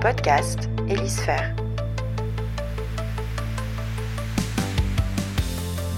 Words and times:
podcast 0.00 0.68
Hélisphère. 0.88 1.56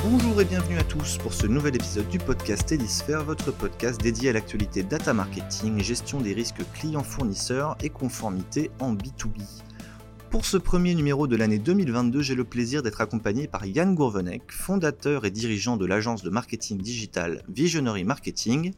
Bonjour 0.02 0.40
et 0.40 0.44
bienvenue 0.44 0.78
à 0.78 0.84
tous 0.84 1.18
pour 1.18 1.34
ce 1.34 1.46
nouvel 1.46 1.74
épisode 1.74 2.08
du 2.08 2.18
podcast 2.18 2.70
Hélisphère, 2.70 3.24
votre 3.24 3.50
podcast 3.50 4.00
dédié 4.00 4.30
à 4.30 4.32
l'actualité 4.32 4.82
data 4.82 5.12
marketing, 5.12 5.82
gestion 5.82 6.20
des 6.20 6.32
risques 6.32 6.62
clients-fournisseurs 6.74 7.76
et 7.82 7.90
conformité 7.90 8.70
en 8.80 8.94
B2B. 8.94 9.42
Pour 10.30 10.44
ce 10.44 10.56
premier 10.56 10.94
numéro 10.94 11.26
de 11.26 11.36
l'année 11.36 11.58
2022, 11.58 12.22
j'ai 12.22 12.34
le 12.34 12.44
plaisir 12.44 12.82
d'être 12.82 13.00
accompagné 13.00 13.48
par 13.48 13.66
Yann 13.66 13.94
Gourvenec, 13.94 14.42
fondateur 14.52 15.24
et 15.24 15.30
dirigeant 15.30 15.76
de 15.76 15.86
l'agence 15.86 16.22
de 16.22 16.30
marketing 16.30 16.78
digital 16.78 17.42
Visionary 17.48 18.04
Marketing. 18.04 18.72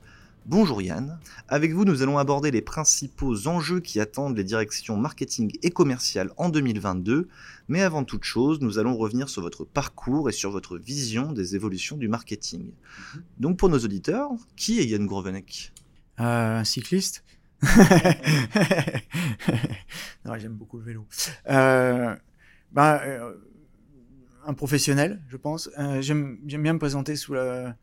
Bonjour 0.46 0.80
Yann. 0.80 1.18
Avec 1.48 1.72
vous, 1.72 1.84
nous 1.84 2.02
allons 2.02 2.16
aborder 2.18 2.50
les 2.50 2.62
principaux 2.62 3.46
enjeux 3.46 3.80
qui 3.80 4.00
attendent 4.00 4.36
les 4.36 4.42
directions 4.42 4.96
marketing 4.96 5.52
et 5.62 5.70
commerciales 5.70 6.30
en 6.38 6.48
2022. 6.48 7.28
Mais 7.68 7.82
avant 7.82 8.04
toute 8.04 8.24
chose, 8.24 8.60
nous 8.60 8.78
allons 8.78 8.96
revenir 8.96 9.28
sur 9.28 9.42
votre 9.42 9.64
parcours 9.64 10.28
et 10.28 10.32
sur 10.32 10.50
votre 10.50 10.78
vision 10.78 11.32
des 11.32 11.54
évolutions 11.56 11.96
du 11.96 12.08
marketing. 12.08 12.72
Donc 13.38 13.58
pour 13.58 13.68
nos 13.68 13.78
auditeurs, 13.78 14.30
qui 14.56 14.80
est 14.80 14.86
Yann 14.86 15.06
Grovenek? 15.06 15.72
Euh, 16.20 16.58
Un 16.58 16.64
cycliste 16.64 17.24
non, 20.24 20.38
j'aime 20.38 20.54
beaucoup 20.54 20.78
le 20.78 20.84
vélo. 20.84 21.06
Euh, 21.50 22.16
bah, 22.72 23.02
euh, 23.04 23.34
un 24.46 24.54
professionnel, 24.54 25.20
je 25.28 25.36
pense. 25.36 25.68
J'aime 26.00 26.38
bien 26.42 26.72
me 26.72 26.78
présenter 26.78 27.16
sous 27.16 27.34
la, 27.34 27.76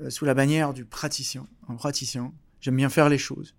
euh, 0.00 0.10
sous 0.10 0.24
la 0.24 0.34
bannière 0.34 0.72
du 0.72 0.84
praticien, 0.84 1.46
un 1.68 1.74
praticien. 1.74 2.32
J'aime 2.60 2.76
bien 2.76 2.88
faire 2.88 3.08
les 3.08 3.18
choses. 3.18 3.54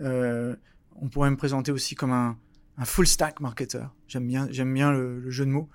Euh, 0.00 0.56
on 0.96 1.08
pourrait 1.08 1.30
me 1.30 1.36
présenter 1.36 1.72
aussi 1.72 1.94
comme 1.94 2.12
un, 2.12 2.38
un 2.78 2.84
full 2.84 3.06
stack 3.06 3.40
marketer. 3.40 3.84
J'aime 4.08 4.26
bien, 4.26 4.48
j'aime 4.50 4.72
bien 4.72 4.92
le, 4.92 5.20
le, 5.20 5.30
jeu 5.30 5.44
de 5.44 5.50
mots. 5.50 5.68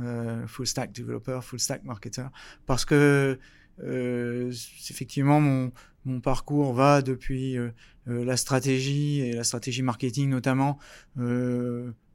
Euh, 0.00 0.46
full 0.46 0.66
stack 0.66 0.92
developer, 0.92 1.40
full 1.42 1.58
stack 1.58 1.84
marketer. 1.84 2.26
Parce 2.66 2.84
que 2.84 3.38
euh, 3.82 4.52
effectivement, 4.90 5.40
mon, 5.40 5.72
mon 6.04 6.20
parcours 6.20 6.74
va 6.74 7.00
depuis 7.00 7.56
euh, 7.56 7.70
la 8.06 8.36
stratégie 8.36 9.20
et 9.20 9.32
la 9.32 9.44
stratégie 9.44 9.82
marketing 9.82 10.28
notamment 10.28 10.78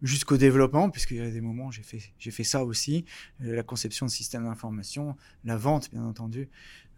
jusqu'au 0.02 0.38
développement, 0.38 0.90
puisqu'il 0.90 1.18
y 1.18 1.22
a 1.22 1.30
des 1.30 1.42
moments 1.42 1.70
j'ai 1.70 1.84
fait 1.84 2.02
j'ai 2.18 2.32
fait 2.32 2.44
ça 2.44 2.64
aussi, 2.64 3.06
la 3.40 3.62
conception 3.62 4.06
de 4.06 4.12
systèmes 4.12 4.46
d'information, 4.46 5.16
la 5.44 5.58
vente 5.58 5.92
bien 5.92 6.04
entendu, 6.04 6.50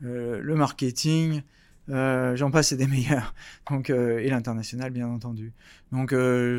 le 0.03 0.55
marketing, 0.55 1.41
j'en 1.87 2.51
passe 2.51 2.71
et 2.71 2.77
des 2.77 2.87
meilleurs, 2.87 3.33
donc 3.69 3.89
et 3.89 4.29
l'international 4.29 4.91
bien 4.91 5.07
entendu. 5.07 5.53
Donc 5.91 6.13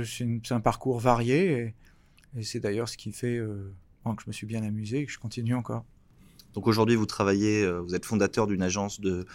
c'est 0.04 0.52
un 0.52 0.60
parcours 0.60 0.98
varié 0.98 1.52
et, 1.52 1.74
et 2.38 2.42
c'est 2.42 2.60
d'ailleurs 2.60 2.88
ce 2.88 2.96
qui 2.96 3.12
fait 3.12 3.40
que 4.12 4.22
je 4.22 4.26
me 4.26 4.32
suis 4.32 4.46
bien 4.46 4.62
amusé 4.62 5.00
et 5.00 5.06
que 5.06 5.12
je 5.12 5.18
continue 5.18 5.54
encore. 5.54 5.84
Donc 6.52 6.68
aujourd'hui, 6.68 6.94
vous 6.94 7.06
travaillez, 7.06 7.64
euh, 7.64 7.80
vous 7.80 7.94
êtes 7.96 8.04
fondateur 8.04 8.46
d'une 8.46 8.62
agence 8.62 9.00
de, 9.00 9.26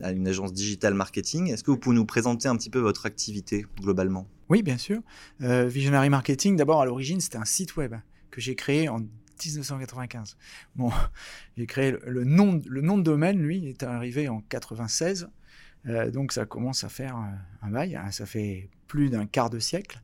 mmh. 0.00 0.04
une 0.14 0.26
agence 0.26 0.54
digital 0.54 0.94
marketing. 0.94 1.50
Est-ce 1.50 1.62
que 1.62 1.70
vous 1.70 1.76
pouvez 1.76 1.96
nous 1.96 2.06
présenter 2.06 2.48
un 2.48 2.56
petit 2.56 2.70
peu 2.70 2.78
votre 2.78 3.04
activité 3.04 3.66
globalement? 3.80 4.26
Oui, 4.48 4.62
bien 4.62 4.78
sûr. 4.78 5.00
Euh, 5.42 5.66
Visionary 5.66 6.08
Marketing, 6.08 6.56
d'abord 6.56 6.80
à 6.80 6.86
l'origine, 6.86 7.20
c'était 7.20 7.36
un 7.36 7.44
site 7.44 7.76
web 7.76 7.94
que 8.30 8.40
j'ai 8.40 8.54
créé 8.54 8.88
en 8.88 9.02
1995. 9.46 10.36
Bon, 10.76 10.90
j'ai 11.56 11.66
créé 11.66 11.94
le, 12.06 12.24
nom, 12.24 12.60
le 12.66 12.80
nom 12.80 12.98
de 12.98 13.02
domaine, 13.02 13.42
lui, 13.42 13.66
est 13.68 13.82
arrivé 13.82 14.28
en 14.28 14.40
96. 14.40 15.28
Euh, 15.86 16.10
donc 16.10 16.32
ça 16.32 16.46
commence 16.46 16.84
à 16.84 16.88
faire 16.88 17.16
un 17.60 17.70
bail, 17.70 17.96
hein, 17.96 18.10
ça 18.12 18.24
fait 18.24 18.70
plus 18.92 19.08
d'un 19.08 19.26
quart 19.26 19.48
de 19.48 19.58
siècle. 19.58 20.00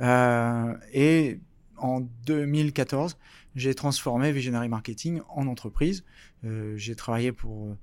Euh, 0.00 0.74
et 0.92 1.38
en 1.76 2.00
2014, 2.00 3.18
j'ai 3.54 3.74
transformé 3.74 4.32
Visionary 4.32 4.68
Marketing 4.68 5.20
en 5.28 5.46
entreprise. 5.46 6.04
Euh, 6.44 6.76
j'ai 6.76 6.96
travaillé 6.96 7.32
pour 7.32 7.76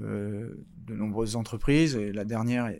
euh, 0.00 0.64
de 0.86 0.94
nombreuses 0.94 1.34
entreprises, 1.34 1.96
la 1.96 2.24
dernière, 2.24 2.72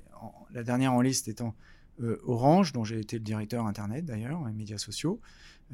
la 0.53 0.63
dernière 0.63 0.93
en 0.93 1.01
liste 1.01 1.29
étant 1.29 1.55
euh, 2.01 2.21
Orange, 2.25 2.73
dont 2.73 2.85
j'ai 2.85 3.01
été 3.01 3.17
le 3.17 3.25
directeur 3.25 3.67
Internet 3.67 4.05
d'ailleurs, 4.05 4.47
et 4.49 4.53
médias 4.53 4.79
sociaux, 4.79 5.21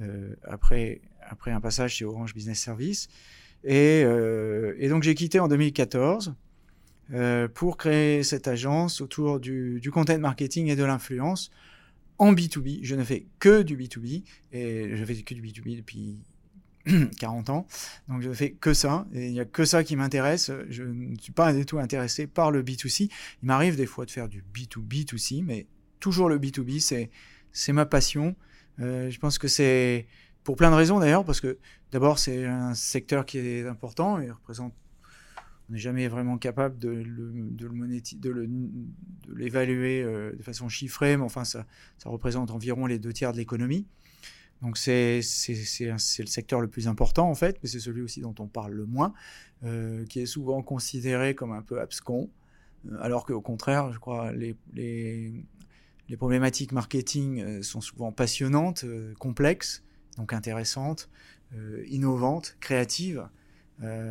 euh, 0.01 0.35
après, 0.45 1.01
après 1.21 1.51
un 1.51 1.61
passage 1.61 1.97
chez 1.97 2.05
Orange 2.05 2.35
Business 2.35 2.59
Service. 2.59 3.09
Et, 3.63 4.03
euh, 4.05 4.89
donc 4.89 5.03
j'ai 5.03 5.15
quitté 5.15 5.39
en 5.39 5.49
2014 5.49 6.35
pour 7.53 7.77
créer 7.77 8.23
cette 8.23 8.49
agence 8.49 9.03
autour 9.03 9.39
du, 9.39 9.91
content 9.93 10.19
marketing 10.19 10.69
et 10.69 10.77
de 10.77 10.85
l'influence 10.85 11.51
en 12.19 12.33
B2B. 12.33 12.81
Je 12.83 12.95
ne 12.95 13.05
fais 13.05 13.27
que 13.39 13.63
du 13.63 13.77
B2B 13.77 14.23
et 14.53 14.97
je 14.97 15.05
fais 15.05 15.15
que 15.17 15.35
du 15.35 15.43
B2B 15.43 15.77
depuis 15.77 16.23
40 17.19 17.51
ans. 17.51 17.67
Donc 18.09 18.23
je 18.23 18.33
fais 18.33 18.53
que 18.53 18.73
ça 18.73 19.07
et 19.15 19.27
il 19.27 19.33
n'y 19.33 19.41
a 19.41 19.45
que 19.45 19.67
ça 19.67 19.85
qui 19.85 19.97
m'intéresse. 19.97 20.51
Je 20.71 20.83
ne 20.83 21.15
suis 21.17 21.33
pas 21.33 21.53
du 21.53 21.67
tout 21.67 21.79
intéressé 21.79 22.27
par 22.27 22.51
le 22.51 22.63
B2C. 22.63 23.11
Il 23.43 23.47
m'arrive 23.47 23.77
des 23.77 23.87
fois 23.87 24.07
de 24.07 24.11
faire 24.11 24.29
du 24.29 24.43
B2B2C, 24.55 25.45
mais 25.45 25.67
toujours 26.05 26.29
le 26.29 26.39
B2B, 26.39 26.81
c'est 26.81 27.11
c'est 27.51 27.73
ma 27.73 27.87
passion. 27.87 28.37
Euh, 28.79 29.09
je 29.09 29.19
pense 29.19 29.39
que 29.39 29.49
c'est 29.49 30.07
pour 30.43 30.55
plein 30.55 30.71
de 30.71 30.77
raisons 30.77 30.99
d'ailleurs, 30.99 31.25
parce 31.25 31.41
que 31.41 31.57
d'abord 31.93 32.19
c'est 32.19 32.45
un 32.45 32.75
secteur 32.75 33.25
qui 33.25 33.39
est 33.39 33.67
important 33.67 34.21
et 34.21 34.31
représente 34.31 34.75
on 35.67 35.73
n'est 35.73 35.79
jamais 35.79 36.09
vraiment 36.09 36.37
capable 36.37 36.79
de 36.79 36.91
le, 36.91 37.33
de 37.33 37.67
le 37.67 38.47
de 38.47 39.35
l'évaluer 39.35 40.03
euh, 40.03 40.37
de 40.37 40.43
façon 40.43 40.69
chiffrée, 40.69 41.17
mais 41.17 41.23
enfin 41.23 41.45
ça, 41.45 41.65
ça 41.97 42.11
représente 42.11 42.51
environ 42.51 42.85
les 42.85 42.99
deux 42.99 43.15
tiers 43.15 43.33
de 43.33 43.39
l'économie. 43.39 43.87
Donc 44.61 44.77
c'est 44.77 45.21
le 45.21 45.97
secteur 46.27 46.61
le 46.61 46.69
plus 46.69 46.87
important 46.87 47.31
en 47.31 47.35
fait, 47.35 47.59
mais 47.63 47.69
c'est 47.71 47.81
celui 47.81 48.03
aussi 48.03 48.21
dont 48.21 48.35
on 48.41 48.47
parle 48.47 48.73
le 48.73 48.85
moins, 48.85 49.15
euh, 49.63 50.05
qui 50.05 50.21
est 50.21 50.27
souvent 50.27 50.63
considéré 50.63 51.35
comme 51.35 51.53
un 51.53 51.63
peu 51.63 51.81
abscon, 51.81 52.29
alors 53.01 53.25
qu'au 53.25 53.41
contraire, 53.41 53.93
je 53.93 53.99
crois, 53.99 54.33
les, 54.33 54.57
les, 54.75 55.33
les 56.09 56.17
problématiques 56.17 56.73
marketing 56.73 57.41
euh, 57.41 57.63
sont 57.63 57.81
souvent 57.81 58.13
passionnantes, 58.13 58.85
euh, 58.85 59.15
complexes, 59.19 59.83
donc 60.17 60.33
intéressantes, 60.33 61.09
euh, 61.55 61.85
innovantes, 61.89 62.57
créatives. 62.61 63.29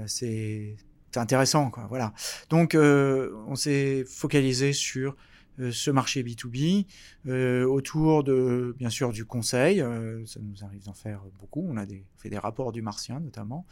C'est 0.07 0.75
intéressant, 1.15 1.69
quoi. 1.69 1.85
Voilà. 1.87 2.13
Donc 2.49 2.75
on 2.75 3.55
s'est 3.55 4.03
focalisé 4.05 4.73
sur 4.73 5.15
ce 5.57 5.91
marché 5.91 6.23
B2B 6.23 6.85
euh, 7.27 7.65
autour 7.65 8.23
de 8.23 8.75
bien 8.77 8.89
sûr 8.89 9.11
du 9.11 9.25
conseil 9.25 9.79
ça 10.25 10.39
nous 10.41 10.63
arrive 10.63 10.83
d'en 10.83 10.93
faire 10.93 11.21
beaucoup 11.39 11.65
on 11.69 11.77
a 11.77 11.85
fait 12.17 12.29
des 12.29 12.39
rapports 12.39 12.71
du 12.71 12.81
martien 12.81 13.19
notamment 13.19 13.65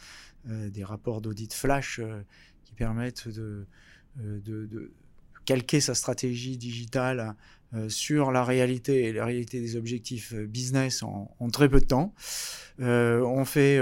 des 0.46 0.84
rapports 0.84 1.22
d'audit 1.22 1.54
flash 1.54 2.00
qui 2.64 2.74
permettent 2.74 3.28
de, 3.28 3.66
calquer 5.46 5.82
sa 5.82 5.96
stratégie 5.96 6.58
digitale 6.58 7.36
sur 7.88 8.32
la 8.32 8.44
réalité 8.44 9.06
et 9.06 9.14
la 9.14 9.26
réalité 9.26 9.62
des 9.62 9.78
objectifs 9.78 10.34
business 10.34 11.04
en, 11.04 11.30
très 11.54 11.70
peu 11.70 11.80
de 11.80 11.86
temps 11.86 12.14
on 12.80 13.46
fait 13.46 13.80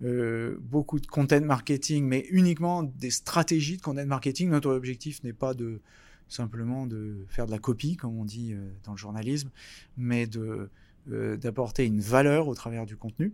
beaucoup 0.00 1.00
de 1.00 1.06
content 1.06 1.42
marketing 1.42 2.06
mais 2.06 2.26
uniquement 2.30 2.82
des 2.82 3.10
stratégies 3.10 3.76
de 3.76 3.82
content 3.82 4.06
marketing 4.06 4.48
notre 4.48 4.70
objectif 4.70 5.22
n'est 5.22 5.34
pas 5.34 5.52
de 5.52 5.80
simplement 6.28 6.86
de 6.86 7.24
faire 7.28 7.46
de 7.46 7.50
la 7.50 7.58
copie, 7.58 7.96
comme 7.96 8.18
on 8.18 8.24
dit 8.24 8.52
euh, 8.52 8.70
dans 8.84 8.92
le 8.92 8.98
journalisme, 8.98 9.50
mais 9.96 10.26
de 10.26 10.70
euh, 11.10 11.36
d'apporter 11.36 11.86
une 11.86 12.00
valeur 12.00 12.48
au 12.48 12.54
travers 12.54 12.84
du 12.84 12.96
contenu 12.96 13.32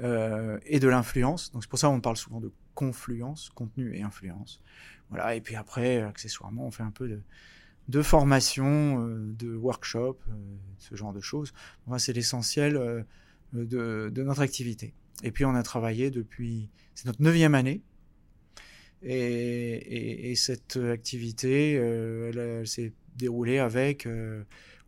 euh, 0.00 0.58
et 0.64 0.80
de 0.80 0.88
l'influence. 0.88 1.52
Donc 1.52 1.62
c'est 1.62 1.68
pour 1.68 1.78
ça 1.78 1.88
qu'on 1.88 2.00
parle 2.00 2.16
souvent 2.16 2.40
de 2.40 2.50
confluence, 2.74 3.50
contenu 3.54 3.94
et 3.94 4.02
influence. 4.02 4.62
Voilà. 5.10 5.34
Et 5.34 5.40
puis 5.40 5.56
après, 5.56 6.00
accessoirement, 6.00 6.66
on 6.66 6.70
fait 6.70 6.82
un 6.82 6.90
peu 6.90 7.08
de, 7.08 7.20
de 7.88 8.02
formation, 8.02 9.06
euh, 9.06 9.34
de 9.38 9.54
workshop, 9.56 10.18
euh, 10.28 10.32
ce 10.78 10.94
genre 10.94 11.12
de 11.12 11.20
choses. 11.20 11.52
Enfin, 11.86 11.98
c'est 11.98 12.12
l'essentiel 12.12 12.76
euh, 12.76 13.02
de, 13.52 14.22
notre 14.22 14.40
activité. 14.40 14.94
Et 15.22 15.32
puis 15.32 15.44
on 15.44 15.54
a 15.54 15.62
travaillé 15.62 16.10
depuis, 16.10 16.70
c'est 16.94 17.06
notre 17.06 17.22
neuvième 17.22 17.54
année 17.54 17.82
et, 19.02 19.10
et, 19.10 20.30
et, 20.30 20.34
cette 20.34 20.76
activité, 20.76 21.72
elle, 21.72 22.66
s'est 22.66 22.92
déroulée 23.16 23.58
avec, 23.58 24.08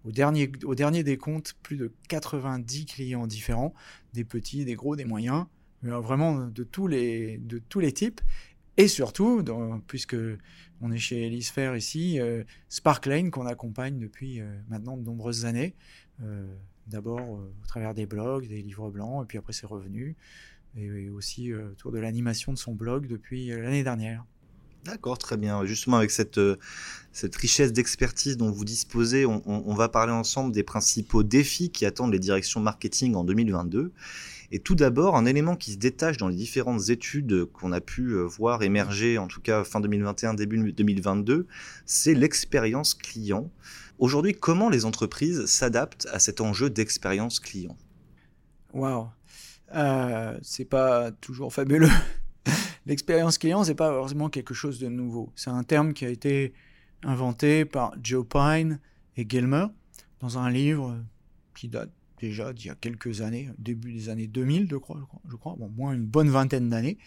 au, 0.05 0.13
dernier, 0.13 0.51
au 0.65 0.75
dernier 0.75 1.05
des 1.05 1.17
comptes, 1.17 1.55
plus 1.63 1.77
de 1.77 1.93
90 2.09 2.87
clients 2.87 3.27
différents, 3.27 3.73
des 4.13 4.25
petits, 4.25 4.65
des 4.65 4.75
gros, 4.75 4.95
des 4.95 5.05
moyens, 5.05 5.47
vraiment 5.83 6.47
de 6.47 6.65
tous 6.65 6.89
les, 6.89 7.39
de 7.39 7.59
tous 7.59 7.81
les 7.81 7.93
types. 7.93 8.21
Et 8.77 8.89
surtout, 8.89 9.45
puisque 9.87 10.17
on 10.81 10.91
est 10.93 10.99
chez 10.99 11.27
Elisphère 11.27 11.77
ici, 11.77 12.19
euh, 12.21 12.43
Sparklane 12.69 13.31
qu'on 13.31 13.47
accompagne 13.47 13.99
depuis 13.99 14.41
euh, 14.41 14.59
maintenant 14.69 14.97
de 14.97 15.03
nombreuses 15.03 15.45
années. 15.45 15.75
Euh, 16.23 16.47
D'abord 16.87 17.21
euh, 17.21 17.53
au 17.63 17.67
travers 17.69 17.95
des 17.95 18.07
blogs, 18.07 18.49
des 18.49 18.63
livres 18.63 18.91
blancs, 18.91 19.25
et 19.25 19.27
puis 19.27 19.39
après 19.39 19.53
c'est 19.53 19.67
revenu 19.67 20.17
et 20.77 21.11
aussi 21.11 21.53
autour 21.53 21.91
de 21.91 21.99
l'animation 21.99 22.53
de 22.53 22.59
son 22.59 22.77
blog 22.77 23.09
depuis 23.09 23.49
l'année 23.49 23.83
dernière. 23.83 24.25
D'accord, 24.85 25.19
très 25.19 25.37
bien. 25.37 25.65
Justement, 25.65 25.97
avec 25.97 26.13
cette, 26.13 26.39
richesse 27.37 27.73
d'expertise 27.73 28.37
dont 28.37 28.53
vous 28.53 28.65
disposez, 28.65 29.27
on, 29.27 29.75
va 29.75 29.89
parler 29.89 30.13
ensemble 30.13 30.53
des 30.53 30.63
principaux 30.63 31.25
défis 31.25 31.71
qui 31.71 31.87
attendent 31.87 32.13
les 32.13 32.21
directions 32.21 32.61
marketing 32.61 33.17
en 33.17 33.25
2022. 33.25 33.91
Et 34.53 34.59
tout 34.59 34.75
d'abord, 34.75 35.17
un 35.17 35.27
élément 35.27 35.55
qui 35.55 35.73
se 35.73 35.77
détache 35.77 36.17
dans 36.17 36.27
les 36.27 36.35
différentes 36.35 36.89
études 36.89 37.45
qu'on 37.47 37.71
a 37.71 37.81
pu 37.81 38.15
euh, 38.15 38.25
voir 38.25 38.63
émerger, 38.63 39.17
en 39.17 39.29
tout 39.29 39.41
cas 39.41 39.63
fin 39.63 39.81
2021, 39.81 40.35
début 40.35 40.73
2022, 40.73 41.47
c'est 41.87 42.15
l'expérience 42.15 42.95
client. 42.95 43.51
Aujourd'hui, 43.99 44.35
comment 44.35 44.69
les 44.69 44.85
entreprises 44.85 45.47
s'adaptent 45.47 46.09
à 46.13 46.19
cet 46.19 46.41
enjeu 46.41 46.69
d'expérience 46.69 47.39
client? 47.39 47.77
Waouh, 48.73 49.09
euh, 49.75 50.37
c'est 50.43 50.65
pas 50.65 51.13
toujours 51.13 51.53
fabuleux. 51.53 51.91
L'expérience 52.87 53.39
client, 53.39 53.63
c'est 53.63 53.75
pas 53.75 53.93
forcément 53.93 54.31
quelque 54.31 54.55
chose 54.55 54.81
de 54.81 54.89
nouveau. 54.89 55.31
C'est 55.37 55.51
un 55.51 55.63
terme 55.63 55.93
qui 55.93 56.05
a 56.05 56.09
été 56.09 56.55
inventé 57.05 57.65
par 57.65 57.95
Joe 58.03 58.27
Pine 58.27 58.81
et 59.17 59.27
Gilmer 59.29 59.67
dans 60.19 60.39
un 60.39 60.51
livre 60.51 60.97
qui 61.55 61.69
date 61.69 61.91
déjà 62.21 62.53
d'il 62.53 62.67
y 62.67 62.71
a 62.71 62.75
quelques 62.75 63.23
années, 63.23 63.51
début 63.59 63.93
des 63.93 64.09
années 64.09 64.27
2000, 64.27 64.69
je 64.71 64.77
crois, 64.77 64.99
je 65.29 65.37
crois 65.37 65.57
bon, 65.59 65.69
moins 65.71 65.93
une 65.93 66.07
bonne 66.07 66.29
vingtaine 66.29 66.69
d'années. 66.69 66.99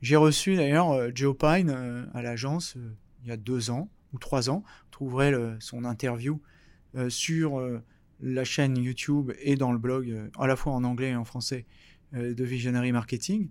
J'ai 0.00 0.16
reçu 0.16 0.56
d'ailleurs 0.56 0.90
euh, 0.90 1.10
Joe 1.14 1.36
Pine 1.36 1.70
euh, 1.70 2.04
à 2.14 2.22
l'agence 2.22 2.76
euh, 2.76 2.94
il 3.24 3.28
y 3.28 3.32
a 3.32 3.36
deux 3.36 3.70
ans 3.70 3.88
ou 4.12 4.18
trois 4.18 4.48
ans. 4.48 4.62
Vous 4.66 4.90
trouverez 4.90 5.32
son 5.60 5.84
interview 5.84 6.40
sur 7.08 7.62
la 8.20 8.44
chaîne 8.44 8.76
YouTube 8.76 9.32
et 9.40 9.54
dans 9.54 9.70
le 9.70 9.78
blog, 9.78 10.30
à 10.38 10.46
la 10.46 10.56
fois 10.56 10.72
en 10.72 10.82
anglais 10.82 11.10
et 11.10 11.16
en 11.16 11.24
français, 11.24 11.66
de 12.14 12.44
Visionary 12.44 12.90
Marketing. 12.90 13.48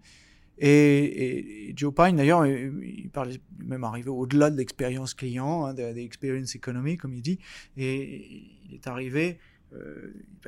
Et, 0.57 1.73
Joe 1.75 1.93
Pine, 1.93 2.15
d'ailleurs, 2.15 2.45
il 2.45 3.09
parlait 3.13 3.39
même 3.59 3.83
arrivé 3.83 4.09
au-delà 4.09 4.49
de 4.49 4.57
l'expérience 4.57 5.13
client, 5.13 5.65
hein, 5.65 5.73
de, 5.73 5.83
l'experience 5.83 6.55
economy, 6.55 6.97
comme 6.97 7.13
il 7.13 7.21
dit, 7.21 7.39
et 7.77 8.41
il 8.67 8.73
est 8.73 8.87
arrivé, 8.87 9.37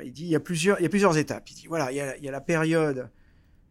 il 0.02 0.12
dit, 0.12 0.24
il 0.24 0.30
y, 0.30 0.34
a 0.34 0.40
plusieurs, 0.40 1.16
étapes. 1.16 1.50
Il 1.50 1.54
dit, 1.54 1.66
voilà, 1.66 1.92
il 1.92 1.96
y 1.96 2.00
a, 2.00 2.16
il 2.16 2.24
y 2.24 2.28
a 2.28 2.32
la 2.32 2.40
période 2.40 3.10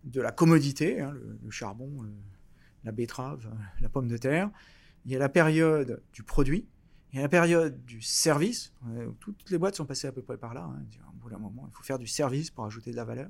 de 0.04 0.22
la 0.22 0.32
commodité, 0.32 1.02
hein, 1.02 1.14
le, 1.44 1.52
charbon, 1.52 2.06
la 2.84 2.92
betterave, 2.92 3.50
la 3.82 3.90
pomme 3.90 4.08
de 4.08 4.18
terre. 4.18 4.50
Il 5.06 5.12
y 5.12 5.16
a 5.16 5.20
la 5.20 5.30
période 5.30 6.02
du 6.14 6.24
produit. 6.24 6.68
Il 7.12 7.16
y 7.16 7.20
a 7.20 7.24
la 7.24 7.30
période 7.30 7.84
du 7.86 8.02
service. 8.02 8.72
Euh, 8.88 9.10
toutes 9.20 9.50
les 9.50 9.58
boîtes 9.58 9.76
sont 9.76 9.86
passées 9.86 10.08
à 10.08 10.12
peu 10.12 10.22
près 10.22 10.38
par 10.38 10.54
là. 10.54 10.64
Hein. 10.64 10.84
Au 11.10 11.18
bout 11.18 11.30
d'un 11.30 11.40
moment, 11.40 11.68
il 11.68 11.76
faut 11.76 11.84
faire 11.84 11.98
du 11.98 12.08
service 12.08 12.52
pour 12.52 12.66
ajouter 12.66 12.92
de 12.92 12.96
la 12.96 13.06
valeur. 13.06 13.30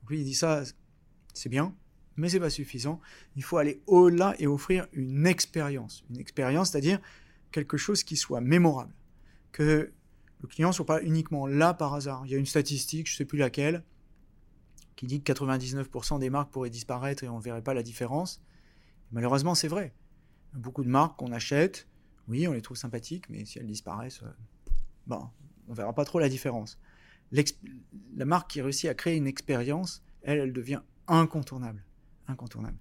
Donc 0.00 0.10
lui, 0.10 0.20
il 0.20 0.24
dit 0.24 0.34
ça, 0.34 0.64
c'est 1.32 1.48
bien, 1.48 1.74
mais 2.16 2.28
c'est 2.28 2.40
pas 2.40 2.50
suffisant. 2.50 3.00
Il 3.36 3.44
faut 3.44 3.58
aller 3.58 3.80
au-delà 3.86 4.34
et 4.38 4.46
offrir 4.46 4.86
une 4.92 5.26
expérience. 5.26 6.04
Une 6.10 6.18
expérience, 6.18 6.72
c'est-à-dire 6.72 7.00
quelque 7.52 7.76
chose 7.76 8.02
qui 8.02 8.16
soit 8.16 8.40
mémorable. 8.40 8.92
Que 9.52 9.92
le 10.42 10.48
client 10.48 10.68
ne 10.68 10.74
soit 10.74 10.86
pas 10.86 11.02
uniquement 11.02 11.46
là 11.46 11.72
par 11.72 11.94
hasard. 11.94 12.22
Il 12.26 12.32
y 12.32 12.34
a 12.34 12.38
une 12.38 12.46
statistique, 12.46 13.08
je 13.08 13.14
ne 13.14 13.16
sais 13.16 13.24
plus 13.24 13.38
laquelle, 13.38 13.84
qui 14.96 15.06
dit 15.06 15.22
que 15.22 15.32
99% 15.32 16.18
des 16.18 16.30
marques 16.30 16.50
pourraient 16.50 16.70
disparaître 16.70 17.24
et 17.24 17.28
on 17.28 17.38
ne 17.38 17.42
verrait 17.42 17.62
pas 17.62 17.74
la 17.74 17.82
différence. 17.82 18.42
Malheureusement, 19.12 19.54
c'est 19.54 19.68
vrai. 19.68 19.94
Beaucoup 20.52 20.84
de 20.84 20.88
marques 20.88 21.18
qu'on 21.18 21.32
achète, 21.32 21.88
oui, 22.28 22.46
on 22.46 22.52
les 22.52 22.62
trouve 22.62 22.76
sympathiques, 22.76 23.28
mais 23.30 23.44
si 23.44 23.58
elles 23.58 23.66
disparaissent, 23.66 24.22
euh, 24.22 25.16
on 25.68 25.74
verra 25.74 25.94
pas 25.94 26.04
trop 26.04 26.18
la 26.18 26.28
différence. 26.28 26.78
La 27.30 28.24
marque 28.24 28.50
qui 28.50 28.60
réussit 28.60 28.90
à 28.90 28.94
créer 28.94 29.16
une 29.16 29.26
expérience, 29.26 30.04
elle, 30.22 30.38
elle 30.38 30.52
devient 30.52 30.80
incontournable 31.08 31.84
incontournable. 32.28 32.78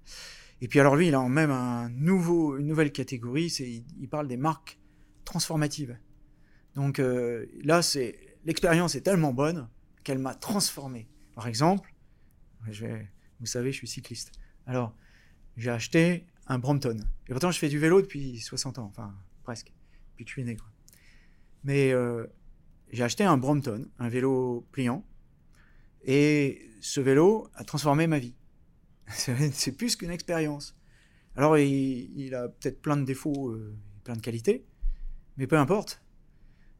Et 0.61 0.67
puis 0.67 0.79
alors 0.79 0.95
lui, 0.95 1.07
il 1.07 1.15
a 1.15 1.27
même 1.27 1.51
un 1.51 1.89
nouveau, 1.89 2.57
une 2.57 2.67
nouvelle 2.67 2.91
catégorie, 2.91 3.49
c'est 3.49 3.69
il, 3.69 4.09
parle 4.09 4.27
des 4.27 4.37
marques 4.37 4.79
transformatives. 5.25 5.97
Donc 6.75 6.99
euh, 6.99 7.45
là, 7.63 7.81
c'est 7.81 8.17
l'expérience 8.45 8.95
est 8.95 9.01
tellement 9.01 9.33
bonne 9.33 9.69
qu'elle 10.03 10.19
m'a 10.19 10.35
transformé. 10.35 11.07
Par 11.35 11.47
exemple, 11.47 11.93
vous 12.67 13.45
savez, 13.45 13.71
je 13.71 13.77
suis 13.77 13.87
cycliste. 13.87 14.31
Alors, 14.65 14.95
j'ai 15.57 15.71
acheté 15.71 16.25
un 16.47 16.59
Brompton. 16.59 16.97
Et 17.27 17.31
pourtant, 17.31 17.51
je 17.51 17.59
fais 17.59 17.69
du 17.69 17.79
vélo 17.79 18.01
depuis 18.01 18.39
60 18.39 18.79
ans, 18.79 18.85
enfin 18.85 19.13
presque, 19.43 19.71
depuis 20.11 20.25
que 20.25 20.29
je 20.29 20.33
suis 20.33 20.43
né. 20.43 20.57
Mais 21.63 21.91
euh, 21.91 22.27
j'ai 22.91 23.03
acheté 23.03 23.23
un 23.23 23.37
Brompton, 23.37 23.87
un 23.99 24.09
vélo 24.09 24.67
pliant, 24.71 25.05
et 26.03 26.69
ce 26.81 26.99
vélo 26.99 27.49
a 27.53 27.63
transformé 27.63 28.07
ma 28.07 28.19
vie. 28.19 28.35
c'est 29.07 29.77
plus 29.77 29.95
qu'une 29.95 30.11
expérience. 30.11 30.75
Alors, 31.35 31.57
il, 31.57 32.35
a 32.35 32.49
peut-être 32.49 32.81
plein 32.81 32.97
de 32.97 33.05
défauts, 33.05 33.49
euh, 33.49 33.75
plein 34.03 34.15
de 34.15 34.21
qualités, 34.21 34.65
mais 35.37 35.47
peu 35.47 35.57
importe. 35.57 36.01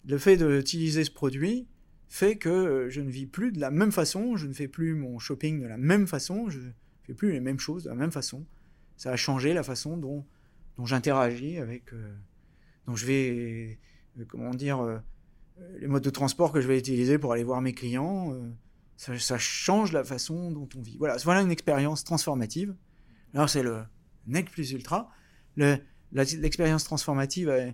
Le 0.07 0.17
fait 0.17 0.37
d'utiliser 0.37 1.03
ce 1.03 1.11
produit 1.11 1.67
fait 2.09 2.37
que 2.37 2.49
euh, 2.49 2.89
je 2.89 3.01
ne 3.01 3.09
vis 3.09 3.25
plus 3.25 3.51
de 3.51 3.59
la 3.59 3.71
même 3.71 3.91
façon, 3.91 4.35
je 4.35 4.47
ne 4.47 4.53
fais 4.53 4.67
plus 4.67 4.95
mon 4.95 5.19
shopping 5.19 5.61
de 5.61 5.67
la 5.67 5.77
même 5.77 6.07
façon, 6.07 6.49
je 6.49 6.59
ne 6.59 6.71
fais 7.03 7.13
plus 7.13 7.31
les 7.31 7.39
mêmes 7.39 7.59
choses 7.59 7.83
de 7.83 7.89
la 7.89 7.95
même 7.95 8.11
façon. 8.11 8.45
Ça 8.97 9.11
a 9.11 9.15
changé 9.15 9.53
la 9.53 9.63
façon 9.63 9.97
dont, 9.97 10.25
j'interagis 10.83 11.57
avec. 11.57 11.93
Euh, 11.93 12.13
dont 12.87 12.95
je 12.95 13.05
vais. 13.05 13.79
comment 14.27 14.53
dire. 14.53 15.01
les 15.79 15.87
modes 15.87 16.03
de 16.03 16.09
transport 16.09 16.51
que 16.51 16.59
je 16.61 16.67
vais 16.67 16.77
utiliser 16.77 17.17
pour 17.17 17.33
aller 17.33 17.43
voir 17.43 17.61
mes 17.61 17.73
clients 17.73 18.35
ça, 19.17 19.37
change 19.37 19.91
la 19.91 20.03
façon 20.03 20.51
dont 20.51 20.69
on 20.75 20.81
vit. 20.81 20.97
Voilà, 20.97 21.17
voilà 21.23 21.41
une 21.41 21.51
expérience 21.51 22.03
transformative. 22.03 22.75
Alors 23.33 23.49
c'est 23.49 23.63
le 23.63 23.83
NEC 24.27 24.51
plus 24.51 24.71
ultra. 24.71 25.09
L'expérience 26.11 26.83
transformative 26.83 27.73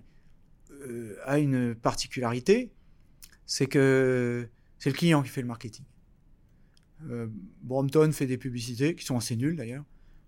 euh, 0.86 1.16
a, 1.24 1.38
une 1.38 1.74
particularité, 1.74 2.72
c'est 3.46 3.66
que 3.66 4.48
c'est 4.78 4.90
le 4.90 4.96
client 4.96 5.22
qui 5.22 5.28
fait 5.28 5.42
le 5.42 5.46
marketing. 5.46 5.84
Euh, 7.08 7.28
Brompton 7.62 8.10
fait 8.12 8.26
des 8.26 8.38
publicités 8.38 8.94
qui 8.94 9.04
sont 9.04 9.16
assez 9.16 9.36
nulles 9.36 9.56
d'ailleurs, 9.56 9.84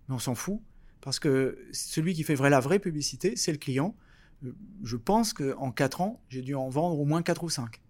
mais 0.07 0.15
on 0.15 0.19
s'en 0.19 0.35
fout 0.35 0.61
parce 1.01 1.19
que 1.19 1.57
celui 1.71 2.13
qui 2.13 2.23
fait 2.23 2.35
vrai, 2.35 2.49
la 2.49 2.59
vraie 2.59 2.79
publicité, 2.79 3.35
c'est 3.35 3.51
le 3.51 3.57
client. 3.57 3.95
Euh, 4.45 4.53
je 4.83 4.95
pense 4.95 5.33
qu'en 5.33 5.71
4 5.71 6.01
ans, 6.01 6.21
j'ai 6.29 6.41
dû 6.41 6.55
en 6.55 6.69
vendre 6.69 6.99
au 6.99 7.05
moins 7.05 7.21
4 7.21 7.43
ou 7.43 7.49
5. 7.49 7.81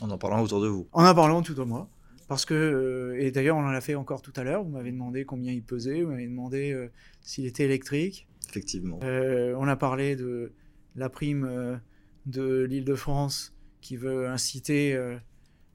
En 0.00 0.10
en 0.10 0.18
parlant 0.18 0.42
autour 0.42 0.60
de 0.60 0.68
vous. 0.68 0.88
En 0.92 1.04
en 1.04 1.14
parlant 1.14 1.40
autour 1.40 1.56
de 1.56 1.64
moi. 1.64 1.88
Parce 2.28 2.44
que, 2.44 3.16
et 3.18 3.30
d'ailleurs, 3.30 3.56
on 3.56 3.64
en 3.64 3.74
a 3.74 3.80
fait 3.80 3.94
encore 3.94 4.22
tout 4.22 4.32
à 4.36 4.44
l'heure. 4.44 4.62
Vous 4.62 4.70
m'avez 4.70 4.92
demandé 4.92 5.24
combien 5.24 5.52
il 5.52 5.62
pesait, 5.62 6.02
vous 6.02 6.10
m'avez 6.10 6.26
demandé 6.26 6.72
euh, 6.72 6.90
s'il 7.20 7.46
était 7.46 7.64
électrique. 7.64 8.26
Effectivement. 8.48 9.00
Euh, 9.02 9.54
on 9.58 9.68
a 9.68 9.76
parlé 9.76 10.16
de 10.16 10.52
la 10.96 11.08
prime 11.08 11.80
de 12.26 12.62
l'Île-de-France 12.64 13.54
qui 13.80 13.96
veut 13.96 14.28
inciter 14.28 14.96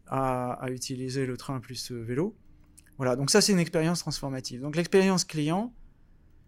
à, 0.08 0.68
utiliser 0.70 1.26
le 1.26 1.38
train 1.38 1.60
plus 1.60 1.92
vélo. 1.92 2.36
Voilà, 2.98 3.16
donc 3.16 3.30
ça, 3.30 3.42
c'est 3.42 3.52
une 3.52 3.60
expérience 3.60 4.00
transformative. 4.00 4.62
Donc 4.62 4.76
l'expérience 4.76 5.24
client, 5.24 5.74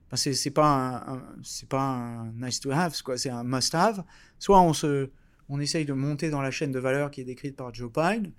ben, 0.10 0.18
c'est 0.18 0.52
pas 0.52 1.04
un, 1.08 1.24
c'est 1.44 1.70
pas 1.70 2.26
nice 2.36 2.60
to 2.60 2.72
have, 2.72 2.96
c'est 3.16 3.30
un 3.30 3.44
must 3.44 3.76
have. 3.76 4.04
Soit 4.40 4.60
on 4.62 4.74
se, 4.74 5.12
on 5.50 5.60
essaye 5.60 5.86
de 5.86 5.94
monter 5.94 6.30
dans 6.30 6.42
la 6.42 6.52
chaîne 6.52 6.72
de 6.72 6.80
valeur 6.80 7.12
qui 7.12 7.22
est 7.22 7.26
décrite 7.26 7.56
par 7.56 7.74
Joe 7.74 7.92
Pine, 7.92 8.32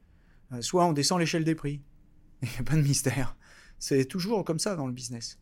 euh, 0.52 0.60
soit 0.62 0.84
on 0.86 0.92
descend 0.92 1.20
l'échelle 1.20 1.44
des 1.44 1.54
prix. 1.54 1.82
Il 2.42 2.48
n'y 2.48 2.58
a 2.58 2.62
pas 2.62 2.74
de 2.74 2.82
mystère. 2.82 3.36
C'est 3.78 4.04
toujours 4.06 4.44
comme 4.44 4.58
ça 4.58 4.74
dans 4.74 4.86
le 4.86 4.92
business. 4.92 5.38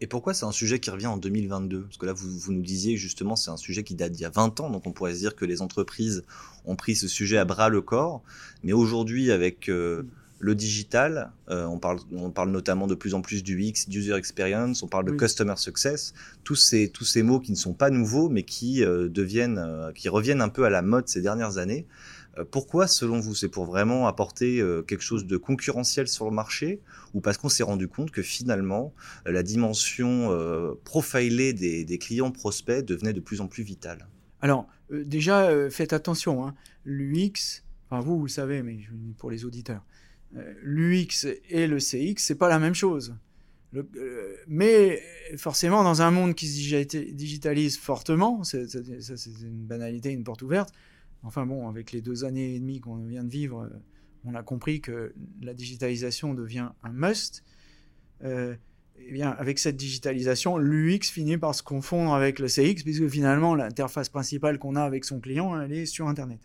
Et 0.00 0.06
pourquoi 0.06 0.34
c'est 0.34 0.44
un 0.44 0.52
sujet 0.52 0.78
qui 0.78 0.90
revient 0.90 1.06
en 1.06 1.16
2022 1.16 1.82
Parce 1.82 1.96
que 1.96 2.06
là, 2.06 2.12
vous, 2.12 2.38
vous 2.38 2.52
nous 2.52 2.62
disiez 2.62 2.96
justement, 2.96 3.36
c'est 3.36 3.50
un 3.50 3.56
sujet 3.56 3.84
qui 3.84 3.94
date 3.94 4.12
d'il 4.12 4.22
y 4.22 4.24
a 4.24 4.30
20 4.30 4.60
ans, 4.60 4.70
donc 4.70 4.86
on 4.86 4.92
pourrait 4.92 5.14
se 5.14 5.18
dire 5.18 5.36
que 5.36 5.44
les 5.44 5.62
entreprises 5.62 6.24
ont 6.64 6.76
pris 6.76 6.96
ce 6.96 7.08
sujet 7.08 7.38
à 7.38 7.44
bras 7.44 7.68
le 7.68 7.80
corps. 7.80 8.22
Mais 8.62 8.72
aujourd'hui, 8.72 9.30
avec 9.30 9.68
euh, 9.68 10.02
le 10.38 10.54
digital, 10.54 11.32
euh, 11.50 11.64
on, 11.66 11.78
parle, 11.78 11.98
on 12.12 12.30
parle 12.30 12.50
notamment 12.50 12.86
de 12.86 12.94
plus 12.94 13.14
en 13.14 13.20
plus 13.20 13.42
du 13.42 13.62
X, 13.62 13.86
User 13.88 14.14
Experience, 14.14 14.82
on 14.82 14.88
parle 14.88 15.06
de 15.06 15.12
Customer 15.12 15.56
Success, 15.56 16.14
tous 16.44 16.56
ces, 16.56 16.88
tous 16.88 17.04
ces 17.04 17.22
mots 17.22 17.40
qui 17.40 17.52
ne 17.52 17.56
sont 17.56 17.74
pas 17.74 17.90
nouveaux, 17.90 18.28
mais 18.28 18.42
qui, 18.42 18.80
deviennent, 18.80 19.92
qui 19.94 20.08
reviennent 20.08 20.42
un 20.42 20.48
peu 20.48 20.64
à 20.64 20.70
la 20.70 20.82
mode 20.82 21.08
ces 21.08 21.22
dernières 21.22 21.58
années. 21.58 21.86
Euh, 22.38 22.44
pourquoi, 22.50 22.86
selon 22.86 23.20
vous 23.20 23.34
C'est 23.34 23.48
pour 23.48 23.64
vraiment 23.64 24.06
apporter 24.06 24.60
euh, 24.60 24.82
quelque 24.82 25.02
chose 25.02 25.26
de 25.26 25.36
concurrentiel 25.36 26.08
sur 26.08 26.24
le 26.26 26.30
marché 26.30 26.80
ou 27.14 27.20
parce 27.20 27.38
qu'on 27.38 27.48
s'est 27.48 27.62
rendu 27.62 27.88
compte 27.88 28.10
que 28.10 28.22
finalement, 28.22 28.92
euh, 29.26 29.32
la 29.32 29.42
dimension 29.42 29.86
profilée 30.84 31.52
des, 31.52 31.98
clients 31.98 32.30
prospects 32.30 32.84
devenait 32.84 33.12
de 33.12 33.20
plus 33.20 33.40
en 33.40 33.48
plus 33.48 33.62
vitale? 33.62 34.06
Alors, 34.40 34.68
déjà, 34.90 35.50
faites 35.70 35.92
attention. 35.92 36.46
Hein. 36.46 36.54
L'UX, 36.84 37.62
enfin 37.88 38.00
vous, 38.00 38.18
vous 38.18 38.26
le 38.26 38.30
savez, 38.30 38.62
mais 38.62 38.78
pour 39.18 39.30
les 39.30 39.44
auditeurs, 39.44 39.82
l'UX 40.62 41.26
et 41.48 41.66
le 41.66 41.78
CX, 41.78 42.16
c'est 42.18 42.34
pas 42.34 42.48
la 42.48 42.58
même 42.58 42.74
chose. 42.74 43.14
mais 44.46 45.02
forcément, 45.36 45.82
dans 45.82 46.02
un 46.02 46.10
monde 46.10 46.34
qui 46.34 46.48
se 46.48 46.84
digitalise 47.12 47.78
fortement, 47.78 48.44
c'est 48.44 48.66
une 48.74 49.64
banalité, 49.66 50.10
une 50.10 50.24
porte 50.24 50.42
ouverte, 50.42 50.72
Enfin 51.22 51.46
bon, 51.46 51.68
avec 51.68 51.92
les 51.92 52.00
deux 52.00 52.24
années 52.24 52.54
et 52.54 52.60
demie 52.60 52.80
qu'on 52.80 52.96
vient 53.04 53.24
de 53.24 53.30
vivre, 53.30 53.62
euh, 53.62 53.68
on 54.24 54.34
a 54.34 54.42
compris 54.42 54.80
que 54.80 55.14
la 55.40 55.54
digitalisation 55.54 56.34
devient 56.34 56.70
un 56.82 56.92
must. 56.92 57.44
Euh, 58.24 58.56
eh 58.98 59.12
bien, 59.12 59.30
avec 59.30 59.58
cette 59.58 59.76
digitalisation, 59.76 60.56
l'UX 60.56 61.10
finit 61.10 61.36
par 61.36 61.54
se 61.54 61.62
confondre 61.62 62.14
avec 62.14 62.38
le 62.38 62.48
CX, 62.48 62.82
puisque 62.82 63.08
finalement, 63.08 63.54
l'interface 63.54 64.08
principale 64.08 64.58
qu'on 64.58 64.74
a 64.74 64.82
avec 64.82 65.04
son 65.04 65.20
client, 65.20 65.60
elle 65.60 65.72
est 65.72 65.86
sur 65.86 66.08
Internet. 66.08 66.40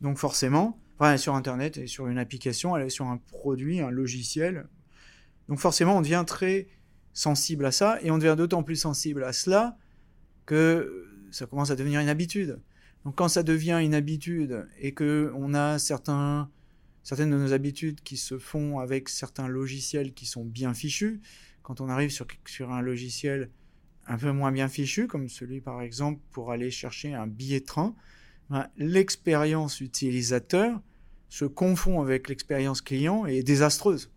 Donc 0.00 0.18
forcément, 0.18 0.78
enfin, 0.98 1.16
sur 1.16 1.34
Internet 1.34 1.78
et 1.78 1.86
sur 1.86 2.06
une 2.06 2.18
application, 2.18 2.76
elle 2.76 2.86
est 2.86 2.90
sur 2.90 3.06
un 3.06 3.18
produit, 3.18 3.80
un 3.80 3.90
logiciel. 3.90 4.66
Donc 5.48 5.58
forcément, 5.58 5.96
on 5.96 6.00
devient 6.00 6.24
très 6.26 6.68
sensible 7.12 7.66
à 7.66 7.72
ça, 7.72 7.98
et 8.02 8.10
on 8.10 8.18
devient 8.18 8.36
d'autant 8.36 8.62
plus 8.62 8.76
sensible 8.76 9.24
à 9.24 9.32
cela 9.32 9.76
que 10.46 11.08
ça 11.32 11.46
commence 11.46 11.70
à 11.70 11.76
devenir 11.76 12.00
une 12.00 12.08
habitude. 12.08 12.60
Donc 13.04 13.16
quand 13.16 13.28
ça 13.28 13.42
devient 13.42 13.80
une 13.82 13.94
habitude 13.94 14.66
et 14.78 14.92
que 14.92 15.32
on 15.34 15.54
a 15.54 15.78
certaines 15.78 16.48
de 17.08 17.36
nos 17.36 17.52
habitudes 17.52 18.00
qui 18.02 18.16
se 18.16 18.38
font 18.38 18.78
avec 18.78 19.08
certains 19.08 19.48
logiciels 19.48 20.12
qui 20.12 20.26
sont 20.26 20.44
bien 20.44 20.74
fichus, 20.74 21.20
quand 21.62 21.80
on 21.80 21.88
arrive 21.88 22.10
sur, 22.10 22.72
un 22.72 22.82
logiciel 22.82 23.50
un 24.06 24.18
peu 24.18 24.32
moins 24.32 24.52
bien 24.52 24.68
fichu, 24.68 25.06
comme 25.06 25.28
celui 25.28 25.60
par 25.60 25.82
exemple 25.82 26.20
pour 26.30 26.50
aller 26.52 26.70
chercher 26.70 27.14
un 27.14 27.26
billet 27.26 27.60
de 27.60 27.64
train, 27.64 27.94
ben, 28.50 28.68
l'expérience 28.76 29.80
utilisateur 29.80 30.80
se 31.28 31.44
confond 31.44 32.02
avec 32.02 32.28
l'expérience 32.28 32.82
client 32.82 33.26
et 33.26 33.38
est 33.38 33.42
désastreuse. 33.42 34.10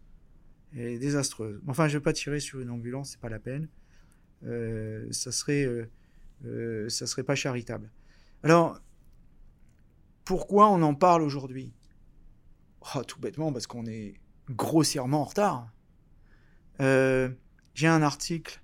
Et 0.75 0.97
désastreuse. 0.97 1.61
Enfin, 1.67 1.87
je 1.87 1.93
ne 1.93 1.99
vais 1.99 2.03
pas 2.03 2.13
tirer 2.13 2.39
sur 2.39 2.59
une 2.59 2.71
ambulance, 2.71 3.11
c'est 3.11 3.19
pas 3.19 3.29
la 3.29 3.37
peine. 3.37 3.69
Euh, 4.45 5.05
ça 5.11 5.31
serait, 5.31 5.63
euh, 5.63 5.87
euh, 6.45 6.89
serait 6.89 7.23
pas 7.23 7.35
charitable. 7.35 7.91
Alors, 8.43 8.77
pourquoi 10.25 10.69
on 10.69 10.81
en 10.81 10.93
parle 10.93 11.21
aujourd'hui? 11.21 11.73
Oh, 12.95 13.03
Tout 13.03 13.19
bêtement 13.19 13.53
parce 13.53 13.67
qu'on 13.67 13.85
est 13.85 14.15
grossièrement 14.49 15.21
en 15.21 15.25
retard. 15.25 15.71
Euh, 16.81 17.29
j'ai 17.73 17.87
un 17.87 18.01
article 18.01 18.61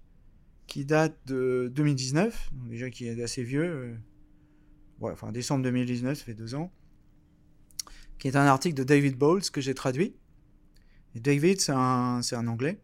qui 0.68 0.86
date 0.86 1.18
de 1.26 1.72
2019, 1.74 2.52
déjà 2.68 2.90
qui 2.90 3.08
est 3.08 3.22
assez 3.24 3.44
vieux, 3.44 3.98
euh, 5.02 5.12
enfin 5.12 5.32
décembre 5.32 5.64
2019, 5.64 6.18
ça 6.18 6.26
fait 6.26 6.34
deux 6.34 6.56
ans, 6.56 6.72
qui 8.20 8.28
est 8.28 8.36
un 8.36 8.46
article 8.46 8.76
de 8.76 8.84
David 8.84 9.16
Bowles 9.18 9.50
que 9.50 9.62
j'ai 9.62 9.74
traduit. 9.74 10.16
David, 11.16 11.60
c'est 11.60 11.72
un, 11.72 12.20
un, 12.20 12.48
Anglais, 12.48 12.82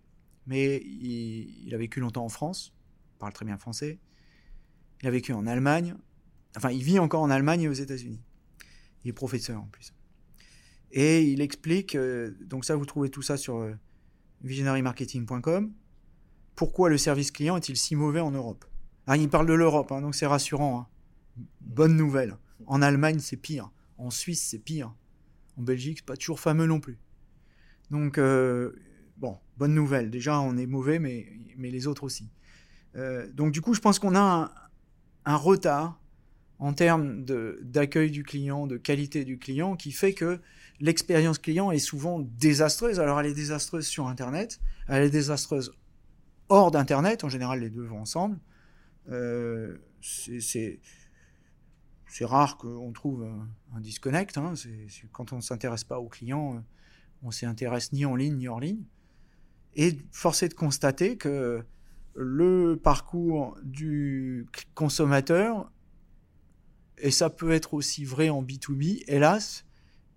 mais 0.48 0.78
il, 0.78 1.68
il, 1.68 1.76
a 1.76 1.78
vécu 1.78 2.00
longtemps 2.00 2.26
en 2.26 2.30
France, 2.30 2.74
il 3.14 3.18
parle 3.20 3.34
très 3.34 3.46
bien 3.46 3.58
français. 3.58 4.00
Il 5.02 5.08
a 5.08 5.12
vécu 5.12 5.34
en 5.34 5.46
Allemagne, 5.46 5.96
enfin 6.56 6.72
il 6.72 6.84
vit 6.84 7.00
encore 7.00 7.22
en 7.22 7.30
Allemagne 7.30 7.62
et 7.62 7.68
aux 7.68 7.74
États-Unis. 7.74 8.22
Il 9.04 9.10
est 9.10 9.14
professeur 9.14 9.62
en 9.62 9.68
plus. 9.68 9.94
Et 10.92 11.24
il 11.24 11.42
explique, 11.42 11.96
euh, 11.96 12.32
donc 12.42 12.64
ça 12.64 12.76
vous 12.76 12.86
trouvez 12.86 13.10
tout 13.10 13.22
ça 13.22 13.36
sur 13.36 13.58
euh, 13.58 13.74
visionarymarketing.com. 14.44 15.74
Pourquoi 16.56 16.90
le 16.90 16.98
service 16.98 17.32
client 17.32 17.58
est-il 17.58 17.76
si 17.76 17.96
mauvais 17.96 18.22
en 18.22 18.32
Europe? 18.32 18.64
Ah, 19.06 19.18
Il 19.18 19.30
parle 19.30 19.46
de 19.46 19.54
l'Europe, 19.54 19.92
hein, 19.92 20.02
donc 20.02 20.16
c'est 20.16 20.26
rassurant. 20.26 20.80
Hein. 20.80 21.44
Bonne 21.60 21.98
nouvelle. 21.98 22.38
En 22.66 22.82
Allemagne, 22.82 23.20
c'est 23.20 23.36
pire. 23.36 23.70
En 23.98 24.10
Suisse, 24.10 24.42
c'est 24.42 24.60
pire. 24.60 24.96
En 25.58 25.64
Belgique, 25.64 25.98
c'est 26.00 26.06
pas 26.06 26.16
toujours 26.16 26.40
fameux 26.40 26.66
non 26.66 26.80
plus. 26.80 26.98
Donc, 27.92 28.18
euh, 28.18 28.72
bon, 29.18 29.38
bonne 29.58 29.74
nouvelle. 29.74 30.10
Déjà, 30.10 30.40
on 30.40 30.56
est 30.56 30.66
mauvais, 30.66 30.98
mais, 30.98 31.28
mais 31.58 31.72
les 31.72 31.88
autres 31.88 32.04
aussi. 32.04 32.30
Donc, 33.34 33.52
du 33.52 33.60
coup, 33.60 33.74
je 33.74 33.82
pense 33.82 34.00
qu'on 34.00 34.16
a 34.16 34.50
un, 35.26 35.36
retard 35.36 36.00
en 36.60 36.74
termes 36.74 37.26
d'accueil 37.26 38.12
du 38.12 38.24
client, 38.24 38.68
de 38.68 38.78
qualité 38.78 39.26
du 39.26 39.38
client, 39.38 39.76
qui 39.76 39.92
fait 39.92 40.14
que 40.14 40.40
l'expérience 40.80 41.38
client 41.38 41.72
est 41.72 41.80
souvent 41.80 42.20
désastreuse. 42.20 43.00
Alors 43.00 43.20
elle 43.20 43.28
est 43.28 43.34
désastreuse 43.34 43.86
sur 43.86 44.08
Internet, 44.08 44.60
elle 44.88 45.04
est 45.04 45.10
désastreuse 45.10 45.72
hors 46.50 46.72
d'Internet, 46.72 47.24
en 47.24 47.30
général 47.30 47.60
les 47.60 47.70
deux 47.70 47.84
vont 47.84 48.00
ensemble. 48.00 48.40
Euh, 49.10 49.78
c'est 50.02 50.80
rare 52.22 52.58
qu'on 52.58 52.94
trouve 52.94 53.28
un, 53.76 53.80
disconnect. 53.82 54.38
Hein. 54.38 54.54
quand 55.12 55.34
on 55.34 55.38
ne 55.38 55.42
s'intéresse 55.42 55.84
pas 55.84 56.00
au 56.00 56.08
client, 56.08 56.64
on 57.24 57.32
s'y 57.32 57.46
intéresse 57.46 57.92
ni 57.92 58.06
en 58.06 58.16
ligne 58.16 58.38
ni 58.38 58.48
hors 58.48 58.60
ligne. 58.60 58.84
Et 59.76 59.98
force 60.12 60.44
est 60.44 60.50
de 60.50 60.54
constater 60.54 61.18
que 61.18 61.64
le 62.16 62.80
parcours 62.82 63.58
du 63.64 64.48
consommateur, 64.74 65.70
et 66.98 67.12
ça 67.12 67.30
peut 67.30 67.52
être 67.52 67.74
aussi 67.74 68.06
vrai 68.06 68.30
en 68.30 68.44
B2B, 68.44 69.04
hélas, 69.08 69.66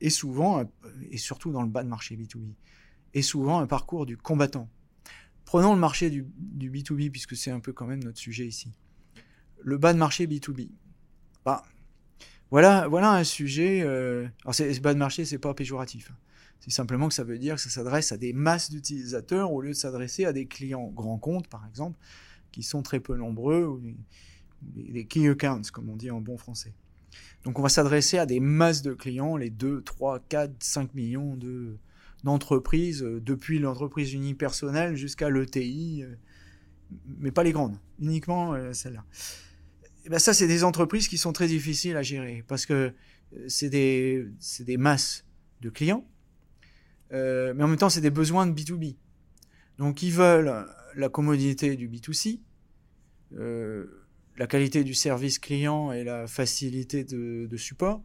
et 0.00 0.10
souvent, 0.10 0.64
et 1.10 1.18
surtout 1.18 1.50
dans 1.50 1.62
le 1.62 1.68
bas 1.68 1.82
de 1.82 1.88
marché 1.88 2.16
B2B, 2.16 2.52
est 3.14 3.22
souvent 3.22 3.58
un 3.58 3.66
parcours 3.66 4.06
du 4.06 4.16
combattant. 4.16 4.68
Prenons 5.44 5.72
le 5.72 5.80
marché 5.80 6.10
du, 6.10 6.24
B2B, 6.24 7.10
puisque 7.10 7.36
c'est 7.36 7.50
un 7.50 7.60
peu 7.60 7.72
quand 7.72 7.86
même 7.86 8.04
notre 8.04 8.18
sujet 8.18 8.46
ici. 8.46 8.70
Le 9.60 9.78
bas 9.78 9.92
de 9.92 9.98
marché 9.98 10.26
B2B. 10.26 10.68
Bah, 11.44 11.62
voilà, 12.50 12.86
voilà 12.86 13.12
un 13.12 13.24
sujet. 13.24 13.80
Euh, 13.82 14.28
alors, 14.42 14.54
ce 14.54 14.80
bas 14.80 14.94
de 14.94 14.98
marché, 14.98 15.24
c'est 15.24 15.38
pas 15.38 15.54
péjoratif. 15.54 16.10
Hein. 16.10 16.16
C'est 16.60 16.70
simplement 16.70 17.08
que 17.08 17.14
ça 17.14 17.24
veut 17.24 17.38
dire 17.38 17.54
que 17.54 17.60
ça 17.60 17.70
s'adresse 17.70 18.12
à 18.12 18.16
des 18.16 18.32
masses 18.32 18.70
d'utilisateurs 18.70 19.52
au 19.52 19.62
lieu 19.62 19.70
de 19.70 19.74
s'adresser 19.74 20.24
à 20.24 20.32
des 20.32 20.46
clients 20.46 20.88
grands 20.88 21.18
comptes, 21.18 21.48
par 21.48 21.66
exemple, 21.66 21.98
qui 22.52 22.62
sont 22.62 22.82
très 22.82 23.00
peu 23.00 23.16
nombreux, 23.16 23.80
des 24.62 25.06
key 25.06 25.28
accounts, 25.28 25.70
comme 25.72 25.88
on 25.88 25.96
dit 25.96 26.10
en 26.10 26.20
bon 26.20 26.36
français. 26.36 26.74
Donc 27.44 27.58
on 27.58 27.62
va 27.62 27.68
s'adresser 27.68 28.18
à 28.18 28.26
des 28.26 28.40
masses 28.40 28.82
de 28.82 28.92
clients, 28.92 29.36
les 29.36 29.50
2, 29.50 29.82
3, 29.82 30.20
4, 30.28 30.52
5 30.58 30.94
millions 30.94 31.36
de, 31.36 31.76
d'entreprises, 32.24 33.02
euh, 33.02 33.20
depuis 33.20 33.58
l'entreprise 33.58 34.12
unipersonnelle 34.12 34.96
jusqu'à 34.96 35.30
l'ETI, 35.30 36.02
euh, 36.02 36.14
mais 37.18 37.30
pas 37.30 37.42
les 37.42 37.52
grandes, 37.52 37.78
uniquement 38.00 38.54
euh, 38.54 38.72
celles-là. 38.72 39.04
Et 40.04 40.08
ben 40.10 40.18
ça, 40.18 40.32
c'est 40.34 40.46
des 40.46 40.64
entreprises 40.64 41.08
qui 41.08 41.18
sont 41.18 41.32
très 41.32 41.46
difficiles 41.46 41.96
à 41.96 42.02
gérer, 42.02 42.44
parce 42.46 42.66
que 42.66 42.92
c'est 43.46 43.68
des, 43.68 44.26
des 44.60 44.76
masses 44.78 45.26
de 45.60 45.68
clients, 45.68 46.06
mais 47.10 47.62
en 47.62 47.68
même 47.68 47.76
temps, 47.76 47.90
c'est 47.90 48.00
des 48.00 48.10
besoins 48.10 48.46
de 48.46 48.58
B2B. 48.58 48.96
Donc 49.76 50.02
ils 50.02 50.12
veulent 50.12 50.66
la 50.94 51.08
commodité 51.10 51.76
du 51.76 51.90
B2C, 51.90 52.40
la 54.38 54.46
qualité 54.46 54.84
du 54.84 54.94
service 54.94 55.38
client 55.38 55.92
et 55.92 56.04
la 56.04 56.26
facilité 56.26 57.04
de, 57.04 57.56
support, 57.56 58.02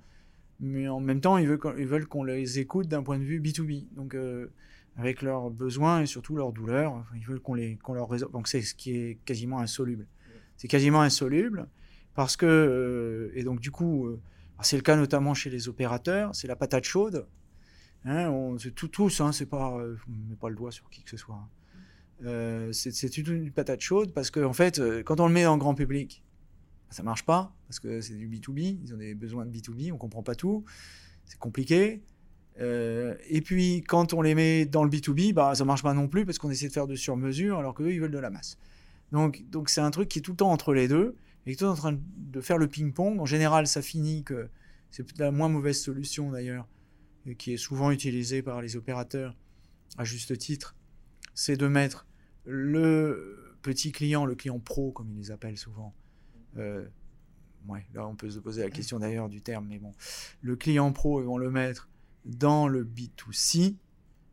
mais 0.60 0.88
en 0.88 1.00
même 1.00 1.22
temps, 1.22 1.38
ils 1.38 1.48
veulent, 1.48 2.08
qu'on 2.08 2.24
les 2.24 2.60
écoute 2.60 2.88
d'un 2.88 3.04
point 3.04 3.20
de 3.20 3.24
vue 3.24 3.40
B2B, 3.40 3.94
donc 3.96 4.16
euh, 4.16 4.52
avec 4.98 5.22
leurs 5.22 5.52
besoins 5.52 6.02
et 6.02 6.06
surtout 6.08 6.36
leurs 6.36 6.52
douleurs, 6.52 7.06
ils 7.16 7.26
veulent 7.26 7.40
qu'on 7.40 7.54
les, 7.54 7.78
leur 7.94 8.10
résolve. 8.10 8.32
Donc 8.32 8.48
c'est 8.48 8.62
ce 8.62 8.74
qui 8.74 8.96
est 8.96 9.20
quasiment 9.26 9.60
insoluble. 9.60 10.08
C'est 10.58 10.68
quasiment 10.68 11.02
insoluble 11.02 11.68
parce 12.16 12.36
que, 12.36 12.46
euh, 12.46 13.32
et 13.36 13.44
donc 13.44 13.60
du 13.60 13.70
coup, 13.70 14.08
euh, 14.08 14.20
c'est 14.62 14.78
le 14.78 14.84
cas 14.84 14.96
notamment 14.96 15.34
chez 15.34 15.52
les 15.52 15.68
opérateurs, 15.70 16.34
c'est 16.36 16.48
la 16.48 16.56
patate 16.56 16.84
chaude. 16.84 17.28
Hein, 18.06 18.30
on, 18.30 18.58
c'est 18.58 18.72
tout, 18.72 18.88
tous, 18.88 19.22
hein, 19.22 19.32
c'est 19.32 19.46
pas, 19.46 19.78
met 20.08 20.36
pas 20.36 20.50
le 20.50 20.56
doigt 20.56 20.72
sur 20.72 20.90
qui 20.90 21.04
que 21.04 21.10
ce 21.10 21.18
soit. 21.18 21.36
Hein. 21.36 21.48
Euh, 22.26 22.72
c'est 22.72 23.18
une 23.18 23.52
patate 23.52 23.82
chaude 23.82 24.14
parce 24.14 24.32
qu'en 24.32 24.46
en 24.46 24.54
fait, 24.54 24.80
euh, 24.80 25.04
quand 25.04 25.20
on 25.20 25.28
le 25.28 25.34
met 25.34 25.46
en 25.46 25.58
grand 25.58 25.76
public, 25.76 26.24
ça 26.90 27.04
marche 27.04 27.26
pas 27.26 27.54
parce 27.68 27.80
que 27.80 28.02
c'est 28.02 28.16
du 28.16 28.28
B2B, 28.28 28.80
ils 28.84 28.94
ont 28.94 28.98
des 28.98 29.16
besoins 29.16 29.46
de 29.46 29.52
B2B, 29.52 29.92
on 29.92 29.98
comprend 29.98 30.24
pas 30.24 30.36
tout, 30.36 30.64
c'est 31.26 31.40
compliqué. 31.40 32.02
Euh, 32.60 33.16
et 33.30 33.42
puis 33.42 33.84
quand 33.88 34.14
on 34.14 34.22
les 34.22 34.36
met 34.36 34.66
dans 34.66 34.84
le 34.84 34.90
B2B, 34.90 35.34
bah, 35.34 35.56
ça 35.56 35.66
marche 35.66 35.84
pas 35.84 35.94
non 35.94 36.08
plus 36.08 36.26
parce 36.26 36.38
qu'on 36.38 36.52
essaie 36.52 36.68
de 36.68 36.74
faire 36.74 36.88
de 36.88 36.96
sur-mesure 36.96 37.58
alors 37.58 37.74
qu'eux 37.74 37.92
ils 37.92 38.00
veulent 38.00 38.12
de 38.12 38.20
la 38.20 38.30
masse. 38.30 38.58
Donc 39.12 39.44
donc 39.50 39.70
c'est 39.70 39.82
un 39.82 39.92
truc 39.92 40.08
qui 40.08 40.20
est 40.20 40.22
tout 40.22 40.32
le 40.32 40.38
temps 40.38 40.52
entre 40.52 40.74
les 40.74 40.88
deux 40.88 41.16
et 41.46 41.56
qui 41.56 41.64
est 41.64 41.68
en 41.68 41.76
train 41.76 41.98
de 42.18 42.42
faire 42.42 42.58
le 42.58 42.68
ping-pong. 42.68 43.20
En 43.20 43.26
général, 43.26 43.68
ça 43.68 43.82
finit 43.82 44.24
que 44.24 44.50
c'est 44.92 45.18
la 45.18 45.32
moins 45.32 45.50
mauvaise 45.50 45.82
solution 45.82 46.32
d'ailleurs, 46.32 46.68
qui 47.38 47.54
est 47.54 47.58
souvent 47.58 47.92
utilisée 47.92 48.44
par 48.44 48.62
les 48.62 48.76
opérateurs 48.76 49.36
à 49.98 50.04
juste 50.04 50.38
titre, 50.38 50.76
c'est 51.34 51.58
de 51.58 51.68
mettre 51.68 52.06
le 52.46 53.58
petit 53.62 53.92
client, 53.92 54.26
le 54.26 54.36
client 54.36 54.60
pro, 54.60 54.92
comme 54.92 55.10
ils 55.12 55.18
les 55.18 55.32
appellent 55.32 55.58
souvent, 55.58 55.94
euh, 56.58 56.86
ouais, 57.68 57.86
là 57.94 58.08
on 58.08 58.16
peut 58.16 58.30
se 58.30 58.40
poser 58.40 58.64
la 58.64 58.70
question 58.70 59.00
d'ailleurs 59.00 59.30
du 59.30 59.42
terme, 59.42 59.68
mais 59.68 59.80
bon, 59.80 59.94
le 60.42 60.56
client 60.56 60.92
pro, 60.92 61.22
ils 61.22 61.26
vont 61.26 61.38
le 61.38 61.50
mettre 61.50 61.90
dans 62.26 62.68
le 62.68 62.84
B2C, 62.84 63.76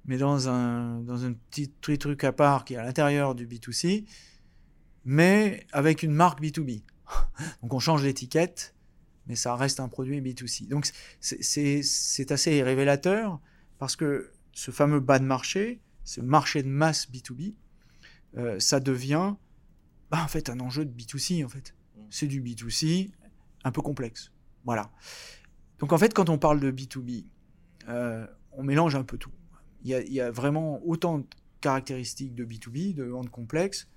mais 0.04 0.18
dans 0.18 0.48
un, 0.48 1.00
dans 1.00 1.24
un 1.24 1.32
petit 1.32 1.70
truc 1.98 2.24
à 2.24 2.32
part 2.32 2.64
qui 2.64 2.74
est 2.74 2.76
à 2.76 2.84
l'intérieur 2.84 3.34
du 3.34 3.46
B2C, 3.46 4.04
mais 5.04 5.66
avec 5.72 6.02
une 6.02 6.12
marque 6.12 6.42
B2B. 6.42 6.82
Donc 7.62 7.74
on 7.74 7.78
change 7.78 8.02
l'étiquette, 8.02 8.74
mais 9.26 9.36
ça 9.36 9.54
reste 9.56 9.80
un 9.80 9.88
produit 9.88 10.20
B2C. 10.20 10.68
Donc 10.68 10.90
c'est 11.20 12.32
assez 12.32 12.62
révélateur 12.62 13.40
parce 13.78 13.96
que 13.96 14.30
ce 14.52 14.70
fameux 14.70 15.00
bas 15.00 15.18
de 15.18 15.24
marché, 15.24 15.80
ce 16.10 16.20
marché 16.20 16.64
de 16.64 16.68
masse 16.68 17.08
B2B, 17.08 17.54
euh, 18.36 18.58
ça 18.58 18.80
devient 18.80 19.36
bah, 20.10 20.18
en 20.24 20.26
fait 20.26 20.50
un 20.50 20.58
enjeu 20.58 20.84
de 20.84 20.90
B2C 20.90 21.44
en 21.44 21.48
fait. 21.48 21.76
Mm. 21.96 22.00
C'est 22.10 22.26
du 22.26 22.42
B2C 22.42 23.12
un 23.62 23.70
peu 23.70 23.80
complexe. 23.80 24.32
Voilà. 24.64 24.90
Donc 25.78 25.92
en 25.92 25.98
fait, 25.98 26.12
quand 26.12 26.28
on 26.28 26.36
parle 26.36 26.58
de 26.58 26.72
B2B, 26.72 27.26
euh, 27.88 28.26
on 28.50 28.64
mélange 28.64 28.96
un 28.96 29.04
peu 29.04 29.18
tout. 29.18 29.30
Il 29.84 29.92
y, 29.92 30.20
a, 30.20 30.32
vraiment 30.32 30.84
autant 30.84 31.24
caractéristiques 31.60 32.34
de 32.34 32.44
B2B, 32.44 32.92
de 32.92 33.04
vente 33.04 33.30
complexe, 33.30 33.88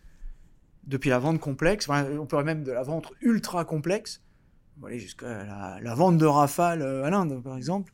depuis 0.84 1.10
la 1.10 1.17
vente 1.17 1.39
complexe, 1.39 1.89
on 1.89 2.27
pourrait 2.27 2.43
même 2.43 2.63
de 2.63 2.72
la 2.72 2.84
vente 2.84 3.12
ultra 3.22 3.65
complexe, 3.65 4.22
jusqu'à 4.89 5.46
la, 5.46 5.79
la, 5.82 5.96
vente 5.96 6.20
de 6.20 6.25
rafale 6.25 6.84
à 6.84 7.10
l'Inde, 7.10 7.41
par 7.43 7.58
exemple. 7.58 7.91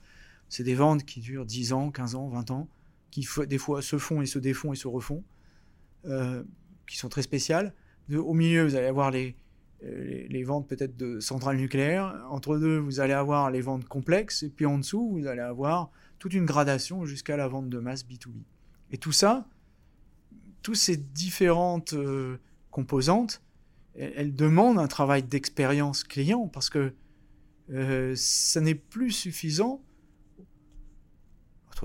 C'est 0.50 0.64
des 0.64 0.76
ventes 0.76 1.04
qui 1.06 1.20
durent 1.22 1.46
10 1.46 1.74
ans, 1.74 1.90
15 1.90 2.16
ans, 2.16 2.28
20 2.28 2.52
ans, 2.52 2.68
qui 3.12 3.28
des 3.48 3.58
fois 3.58 3.82
se 3.82 3.98
font 3.98 4.22
et 4.22 4.26
se 4.26 4.40
défont 4.40 4.74
et 4.74 4.76
se 4.76 4.88
refont, 4.88 5.24
euh, 6.06 6.44
qui 6.88 6.98
sont 6.98 7.10
très 7.10 7.22
spéciales. 7.22 7.74
Au 8.14 8.34
milieu, 8.34 8.64
vous 8.64 8.76
allez 8.76 8.88
avoir 8.88 9.12
les, 9.12 9.36
les, 9.82 10.28
les 10.28 10.44
ventes 10.44 10.68
peut-être 10.68 10.98
de 10.98 11.20
centrales 11.20 11.58
nucléaires. 11.58 12.26
Entre 12.30 12.58
deux, 12.58 12.78
vous 12.78 13.00
allez 13.00 13.14
avoir 13.14 13.52
les 13.52 13.62
ventes 13.62 13.86
complexes. 13.86 14.44
Et 14.44 14.50
puis 14.50 14.66
en 14.66 14.80
dessous, 14.80 15.10
vous 15.12 15.28
allez 15.28 15.42
avoir 15.42 15.92
toute 16.18 16.34
une 16.34 16.46
gradation 16.46 17.06
jusqu'à 17.06 17.38
la 17.38 17.48
vente 17.48 17.70
de 17.70 17.80
masse 17.80 18.06
B2B. 18.06 18.44
Et 18.92 18.98
tout 18.98 19.12
ça, 19.12 19.48
toutes 20.62 20.76
ces 20.76 20.98
différentes 20.98 21.94
euh, 21.94 22.38
composantes, 22.72 23.42
elles, 23.96 24.34
demandent 24.34 24.80
un 24.80 24.88
travail 24.88 25.24
d'expérience 25.24 26.04
client 26.04 26.48
parce 26.48 26.70
que 26.70 26.94
euh, 27.72 28.14
ça 28.16 28.62
n'est 28.62 28.76
plus 28.76 29.12
suffisant 29.12 29.82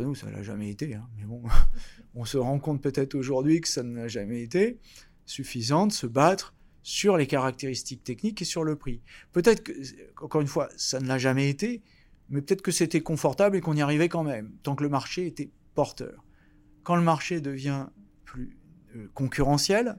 nous, 0.02 0.14
ça 0.14 0.30
l'a 0.30 0.42
jamais 0.42 0.70
été. 0.70 0.94
Hein. 0.94 1.08
Mais 1.16 1.24
bon, 1.24 1.42
on 2.14 2.24
se 2.24 2.38
rend 2.38 2.58
compte 2.58 2.82
peut-être 2.82 3.14
aujourd'hui 3.14 3.60
que 3.60 3.68
ça 3.68 3.82
n'a 3.82 4.08
jamais 4.08 4.42
été 4.42 4.78
suffisant 5.26 5.86
de 5.86 5.92
se 5.92 6.06
battre 6.06 6.54
sur 6.82 7.16
les 7.16 7.26
caractéristiques 7.26 8.04
techniques 8.04 8.42
et 8.42 8.44
sur 8.44 8.62
le 8.62 8.76
prix. 8.76 9.00
Peut-être 9.32 9.62
que, 9.62 9.72
encore 10.22 10.42
une 10.42 10.46
fois, 10.46 10.68
ça 10.76 11.00
ne 11.00 11.06
l'a 11.06 11.18
jamais 11.18 11.48
été, 11.48 11.82
mais 12.28 12.42
peut-être 12.42 12.62
que 12.62 12.72
c'était 12.72 13.00
confortable 13.00 13.56
et 13.56 13.60
qu'on 13.60 13.74
y 13.74 13.80
arrivait 13.80 14.08
quand 14.08 14.22
même, 14.22 14.52
tant 14.62 14.74
que 14.74 14.82
le 14.82 14.90
marché 14.90 15.26
était 15.26 15.50
porteur. 15.74 16.24
Quand 16.82 16.96
le 16.96 17.02
marché 17.02 17.40
devient 17.40 17.86
plus 18.24 18.58
euh, 18.96 19.08
concurrentiel, 19.14 19.98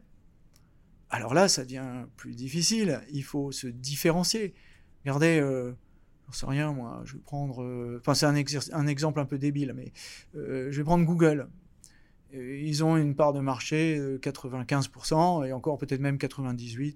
alors 1.10 1.34
là, 1.34 1.48
ça 1.48 1.64
devient 1.64 2.06
plus 2.18 2.36
difficile. 2.36 3.02
Il 3.12 3.24
faut 3.24 3.52
se 3.52 3.68
différencier. 3.68 4.54
Regardez, 5.04 5.40
euh, 5.40 5.74
J'en 6.28 6.34
sais 6.34 6.46
rien, 6.46 6.72
moi. 6.72 7.02
Je 7.06 7.14
vais 7.14 7.20
prendre. 7.20 7.64
Euh, 7.64 8.00
enfin, 8.00 8.14
c'est 8.14 8.26
un, 8.26 8.36
un, 8.36 8.88
exemple 8.88 9.20
un 9.20 9.26
peu 9.26 9.38
débile, 9.38 9.74
mais 9.76 9.92
euh, 10.36 10.72
je 10.72 10.78
vais 10.78 10.84
prendre 10.84 11.06
Google. 11.06 11.48
Ils 12.34 12.84
ont 12.84 12.98
une 12.98 13.16
part 13.16 13.32
de 13.32 13.40
marché 13.40 13.98
de 13.98 14.18
95%, 14.18 15.48
et 15.48 15.54
encore 15.54 15.78
peut-être 15.78 16.02
même 16.02 16.18
98%. 16.18 16.96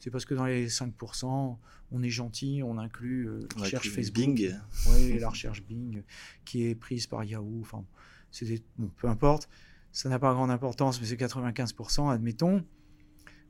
C'est 0.00 0.10
parce 0.10 0.24
que 0.24 0.34
dans 0.34 0.46
les 0.46 0.68
5%, 0.68 1.58
on 1.92 2.02
est 2.02 2.08
gentil, 2.08 2.62
on 2.64 2.78
inclut 2.78 3.28
euh, 3.28 3.46
la 3.56 3.64
recherche 3.64 3.90
Facebook. 3.90 4.14
Bing. 4.14 4.54
Oui, 4.88 5.18
la 5.18 5.28
recherche 5.28 5.62
Bing, 5.62 6.02
qui 6.44 6.66
est 6.66 6.74
prise 6.74 7.06
par 7.06 7.22
Yahoo. 7.22 7.60
Enfin, 7.60 7.84
bon, 8.78 8.90
peu 8.96 9.08
importe. 9.08 9.48
Ça 9.92 10.08
n'a 10.08 10.18
pas 10.18 10.32
grande 10.32 10.50
importance, 10.50 11.00
mais 11.00 11.06
c'est 11.06 11.16
95%, 11.16 12.10
admettons 12.10 12.64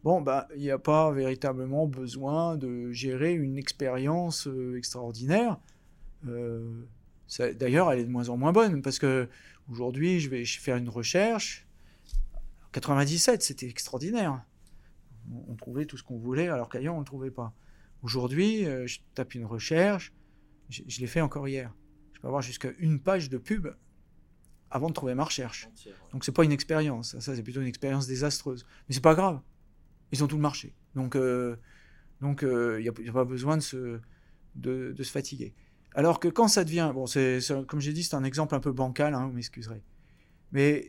bon, 0.04 0.20
bah, 0.20 0.48
il 0.54 0.62
n'y 0.62 0.70
a 0.70 0.78
pas 0.78 1.10
véritablement 1.12 1.86
besoin 1.86 2.56
de 2.56 2.90
gérer 2.92 3.34
une 3.34 3.56
expérience 3.56 4.46
euh, 4.46 4.76
extraordinaire. 4.76 5.58
Euh, 6.26 6.86
d'ailleurs, 7.54 7.90
elle 7.92 8.00
est 8.00 8.04
de 8.04 8.10
moins 8.10 8.28
en 8.28 8.36
moins 8.36 8.52
bonne 8.52 8.82
parce 8.82 8.98
que 8.98 9.28
aujourd'hui, 9.70 10.20
je 10.20 10.30
vais 10.30 10.44
faire 10.44 10.76
une 10.76 10.88
recherche. 10.88 11.66
97, 12.72 13.42
c'était 13.42 13.68
extraordinaire. 13.68 14.44
On, 15.48 15.54
trouvait 15.54 15.84
tout 15.84 15.96
ce 15.96 16.02
qu'on 16.02 16.18
voulait, 16.18 16.48
alors 16.48 16.68
qu'ailleurs, 16.68 16.94
on 16.94 16.98
ne 16.98 17.02
le 17.02 17.06
trouvait 17.06 17.30
pas. 17.30 17.52
Aujourd'hui, 18.02 18.66
euh, 18.66 18.86
je 18.86 19.00
tape 19.14 19.34
une 19.34 19.44
recherche. 19.44 20.12
Je, 20.70 21.00
l'ai 21.00 21.06
fait 21.06 21.20
encore 21.20 21.46
hier. 21.46 21.74
Je 22.12 22.20
peux 22.20 22.28
avoir 22.28 22.42
jusqu'à 22.42 22.70
une 22.78 23.00
page 23.00 23.28
de 23.28 23.38
pub 23.38 23.68
avant 24.70 24.88
de 24.88 24.94
trouver 24.94 25.14
ma 25.14 25.24
recherche. 25.24 25.68
Donc 26.12 26.24
c'est 26.24 26.32
pas 26.32 26.44
une 26.44 26.52
expérience, 26.52 27.18
ça 27.18 27.34
c'est 27.34 27.42
plutôt 27.42 27.60
une 27.60 27.66
expérience 27.66 28.06
désastreuse. 28.06 28.64
Mais 28.88 28.94
c'est 28.94 29.02
pas 29.02 29.16
grave 29.16 29.40
ils 30.12 30.24
ont 30.24 30.26
tout 30.26 30.36
le 30.36 30.42
marché. 30.42 30.74
Donc, 30.94 31.16
euh, 31.16 31.56
donc, 32.20 32.40
il 32.42 32.48
euh, 32.48 32.80
n'y 32.80 32.88
a, 33.08 33.12
pas 33.12 33.24
besoin 33.24 33.56
de 33.56 33.62
se, 33.62 34.00
de, 34.54 34.94
se 34.98 35.10
fatiguer. 35.10 35.54
Alors 35.94 36.20
que 36.20 36.28
quand 36.28 36.48
ça 36.48 36.64
devient, 36.64 36.92
bon, 36.94 37.06
c'est, 37.06 37.40
comme 37.66 37.80
j'ai 37.80 37.92
dit, 37.92 38.04
c'est 38.04 38.16
un 38.16 38.24
exemple 38.24 38.54
un 38.54 38.60
peu 38.60 38.72
bancal, 38.72 39.14
hein, 39.14 39.26
vous 39.26 39.32
m'excuserez. 39.32 39.82
Mais 40.52 40.88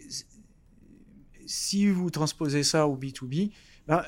si 1.46 1.88
vous 1.88 2.10
transposez 2.10 2.64
ça 2.64 2.88
au 2.88 2.98
B2B, 2.98 3.52
ben, 3.88 4.04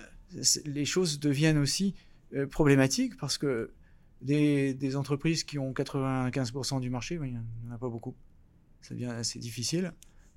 les 0.65 0.85
choses 0.85 1.19
deviennent 1.19 1.57
aussi 1.57 1.95
euh, 2.33 2.47
problématiques 2.47 3.17
parce 3.17 3.37
que 3.37 3.71
des, 4.21 4.73
des, 4.73 4.95
entreprises 4.95 5.43
qui 5.43 5.59
ont 5.59 5.73
95% 5.73 6.79
du 6.79 6.89
marché, 6.89 7.17
ben, 7.17 7.25
il 7.25 7.33
n'y 7.33 7.71
en 7.71 7.75
a 7.75 7.77
pas 7.77 7.89
beaucoup. 7.89 8.15
Ça 8.81 8.93
devient 8.93 9.05
assez 9.05 9.39
difficile 9.39 9.93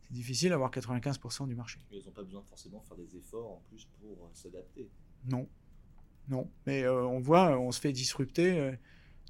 c'est 0.07 0.15
difficile 0.15 0.51
d'avoir 0.51 0.71
95% 0.71 1.49
du 1.49 1.55
marché. 1.55 1.81
ils 1.91 2.05
n'ont 2.05 2.13
pas 2.13 2.23
besoin 2.23 2.43
forcément 2.43 2.79
de 2.79 2.85
faire 2.85 2.97
des 2.97 3.17
efforts 3.17 3.51
en 3.51 3.63
plus 3.69 3.89
pour 4.01 4.27
euh, 4.27 4.31
s'adapter. 4.35 4.89
Non, 5.27 5.49
non. 6.29 6.49
Mais 6.67 6.85
euh, 6.85 7.05
on 7.07 7.19
voit, 7.19 7.59
on 7.59 7.73
se 7.73 7.81
fait 7.81 7.93
disrupter 7.93 8.59
euh, 8.59 8.73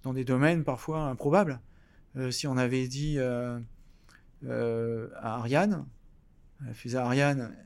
dans 0.03 0.13
des 0.13 0.25
domaines 0.25 0.65
parfois 0.65 1.05
improbables. 1.05 1.61
si 2.31 2.47
on 2.47 2.57
avait 2.57 2.89
dit 2.89 3.19
à 3.19 3.61
Ariane, 5.23 5.87
la 6.65 6.75
fusée 6.75 6.99
Ariane, 6.99 7.57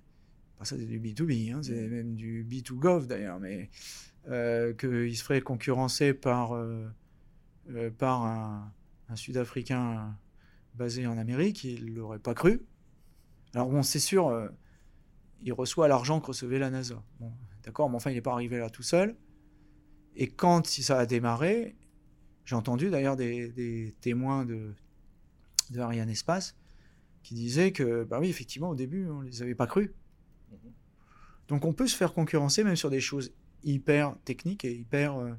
ça 0.62 0.76
c'est 0.76 0.86
du 0.86 1.00
B2B, 1.00 1.54
hein, 1.54 1.62
c'est 1.62 1.88
même 1.88 2.14
du 2.14 2.44
B2Gov 2.44 3.06
d'ailleurs, 3.06 3.40
mais 3.40 3.70
qu'il 4.24 5.16
se 5.16 5.22
ferait 5.22 5.40
concurrencer 5.40 6.14
par, 6.14 6.56
par 7.98 8.24
un, 8.24 8.72
un 9.08 9.16
Sud-Africain 9.16 10.16
basé 10.74 11.06
en 11.06 11.18
Amérique, 11.18 11.64
il 11.64 11.92
ne 11.92 11.96
l'aurait 11.96 12.18
pas 12.18 12.34
cru. 12.34 12.62
Alors 13.54 13.68
bon, 13.68 13.82
c'est 13.82 13.98
sûr, 13.98 14.28
euh, 14.28 14.48
il 15.42 15.52
reçoit 15.52 15.88
l'argent 15.88 16.20
que 16.20 16.26
recevait 16.26 16.58
la 16.58 16.70
NASA. 16.70 17.02
Bon, 17.18 17.32
d'accord, 17.64 17.90
mais 17.90 17.96
enfin, 17.96 18.10
il 18.10 18.14
n'est 18.14 18.20
pas 18.20 18.32
arrivé 18.32 18.58
là 18.58 18.70
tout 18.70 18.82
seul. 18.82 19.16
Et 20.16 20.28
quand 20.28 20.66
ça 20.66 20.98
a 20.98 21.06
démarré, 21.06 21.76
j'ai 22.44 22.56
entendu 22.56 22.90
d'ailleurs 22.90 23.16
des, 23.16 23.94
témoins 24.00 24.44
de, 24.44 24.74
de 25.70 25.80
Ariane 25.80 26.10
Espace 26.10 26.56
qui 27.22 27.34
disaient 27.34 27.72
que, 27.72 28.04
bah 28.04 28.18
oui, 28.20 28.28
effectivement, 28.28 28.70
au 28.70 28.74
début, 28.74 29.08
on 29.08 29.20
ne 29.20 29.26
les 29.26 29.42
avait 29.42 29.54
pas 29.54 29.66
cru. 29.66 29.94
Mhm. 30.50 30.72
Donc 31.48 31.64
on 31.64 31.72
peut 31.72 31.86
se 31.86 31.96
faire 31.96 32.12
concurrencer 32.12 32.64
même 32.64 32.76
sur 32.76 32.90
des 32.90 33.00
choses 33.00 33.32
hyper 33.62 34.16
techniques 34.24 34.64
et 34.64 34.72
hyper, 34.72 35.16
euh, 35.16 35.32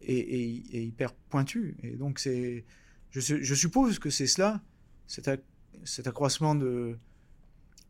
et, 0.00 0.84
hyper 0.84 1.12
pointues. 1.14 1.76
Et 1.82 1.96
donc 1.96 2.18
c'est, 2.18 2.64
je, 3.10 3.20
je, 3.20 3.54
suppose 3.54 3.98
que 3.98 4.08
c'est 4.08 4.26
cela, 4.26 4.62
cette, 5.06 5.28
cet 5.84 6.06
accroissement 6.06 6.54
de, 6.54 6.98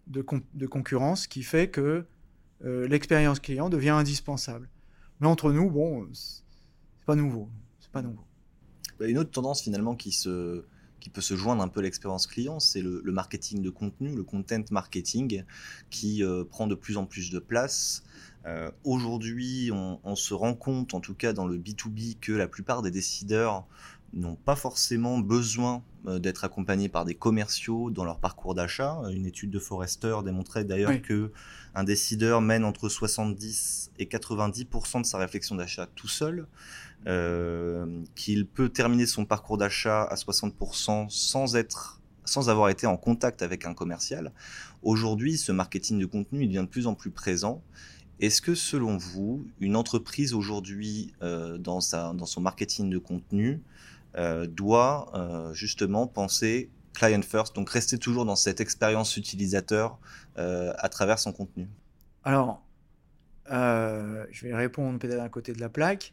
de, 0.07 0.67
concurrence 0.67 1.27
qui 1.27 1.43
fait 1.43 1.71
que 1.71 2.05
euh, 2.65 2.89
l'expérience 2.89 3.41
client 3.41 3.69
devient 3.69 3.91
indispensable. 3.91 4.69
Mais 5.21 5.27
entre 5.27 5.53
nous, 5.53 5.71
bon, 5.71 6.09
c'est 6.13 7.07
pas 7.07 7.15
nouveau. 7.15 7.49
C'est 7.81 7.91
pas 7.91 8.03
nouveau. 8.03 8.25
Une 9.01 9.19
autre 9.19 9.31
tendance 9.31 9.63
finalement 9.63 9.95
qui, 9.95 10.13
se, 10.13 10.65
qui 11.01 11.09
peut 11.09 11.23
se 11.23 11.35
joindre 11.35 11.63
un 11.63 11.69
peu 11.69 11.81
à 11.81 11.83
l'expérience 11.83 12.27
client, 12.27 12.61
c'est 12.61 12.83
le, 12.83 13.03
marketing 13.07 13.63
de 13.63 13.71
contenu, 13.71 14.15
le 14.15 14.25
content 14.25 14.63
marketing, 14.71 15.45
qui 15.89 16.23
euh, 16.23 16.45
prend 16.45 16.67
de 16.67 16.75
plus 16.75 16.97
en 16.97 17.07
plus 17.07 17.31
de 17.31 17.39
place. 17.39 18.03
Euh, 18.47 18.71
aujourd'hui, 18.85 19.71
on, 19.73 20.01
on, 20.05 20.17
se 20.17 20.35
rend 20.35 20.55
compte, 20.55 20.95
en 20.95 21.01
tout 21.01 21.15
cas 21.15 21.33
dans 21.33 21.47
le 21.47 21.59
B2B, 21.59 22.19
que 22.21 22.33
la 22.33 22.49
plupart 22.49 22.83
des 22.83 22.91
décideurs 22.91 23.67
n'ont 24.13 24.37
pas 24.37 24.57
forcément 24.57 25.19
besoin 25.19 25.83
euh, 26.07 26.19
d'être 26.19 26.45
accompagnés 26.45 26.89
par 26.89 27.05
des 27.05 27.15
commerciaux 27.15 27.91
dans 27.91 28.05
leur 28.05 28.19
parcours 28.19 28.55
d'achat. 28.55 29.01
Une 29.13 29.27
étude 29.27 29.51
de 29.51 29.59
Forrester 29.59 30.17
démontrait 30.25 30.65
d'ailleurs 30.65 31.01
que 31.03 31.31
un 31.75 31.85
décideur 31.85 32.41
mène 32.41 32.65
entre 32.65 32.89
70 32.89 33.93
et 33.99 34.07
90% 34.07 35.03
de 35.03 35.07
sa 35.07 35.19
réflexion 35.19 35.55
d'achat 35.55 35.87
tout 35.95 36.09
seul, 36.09 36.47
euh, 37.07 38.03
qu'il 38.15 38.47
peut 38.47 38.69
terminer 38.69 39.07
son 39.07 39.25
parcours 39.25 39.59
d'achat 39.59 40.03
à 40.05 40.15
60% 40.17 41.09
sans 41.09 41.57
être 41.57 42.01
sans 42.27 42.49
avoir 42.49 42.69
été 42.69 42.87
en 42.87 42.97
contact 42.97 43.43
avec 43.43 43.65
un 43.65 43.75
commercial. 43.75 44.33
Aujourd'hui, 44.83 45.37
ce 45.37 45.51
marketing 45.51 45.99
de 45.99 46.07
contenu, 46.07 46.43
il 46.45 46.49
devient 46.49 46.61
de 46.61 46.71
plus 46.71 46.87
en 46.87 46.95
plus 46.95 47.11
présent. 47.11 47.63
Est-ce 48.21 48.43
que 48.43 48.55
selon 48.55 48.99
vous, 48.99 49.47
une 49.61 49.77
entreprise 49.77 50.35
aujourd'hui 50.35 51.13
euh, 51.23 51.57
dans, 51.57 51.81
son 51.81 52.41
marketing 52.41 52.91
de 52.91 52.99
contenu 52.99 53.53
euh, 53.53 53.57
doit 54.47 55.11
euh, 55.15 55.53
justement 55.55 56.07
penser 56.07 56.71
client 56.95 57.23
first, 57.23 57.55
donc 57.55 57.71
rester 57.71 57.99
toujours 57.99 58.25
dans 58.25 58.37
cette 58.37 58.61
expérience 58.61 59.17
utilisateur 59.17 59.99
euh, 60.39 60.73
à 60.79 60.89
travers 60.89 61.19
son 61.19 61.33
contenu 61.33 61.69
Alors, 62.25 62.67
je 63.49 64.47
vais 64.47 64.55
répondre 64.55 64.99
peut-être 64.99 65.17
d'un 65.17 65.29
côté 65.29 65.53
de 65.53 65.61
la 65.61 65.69
plaque. 65.69 66.13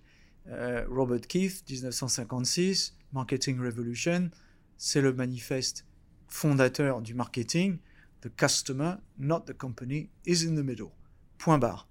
Robert 0.89 1.21
Keith, 1.27 1.63
1956, 1.69 2.95
Marketing 3.11 3.59
Revolution, 3.59 4.29
c'est 4.77 5.01
le 5.01 5.13
manifeste 5.13 5.85
fondateur 6.27 7.01
du 7.01 7.13
marketing. 7.13 7.79
The 8.21 8.29
customer, 8.35 8.95
not 9.19 9.41
the 9.41 9.53
company, 9.53 10.09
is 10.25 10.47
in 10.47 10.55
the 10.55 10.63
middle. 10.63 10.91
Point 11.37 11.59
barre. 11.59 11.87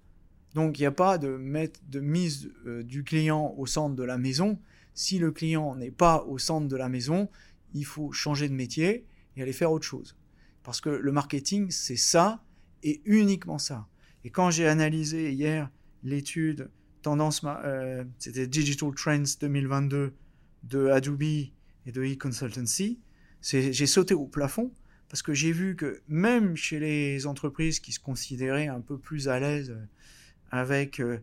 Donc 0.53 0.79
il 0.79 0.81
n'y 0.81 0.87
a 0.87 0.91
pas 0.91 1.17
de, 1.17 1.29
mettre, 1.37 1.79
de 1.87 1.99
mise 1.99 2.49
du 2.83 3.03
client 3.03 3.53
au 3.57 3.65
centre 3.65 3.95
de 3.95 4.03
la 4.03 4.17
maison, 4.17 4.59
si 4.97 5.19
le 5.19 5.31
client 5.31 5.75
n'est 5.75 5.91
pas 5.91 6.23
au 6.23 6.39
centre 6.39 6.67
de 6.67 6.75
la 6.75 6.89
maison, 6.89 7.29
il 7.75 7.85
faut 7.85 8.11
changer 8.11 8.49
de 8.49 8.55
métier 8.55 9.05
et 9.35 9.43
aller 9.43 9.53
faire 9.53 9.71
autre 9.71 9.85
chose. 9.85 10.17
Parce 10.63 10.81
que 10.81 10.89
le 10.89 11.11
marketing, 11.11 11.69
c'est 11.69 11.95
ça 11.95 12.43
et 12.81 13.01
uniquement 13.05 13.59
ça. 13.59 13.87
Et 14.23 14.31
quand 14.31 14.49
j'ai 14.49 14.67
analysé 14.67 15.31
hier 15.31 15.69
l'étude 16.03 16.71
tendance, 17.03 17.41
euh, 17.45 18.03
c'était 18.17 18.47
Digital 18.47 18.89
Trends 18.95 19.37
2022 19.39 20.13
de 20.63 20.87
Adobe 20.87 21.21
et 21.21 21.51
de 21.93 22.03
e-consultancy, 22.03 22.99
j'ai 23.41 23.85
sauté 23.85 24.15
au 24.15 24.25
plafond 24.25 24.71
parce 25.09 25.21
que 25.21 25.31
j'ai 25.31 25.51
vu 25.51 25.75
que 25.75 26.01
même 26.07 26.55
chez 26.55 26.79
les 26.79 27.27
entreprises 27.27 27.79
qui 27.79 27.91
se 27.91 27.99
considéraient 27.99 28.67
un 28.67 28.81
peu 28.81 28.97
plus 28.97 29.29
à 29.29 29.39
l'aise 29.39 29.77
avec 30.49 30.99
euh, 30.99 31.19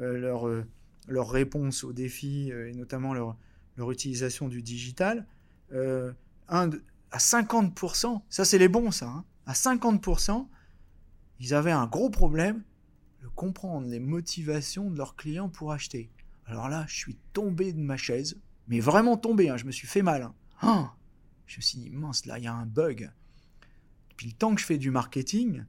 euh, 0.00 0.18
leur, 0.18 0.64
leur 1.08 1.30
réponse 1.30 1.84
aux 1.84 1.92
défis 1.92 2.50
et 2.50 2.72
notamment 2.74 3.14
leur, 3.14 3.36
leur 3.76 3.90
utilisation 3.90 4.48
du 4.48 4.62
digital, 4.62 5.26
un, 5.72 6.70
à 7.10 7.18
50%, 7.18 8.22
ça 8.28 8.44
c'est 8.44 8.58
les 8.58 8.68
bons 8.68 8.90
ça, 8.90 9.08
hein, 9.08 9.24
à 9.46 9.52
50%, 9.52 10.46
ils 11.40 11.54
avaient 11.54 11.72
un 11.72 11.86
gros 11.86 12.10
problème 12.10 12.62
de 13.22 13.28
comprendre 13.28 13.86
les 13.86 14.00
motivations 14.00 14.90
de 14.90 14.98
leurs 14.98 15.16
clients 15.16 15.48
pour 15.48 15.72
acheter. 15.72 16.10
Alors 16.46 16.68
là, 16.68 16.84
je 16.88 16.96
suis 16.96 17.16
tombé 17.32 17.72
de 17.72 17.80
ma 17.80 17.96
chaise, 17.96 18.40
mais 18.68 18.80
vraiment 18.80 19.16
tombé, 19.16 19.48
hein, 19.48 19.56
je 19.56 19.64
me 19.64 19.72
suis 19.72 19.86
fait 19.86 20.02
mal. 20.02 20.22
Hein. 20.22 20.34
Ah 20.60 20.94
je 21.46 21.56
me 21.56 21.62
suis 21.62 21.78
dit, 21.78 21.90
mince, 21.90 22.26
là, 22.26 22.38
il 22.38 22.44
y 22.44 22.46
a 22.46 22.52
un 22.52 22.66
bug. 22.66 23.10
Depuis 24.10 24.26
le 24.26 24.34
temps 24.34 24.54
que 24.54 24.60
je 24.60 24.66
fais 24.66 24.76
du 24.76 24.90
marketing, 24.90 25.64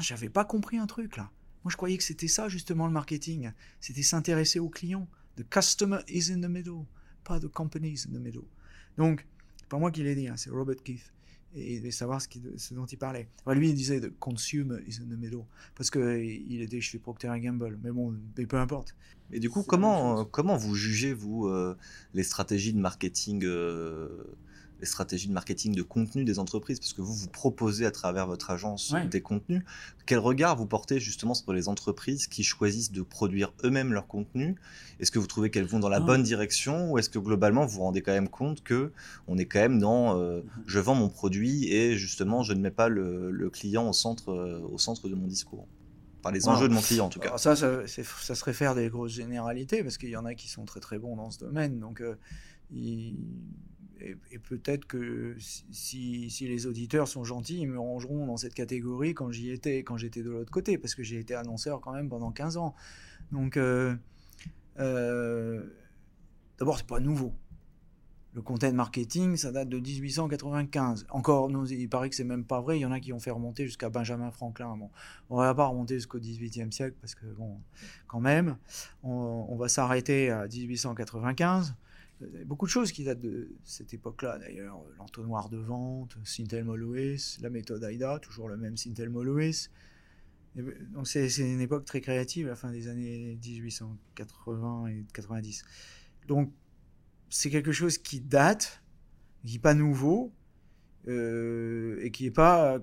j'avais 0.00 0.28
pas 0.28 0.44
compris 0.44 0.76
un 0.78 0.86
truc 0.86 1.16
là. 1.16 1.30
Moi, 1.64 1.70
je 1.70 1.76
croyais 1.76 1.96
que 1.98 2.04
c'était 2.04 2.28
ça 2.28 2.48
justement 2.48 2.86
le 2.86 2.92
marketing. 2.92 3.50
C'était 3.80 4.02
s'intéresser 4.02 4.58
aux 4.58 4.68
clients. 4.68 5.08
The 5.36 5.48
customer 5.48 5.98
is 6.08 6.32
in 6.32 6.40
the 6.40 6.50
middle, 6.50 6.84
pas 7.24 7.38
the 7.38 7.48
company 7.48 7.90
is 7.90 8.06
in 8.08 8.14
the 8.14 8.20
middle. 8.20 8.44
Donc, 8.96 9.26
pas 9.68 9.78
moi 9.78 9.90
qui 9.90 10.02
l'ai 10.02 10.14
dit, 10.14 10.28
hein, 10.28 10.36
c'est 10.36 10.50
Robert 10.50 10.82
Keith. 10.82 11.12
Et, 11.52 11.80
de 11.80 11.90
savoir 11.90 12.22
ce, 12.22 12.28
ce, 12.56 12.74
dont 12.74 12.86
il 12.86 12.96
parlait. 12.96 13.28
lui, 13.48 13.70
il 13.70 13.74
disait 13.74 14.00
the 14.00 14.16
consumer 14.20 14.78
is 14.86 15.00
in 15.00 15.06
the 15.06 15.18
middle. 15.18 15.44
Parce 15.74 15.90
qu'il 15.90 16.62
était 16.62 16.80
chez 16.80 16.98
Procter 16.98 17.32
Gamble. 17.40 17.78
Mais 17.82 17.90
bon, 17.90 18.14
mais 18.38 18.46
peu 18.46 18.56
importe. 18.56 18.94
Et 19.32 19.40
du 19.40 19.50
coup, 19.50 19.62
comment, 19.62 20.24
comment 20.24 20.56
vous 20.56 20.74
jugez, 20.74 21.12
vous, 21.12 21.46
euh, 21.46 21.76
les 22.14 22.22
stratégies 22.22 22.72
de 22.72 22.78
marketing 22.78 23.44
euh, 23.44 24.08
les 24.80 24.86
stratégies 24.86 25.28
de 25.28 25.32
marketing 25.32 25.74
de 25.74 25.82
contenu 25.82 26.24
des 26.24 26.38
entreprises, 26.38 26.80
parce 26.80 26.92
que 26.92 27.02
vous, 27.02 27.14
vous 27.14 27.28
proposez 27.28 27.86
à 27.86 27.90
travers 27.90 28.26
votre 28.26 28.50
agence 28.50 28.94
des 29.10 29.20
contenus. 29.20 29.62
Quel 30.06 30.18
regard 30.18 30.56
vous 30.56 30.66
portez 30.66 30.98
justement 30.98 31.34
sur 31.34 31.52
les 31.52 31.68
entreprises 31.68 32.26
qui 32.26 32.42
choisissent 32.42 32.92
de 32.92 33.02
produire 33.02 33.52
eux-mêmes 33.64 33.92
leur 33.92 34.06
contenu? 34.06 34.56
Est-ce 34.98 35.10
que 35.10 35.18
vous 35.18 35.26
trouvez 35.26 35.50
qu'elles 35.50 35.66
vont 35.66 35.78
dans 35.78 35.88
la 35.88 35.98
ah. 35.98 36.00
bonne 36.00 36.22
direction 36.22 36.90
ou 36.90 36.98
est-ce 36.98 37.10
que 37.10 37.18
globalement 37.18 37.66
vous 37.66 37.76
vous 37.76 37.82
rendez 37.82 38.02
quand 38.02 38.12
même 38.12 38.28
compte 38.28 38.62
que 38.62 38.92
on 39.28 39.38
est 39.38 39.46
quand 39.46 39.60
même 39.60 39.78
dans 39.78 40.18
euh, 40.18 40.40
je 40.66 40.78
vends 40.78 40.94
mon 40.94 41.08
produit 41.08 41.72
et 41.72 41.96
justement 41.96 42.42
je 42.42 42.52
ne 42.52 42.60
mets 42.60 42.70
pas 42.70 42.88
le, 42.88 43.50
client 43.52 43.88
au 43.88 43.92
centre, 43.92 44.30
euh, 44.30 44.60
au 44.70 44.78
centre 44.78 45.08
de 45.08 45.14
mon 45.14 45.26
discours? 45.26 45.66
Enfin, 46.22 46.32
les 46.32 46.48
enjeux 46.48 46.68
de 46.68 46.74
mon 46.74 46.82
client 46.82 47.06
en 47.06 47.08
tout 47.08 47.18
cas. 47.18 47.38
ça, 47.38 47.56
ça, 47.56 47.86
ça, 47.86 48.34
serait 48.34 48.52
faire 48.52 48.74
des 48.74 48.88
grosses 48.88 49.12
généralités 49.12 49.82
parce 49.82 49.96
qu'il 49.96 50.10
y 50.10 50.16
en 50.16 50.26
a 50.26 50.34
qui 50.34 50.48
sont 50.48 50.64
très 50.64 50.80
très 50.80 50.98
bons 50.98 51.16
dans 51.16 51.30
ce 51.30 51.38
domaine. 51.38 51.78
Donc, 51.80 52.02
euh, 52.02 52.14
et, 54.00 54.38
peut-être 54.38 54.86
que 54.86 55.36
si, 55.38 56.28
les 56.40 56.66
auditeurs 56.66 57.08
sont 57.08 57.24
gentils, 57.24 57.60
ils 57.60 57.68
me 57.68 57.78
rangeront 57.78 58.26
dans 58.26 58.36
cette 58.36 58.54
catégorie 58.54 59.14
quand 59.14 59.30
j'y 59.30 59.50
étais, 59.50 59.78
quand 59.78 59.96
j'étais 59.96 60.22
de 60.22 60.30
l'autre 60.30 60.50
côté, 60.50 60.78
parce 60.78 60.94
que 60.94 61.02
j'ai 61.02 61.18
été 61.18 61.34
annonceur 61.34 61.80
quand 61.80 61.92
même 61.92 62.08
pendant 62.08 62.32
15 62.32 62.56
ans. 62.56 62.74
Donc, 63.32 63.56
euh, 63.56 63.94
euh, 64.78 65.64
d'abord, 66.58 66.78
c'est 66.78 66.86
pas 66.86 67.00
nouveau. 67.00 67.34
Le 68.32 68.42
content 68.42 68.72
marketing, 68.72 69.36
ça 69.36 69.50
date 69.50 69.68
de 69.68 69.80
1895. 69.80 71.06
Encore, 71.10 71.50
il 71.68 71.88
paraît 71.88 72.08
que 72.10 72.14
c'est 72.14 72.22
même 72.22 72.44
pas 72.44 72.60
vrai. 72.60 72.78
Il 72.78 72.82
y 72.82 72.86
en 72.86 72.92
a 72.92 73.00
qui 73.00 73.12
ont 73.12 73.18
fait 73.18 73.32
remonter 73.32 73.66
jusqu'à 73.66 73.90
Benjamin 73.90 74.30
Franklin. 74.30 74.76
Bon, 74.76 74.88
on 75.30 75.36
va 75.36 75.52
pas 75.52 75.66
remonter 75.66 75.96
jusqu'au 75.96 76.20
18e 76.20 76.70
siècle 76.70 76.96
parce 77.00 77.16
que, 77.16 77.26
bon, 77.26 77.60
quand 78.06 78.20
même, 78.20 78.56
on 79.02 79.56
va 79.56 79.68
s'arrêter 79.68 80.30
à 80.30 80.46
1895 80.46 81.74
beaucoup 82.44 82.66
de 82.66 82.70
choses 82.70 82.92
qui 82.92 83.04
datent 83.04 83.20
de 83.20 83.50
cette 83.64 83.94
époque-là, 83.94 84.38
d'ailleurs. 84.38 84.82
L'entonnoir 84.98 85.48
de 85.48 85.58
vente, 85.58 86.16
Sintelmo 86.24 86.76
Lewis, 86.76 87.38
la 87.40 87.50
méthode 87.50 87.82
AIDA, 87.84 88.18
toujours 88.18 88.48
le 88.48 88.56
même 88.56 88.76
Sintelmo 88.76 89.22
Lewis. 89.22 89.68
Donc 90.56 91.06
c'est 91.06 91.28
une 91.38 91.60
époque 91.60 91.84
très 91.84 92.00
créative, 92.00 92.48
la 92.48 92.56
fin 92.56 92.72
des 92.72 92.88
années 92.88 93.38
1880 93.42 94.86
et 94.88 95.04
90. 95.12 95.62
Donc 96.26 96.52
c'est 97.28 97.50
quelque 97.50 97.72
chose 97.72 97.98
qui 97.98 98.20
date, 98.20 98.82
qui 99.44 99.54
n'est 99.54 99.58
pas 99.60 99.74
nouveau, 99.74 100.32
euh, 101.08 101.98
et 102.02 102.10
qui 102.10 102.24
n'est 102.24 102.30
pas 102.30 102.78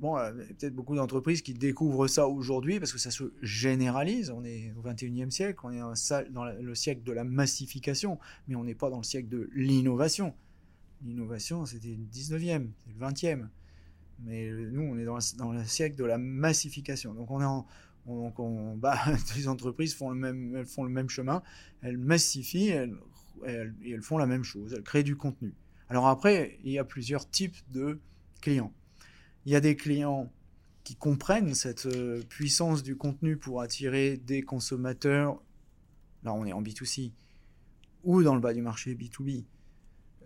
bon, 0.00 0.14
a 0.16 0.32
peut-être 0.32 0.74
beaucoup 0.74 0.96
d'entreprises 0.96 1.42
qui 1.42 1.54
découvrent 1.54 2.06
ça 2.06 2.28
aujourd'hui 2.28 2.78
parce 2.78 2.92
que 2.92 2.98
ça 2.98 3.10
se 3.10 3.32
généralise. 3.42 4.30
On 4.30 4.44
est 4.44 4.72
au 4.76 4.82
21e 4.82 5.30
siècle, 5.30 5.60
on 5.64 5.70
est 5.70 6.30
dans 6.30 6.44
le 6.44 6.74
siècle 6.74 7.02
de 7.02 7.12
la 7.12 7.24
massification, 7.24 8.18
mais 8.46 8.56
on 8.56 8.64
n'est 8.64 8.74
pas 8.74 8.90
dans 8.90 8.98
le 8.98 9.04
siècle 9.04 9.28
de 9.28 9.50
l'innovation. 9.54 10.34
L'innovation, 11.04 11.64
c'était 11.64 11.88
le 11.88 12.04
19e, 12.04 12.68
c'est 12.78 12.92
le 12.92 13.06
20e. 13.06 13.48
Mais 14.24 14.50
nous, 14.50 14.82
on 14.82 14.98
est 14.98 15.04
dans, 15.04 15.52
le 15.52 15.64
siècle 15.64 15.96
de 15.96 16.04
la 16.04 16.18
massification. 16.18 17.14
Donc, 17.14 17.30
on 17.30 17.40
est 17.40 17.44
en, 17.44 17.66
on, 18.06 18.76
bah, 18.76 18.98
les 19.36 19.48
entreprises 19.48 19.94
font 19.94 20.10
le 20.10 20.16
même, 20.16 20.56
elles 20.56 20.66
font 20.66 20.84
le 20.84 20.90
même 20.90 21.08
chemin, 21.08 21.42
elles 21.82 21.98
massifient, 21.98 22.68
elles, 22.68 22.96
elles 23.46 24.02
font 24.02 24.18
la 24.18 24.26
même 24.26 24.44
chose, 24.44 24.74
elles 24.74 24.82
créent 24.82 25.04
du 25.04 25.16
contenu. 25.16 25.54
Alors 25.88 26.06
après, 26.08 26.58
il 26.64 26.72
y 26.72 26.78
a 26.78 26.84
plusieurs 26.84 27.28
types 27.30 27.56
de 27.70 28.00
clients. 28.40 28.72
Il 29.48 29.52
y 29.52 29.56
a 29.56 29.60
des 29.60 29.76
clients 29.76 30.30
qui 30.84 30.94
comprennent 30.94 31.54
cette 31.54 31.86
euh, 31.86 32.22
puissance 32.28 32.82
du 32.82 32.98
contenu 32.98 33.38
pour 33.38 33.62
attirer 33.62 34.18
des 34.18 34.42
consommateurs, 34.42 35.40
là 36.22 36.34
on 36.34 36.44
est 36.44 36.52
en 36.52 36.62
B2C, 36.62 37.12
ou 38.04 38.22
dans 38.22 38.34
le 38.34 38.42
bas 38.42 38.52
du 38.52 38.60
marché 38.60 38.94
B2B, 38.94 39.46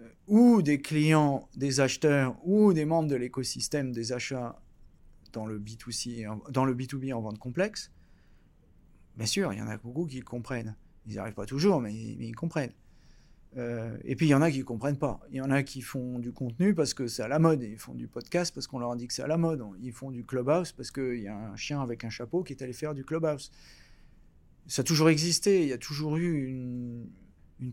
euh, 0.00 0.08
ou 0.26 0.60
des 0.60 0.80
clients, 0.80 1.48
des 1.54 1.78
acheteurs, 1.78 2.36
ou 2.44 2.72
des 2.72 2.84
membres 2.84 3.08
de 3.08 3.14
l'écosystème 3.14 3.92
des 3.92 4.10
achats 4.12 4.60
dans 5.32 5.46
le 5.46 5.60
B2C, 5.60 6.26
dans 6.50 6.64
le 6.64 6.74
B2B 6.74 7.14
en 7.14 7.20
vente 7.20 7.38
complexe, 7.38 7.92
bien 9.16 9.26
sûr, 9.26 9.52
il 9.52 9.60
y 9.60 9.62
en 9.62 9.68
a 9.68 9.76
beaucoup 9.76 10.06
qui 10.06 10.18
comprennent. 10.18 10.74
Ils 11.06 11.12
n'y 11.12 11.18
arrivent 11.18 11.34
pas 11.34 11.46
toujours, 11.46 11.80
mais 11.80 11.94
ils 11.94 12.34
comprennent. 12.34 12.72
Euh, 13.58 13.96
et 14.04 14.16
puis 14.16 14.26
il 14.26 14.30
y 14.30 14.34
en 14.34 14.42
a 14.42 14.50
qui 14.50 14.60
ne 14.60 14.64
comprennent 14.64 14.98
pas. 14.98 15.20
Il 15.30 15.36
y 15.36 15.40
en 15.40 15.50
a 15.50 15.62
qui 15.62 15.82
font 15.82 16.18
du 16.18 16.32
contenu 16.32 16.74
parce 16.74 16.94
que 16.94 17.06
c'est 17.06 17.22
à 17.22 17.28
la 17.28 17.38
mode. 17.38 17.62
Ils 17.62 17.78
font 17.78 17.94
du 17.94 18.08
podcast 18.08 18.54
parce 18.54 18.66
qu'on 18.66 18.78
leur 18.78 18.96
dit 18.96 19.06
que 19.06 19.12
c'est 19.12 19.22
à 19.22 19.26
la 19.26 19.36
mode. 19.36 19.62
Ils 19.82 19.92
font 19.92 20.10
du 20.10 20.24
clubhouse 20.24 20.72
parce 20.72 20.90
qu'il 20.90 21.20
y 21.20 21.28
a 21.28 21.36
un 21.36 21.56
chien 21.56 21.80
avec 21.80 22.04
un 22.04 22.10
chapeau 22.10 22.42
qui 22.42 22.54
est 22.54 22.62
allé 22.62 22.72
faire 22.72 22.94
du 22.94 23.04
clubhouse. 23.04 23.50
Ça 24.66 24.80
a 24.80 24.84
toujours 24.84 25.10
existé. 25.10 25.62
Il 25.62 25.68
y 25.68 25.72
a 25.72 25.78
toujours 25.78 26.16
eu 26.16 26.46
une, 26.46 27.08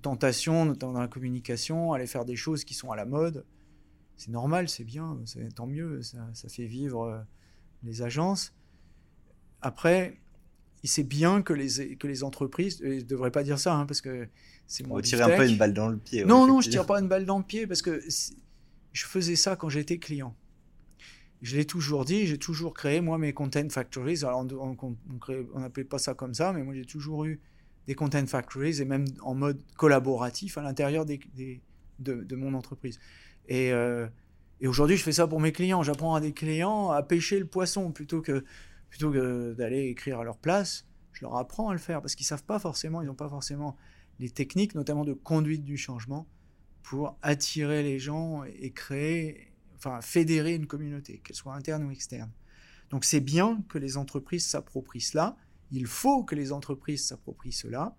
tentation, 0.02 0.66
notamment 0.66 0.94
dans 0.94 1.02
la 1.02 1.08
communication, 1.08 1.94
aller 1.94 2.06
faire 2.06 2.24
des 2.24 2.36
choses 2.36 2.64
qui 2.64 2.76
sont 2.76 2.92
à 2.92 2.96
la 2.96 3.06
mode. 3.06 3.46
C'est 4.18 4.30
normal, 4.30 4.70
c'est 4.70 4.84
bien, 4.84 5.18
tant 5.56 5.66
mieux. 5.66 6.04
Ça, 6.04 6.30
ça, 6.34 6.48
fait 6.48 6.66
vivre 6.66 7.04
euh, 7.06 7.20
les 7.84 8.04
agences. 8.04 8.54
Après, 9.62 10.20
c'est 10.88 11.04
bien 11.04 11.42
que 11.42 11.54
les, 11.54 11.98
que 11.98 12.08
les 12.08 12.24
entreprises, 12.24 12.80
je 12.82 12.88
ne 12.88 13.02
devrais 13.02 13.32
pas 13.32 13.44
dire 13.44 13.60
ça, 13.60 13.76
hein, 13.76 13.86
parce 13.86 14.02
que 14.02 14.28
c'est 14.68 14.86
mon. 14.88 15.00
tirer 15.02 15.24
un 15.24 15.38
peu 15.38 15.48
une 15.48 15.58
balle 15.58 15.74
dans 15.74 15.90
le 15.90 15.98
pied. 15.98 16.24
Non, 16.26 16.48
non, 16.48 16.62
je 16.62 16.70
tire 16.70 16.86
pas 16.86 17.00
une 17.00 17.08
balle 17.08 17.26
dans 17.26 17.38
le 17.38 17.44
pied, 17.44 17.68
parce 17.68 17.82
que 17.82 18.02
je 18.92 19.06
faisais 19.06 19.36
ça 19.36 19.56
quand 19.56 19.70
j'étais 19.70 19.98
client. 19.98 20.36
Je 21.42 21.56
l'ai 21.56 21.66
toujours 21.66 22.04
dit, 22.04 22.28
j'ai 22.28 22.38
toujours 22.38 22.74
créé, 22.74 23.00
moi, 23.00 23.18
mes 23.18 23.34
content 23.34 23.70
factories. 23.70 24.24
Alors, 24.26 24.46
on 24.52 25.60
n'appelait 25.60 25.86
pas 25.86 25.98
ça 25.98 26.14
comme 26.14 26.34
ça, 26.34 26.52
mais 26.54 26.64
moi, 26.64 26.74
j'ai 26.74 26.86
toujours 26.86 27.26
eu 27.26 27.40
des 27.88 27.96
content 27.96 28.26
factories, 28.26 28.82
et 28.82 28.86
même 28.86 29.06
en 29.22 29.36
mode 29.36 29.60
collaboratif 29.78 30.58
à 30.58 30.62
l'intérieur 30.62 31.06
des, 31.06 31.20
de, 32.00 32.24
de, 32.24 32.36
mon 32.36 32.54
entreprise. 32.54 33.00
Et, 33.48 33.72
euh, 33.72 34.08
et 34.62 34.68
aujourd'hui, 34.68 34.98
je 34.98 35.04
fais 35.04 35.14
ça 35.14 35.28
pour 35.28 35.40
mes 35.40 35.52
clients. 35.52 35.82
J'apprends 35.84 36.16
à 36.16 36.22
des 36.22 36.34
clients 36.34 36.92
à 36.92 37.02
pêcher 37.04 37.40
le 37.40 37.46
poisson 37.46 37.92
plutôt 37.92 38.22
que 38.22 38.44
plutôt 38.90 39.12
que 39.12 39.54
d'aller 39.54 39.88
écrire 39.88 40.20
à 40.20 40.24
leur 40.24 40.38
place, 40.38 40.86
je 41.14 41.22
leur 41.26 41.36
apprends 41.36 41.70
à 41.70 41.74
le 41.74 41.80
faire 41.80 42.02
parce 42.02 42.16
qu'ils 42.16 42.26
savent 42.26 42.44
pas 42.44 42.60
forcément, 42.60 43.02
ils 43.02 43.08
n'ont 43.08 43.16
pas 43.16 43.30
forcément 43.30 43.76
les 44.20 44.30
techniques, 44.30 44.76
notamment 44.76 45.06
de 45.06 45.14
conduite 45.14 45.64
du 45.64 45.78
changement, 45.78 46.28
pour 46.84 47.18
attirer 47.22 47.84
les 47.84 48.00
gens 48.00 48.44
et 48.44 48.72
créer, 48.72 49.54
enfin 49.76 50.02
fédérer 50.02 50.56
une 50.56 50.68
communauté, 50.68 51.20
qu'elle 51.24 51.36
soit 51.36 51.56
interne 51.56 51.84
ou 51.84 51.92
externe. 51.92 52.32
Donc 52.90 53.06
c'est 53.06 53.20
bien 53.20 53.64
que 53.70 53.78
les 53.78 53.98
entreprises 53.98 54.46
s'approprient 54.46 55.02
cela. 55.02 55.38
Il 55.72 55.86
faut 55.86 56.24
que 56.24 56.36
les 56.36 56.52
entreprises 56.52 57.06
s'approprient 57.06 57.52
cela. 57.52 57.96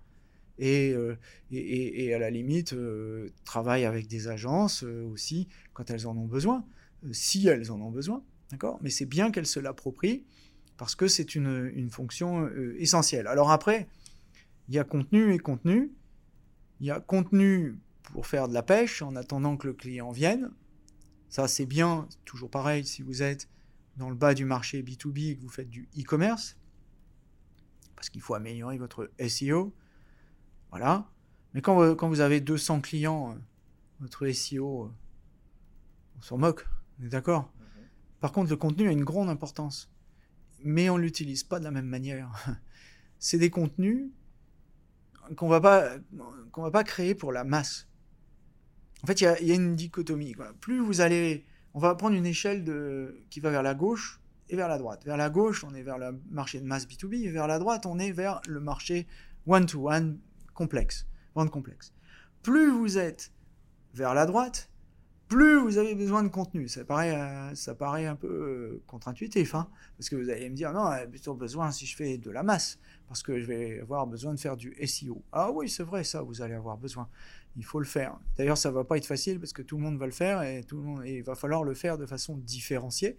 Et, 0.59 0.93
euh, 0.93 1.17
et, 1.51 2.13
à 2.13 2.19
la 2.19 2.29
limite, 2.29 2.75
euh, 2.75 3.31
travaillent 3.45 3.87
avec 3.87 4.09
des 4.09 4.29
agences 4.29 4.85
euh, 4.85 5.05
aussi 5.05 5.49
quand 5.73 5.89
elles 5.91 6.07
en 6.07 6.15
ont 6.19 6.27
besoin, 6.27 6.67
si 7.13 7.49
elles 7.49 7.73
en 7.73 7.81
ont 7.81 7.91
besoin. 7.91 8.23
D'accord? 8.51 8.79
Mais 8.83 8.91
c'est 8.91 9.07
bien 9.07 9.31
qu'elles 9.31 9.47
se 9.47 9.59
l'approprient 9.59 10.27
parce 10.81 10.95
que 10.95 11.09
c'est 11.09 11.35
une, 11.35 11.91
fonction 11.91 12.47
euh, 12.47 12.75
essentielle. 12.79 13.27
Alors 13.27 13.51
après, 13.51 13.87
il 14.67 14.75
y 14.75 14.79
a 14.79 14.85
contenu 14.85 15.35
et 15.35 15.39
contenu. 15.39 15.93
Il 16.81 16.87
y 16.87 16.91
a 16.91 17.01
contenu 17.01 17.79
pour 18.15 18.27
faire 18.27 18.49
de 18.49 18.55
la 18.55 18.63
pêche 18.63 19.03
en 19.03 19.15
attendant 19.15 19.59
que 19.59 19.67
le 19.67 19.75
client 19.75 20.11
vienne. 20.11 20.51
Ça, 21.29 21.49
c'est 21.49 21.67
bien, 21.67 22.09
toujours 22.25 22.51
pareil, 22.51 22.87
si 22.87 23.03
vous 23.03 23.23
êtes 23.23 23.47
dans 23.99 24.09
le 24.09 24.17
bas 24.17 24.33
du 24.33 24.47
marché 24.47 24.83
B2B 24.83 25.33
et 25.33 25.37
que 25.37 25.43
vous 25.43 25.51
faites 25.51 25.69
du 25.69 25.87
e-commerce, 25.99 26.57
parce 27.95 28.09
qu'il 28.09 28.23
faut 28.23 28.33
améliorer 28.33 28.79
votre 28.79 29.11
SEO. 29.29 29.75
Voilà. 30.71 31.11
Mais 31.53 31.61
quand, 31.61 31.75
vous, 31.75 31.95
quand 31.95 32.09
vous 32.09 32.21
avez 32.21 32.41
200 32.41 32.81
clients, 32.81 33.33
euh, 33.33 33.39
votre 34.01 34.27
SEO, 34.31 34.85
euh, 34.85 34.91
on 36.17 36.23
s'en 36.23 36.39
moque, 36.39 36.67
on 36.99 37.05
est 37.05 37.11
d'accord? 37.11 37.53
Par 38.19 38.33
contre, 38.33 38.49
le 38.49 38.57
contenu 38.57 38.89
a 38.89 38.93
une 38.93 39.05
grande 39.05 39.29
importance, 39.29 39.91
mais 40.63 40.91
on 40.91 40.99
ne 40.99 41.03
l'utilise 41.03 41.45
pas 41.45 41.59
de 41.59 41.65
la 41.65 41.71
même 41.71 41.87
manière. 41.87 42.31
C'est 43.19 43.39
des 43.39 43.51
contenus 43.51 44.11
qu'on 45.37 45.49
va 45.49 45.61
pas 45.61 45.97
va 46.57 46.71
pas 46.71 46.85
créer 46.85 47.15
pour 47.15 47.33
la 47.33 47.45
masse. 47.45 47.89
En 49.03 49.07
fait, 49.07 49.21
il 49.21 49.25
y, 49.25 49.53
a, 49.53 49.55
une 49.55 49.77
dichotomie. 49.77 50.35
Plus 50.61 50.79
vous 50.79 51.01
allez, 51.01 51.47
on 51.73 51.79
va 51.79 51.95
prendre 51.95 52.17
une 52.17 52.27
échelle 52.27 52.65
de, 52.65 53.23
qui 53.31 53.41
va 53.41 53.51
vers 53.51 53.63
la 53.63 53.75
gauche 53.75 54.21
et 54.51 54.57
vers 54.57 54.69
la 54.69 54.77
droite. 54.77 55.05
Vers 55.05 55.17
la 55.17 55.31
gauche, 55.31 55.65
on 55.65 55.75
est 55.75 55.83
vers 55.83 55.97
le 55.97 56.21
marché 56.31 56.61
de 56.61 56.67
masse 56.67 56.87
B2B, 56.87 57.25
et 57.25 57.31
vers 57.31 57.47
la 57.47 57.59
droite, 57.59 57.87
on 57.87 57.99
est 57.99 58.13
vers 58.13 58.43
le 58.47 58.61
marché 58.61 59.07
one-to-one 59.47 60.19
complexe, 60.53 61.07
vente 61.35 61.51
complexe. 61.51 61.95
Plus 62.43 62.71
vous 62.71 62.99
êtes 62.99 63.33
vers 63.95 64.13
la 64.13 64.27
droite, 64.27 64.70
plus 65.31 65.61
vous 65.61 65.79
avez 65.79 65.95
besoin 65.95 66.25
de 66.25 66.29
contenu. 66.29 66.69
Ça 66.69 66.85
paraît, 66.85 67.15
euh, 67.15 68.11
un 68.11 68.17
peu 68.17 68.27
euh, 68.27 68.83
contre-intuitif, 68.89 69.55
hein, 69.55 69.69
parce 69.97 70.11
que 70.11 70.17
vous 70.17 70.29
allez 70.29 70.51
me 70.51 70.57
dire, 70.57 70.73
non, 70.73 70.91
j'ai 70.99 71.07
plutôt 71.07 71.35
besoin 71.35 71.71
si 71.71 71.87
je 71.87 71.97
fais 71.97 72.19
de 72.19 72.31
la 72.31 72.43
masse, 72.43 72.81
parce 73.07 73.23
que 73.23 73.39
je 73.39 73.47
vais 73.47 73.79
avoir 73.79 74.09
besoin 74.09 74.35
de 74.35 74.41
faire 74.41 74.57
du 74.57 74.75
SEO. 74.85 75.23
Ah 75.31 75.53
oui, 75.53 75.69
c'est 75.69 75.85
vrai, 75.85 76.03
ça, 76.03 76.21
vous 76.21 76.43
allez 76.43 76.55
avoir 76.55 76.77
besoin. 76.77 77.09
Il 77.57 77.65
faut 77.65 77.79
le 77.79 77.87
faire. 77.87 78.19
D'ailleurs, 78.37 78.59
ça 78.59 78.73
va 78.73 78.83
pas 78.83 78.97
être 78.97 79.07
facile, 79.07 79.39
parce 79.39 79.53
que 79.53 79.63
tout 79.63 79.77
le 79.77 79.85
monde 79.85 79.99
va 79.99 80.07
le 80.07 80.13
faire, 80.13 80.43
et, 80.43 80.65
tout 80.65 80.77
le 80.77 80.83
monde, 80.83 81.03
il 81.07 81.23
va 81.23 81.37
falloir 81.37 81.63
le 81.63 81.75
faire 81.75 81.97
de 81.97 82.07
façon 82.07 82.37
différenciée, 82.37 83.17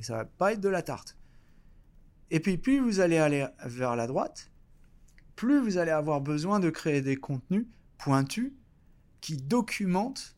et 0.00 0.02
ça 0.02 0.16
va 0.16 0.24
pas 0.24 0.54
être 0.54 0.60
de 0.60 0.68
la 0.68 0.82
tarte. 0.82 1.16
Et 2.32 2.40
puis, 2.40 2.58
plus 2.58 2.80
vous 2.80 2.98
allez 2.98 3.18
aller 3.18 3.46
vers 3.64 3.94
la 3.94 4.08
droite, 4.08 4.50
plus 5.36 5.60
vous 5.60 5.78
allez 5.78 5.92
avoir 5.92 6.20
besoin 6.20 6.58
de 6.58 6.70
créer 6.70 7.02
des 7.02 7.16
contenus 7.16 7.66
pointus 7.98 8.52
qui 9.20 9.36
documentent 9.36 10.36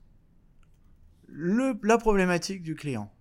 la 1.29 1.99
problématique 1.99 2.63
du 2.63 2.75
client. 2.75 3.13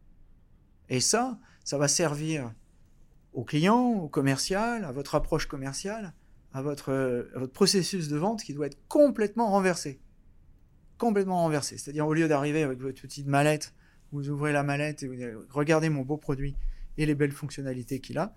Et 0.89 1.00
ça, 1.00 1.39
ça 1.63 1.78
va 1.78 1.88
servir 1.88 2.54
au 3.34 3.44
client, 3.44 3.94
au 3.94 4.08
commercial, 4.08 4.86
à 4.86 4.92
votre 4.92 5.16
approche 5.16 5.48
commerciale, 5.48 6.13
à 6.54 6.62
votre, 6.62 7.28
votre 7.36 7.52
processus 7.52 8.08
de 8.08 8.18
vente 8.18 8.44
qui 8.44 8.54
doit 8.54 8.68
être 8.68 8.78
complètement 8.88 9.50
renversé. 9.50 10.00
Complètement 10.98 11.38
renversé. 11.38 11.78
C'est-à-dire, 11.78 12.06
au 12.06 12.13
lieu 12.13 12.28
d'arriver 12.28 12.63
avec 12.63 12.80
votre 12.80 13.02
petite 13.02 13.28
mallette, 13.28 13.74
vous 14.12 14.30
ouvrez 14.30 14.54
la 14.54 14.62
mallette 14.62 15.02
et 15.02 15.08
vous 15.08 15.16
dites, 15.16 15.30
regardez 15.50 15.89
mon 15.89 16.04
beau 16.04 16.18
produit 16.18 16.56
et 16.98 17.06
les 17.06 17.16
belles 17.16 17.32
fonctionnalités 17.32 18.00
qu'il 18.00 18.20
a. 18.20 18.36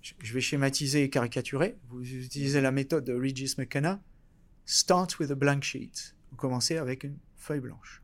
Je 0.00 0.32
vais 0.32 0.40
schématiser 0.40 1.04
et 1.04 1.10
caricaturer. 1.10 1.76
Vous 1.88 2.02
utilisez 2.02 2.60
la 2.60 2.72
méthode 2.72 3.04
de 3.04 3.12
Regis 3.12 3.54
McKenna. 3.58 4.02
Start 4.64 5.18
with 5.18 5.30
a 5.30 5.34
blank 5.34 5.62
sheet. 5.62 6.16
Vous 6.30 6.36
commencez 6.36 6.78
avec 6.78 7.04
une 7.04 7.18
feuille 7.40 7.60
blanche. 7.60 8.02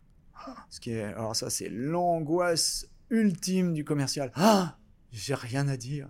Ce 0.69 0.81
qui 0.81 0.91
est, 0.91 1.03
alors 1.03 1.35
ça, 1.35 1.51
c'est 1.51 1.69
l'angoisse 1.69 2.89
ultime 3.11 3.73
du 3.73 3.85
commercial. 3.85 4.33
Ah, 4.35 4.79
j'ai 5.13 5.35
rien 5.35 5.69
à 5.69 5.77
dire. 5.77 6.09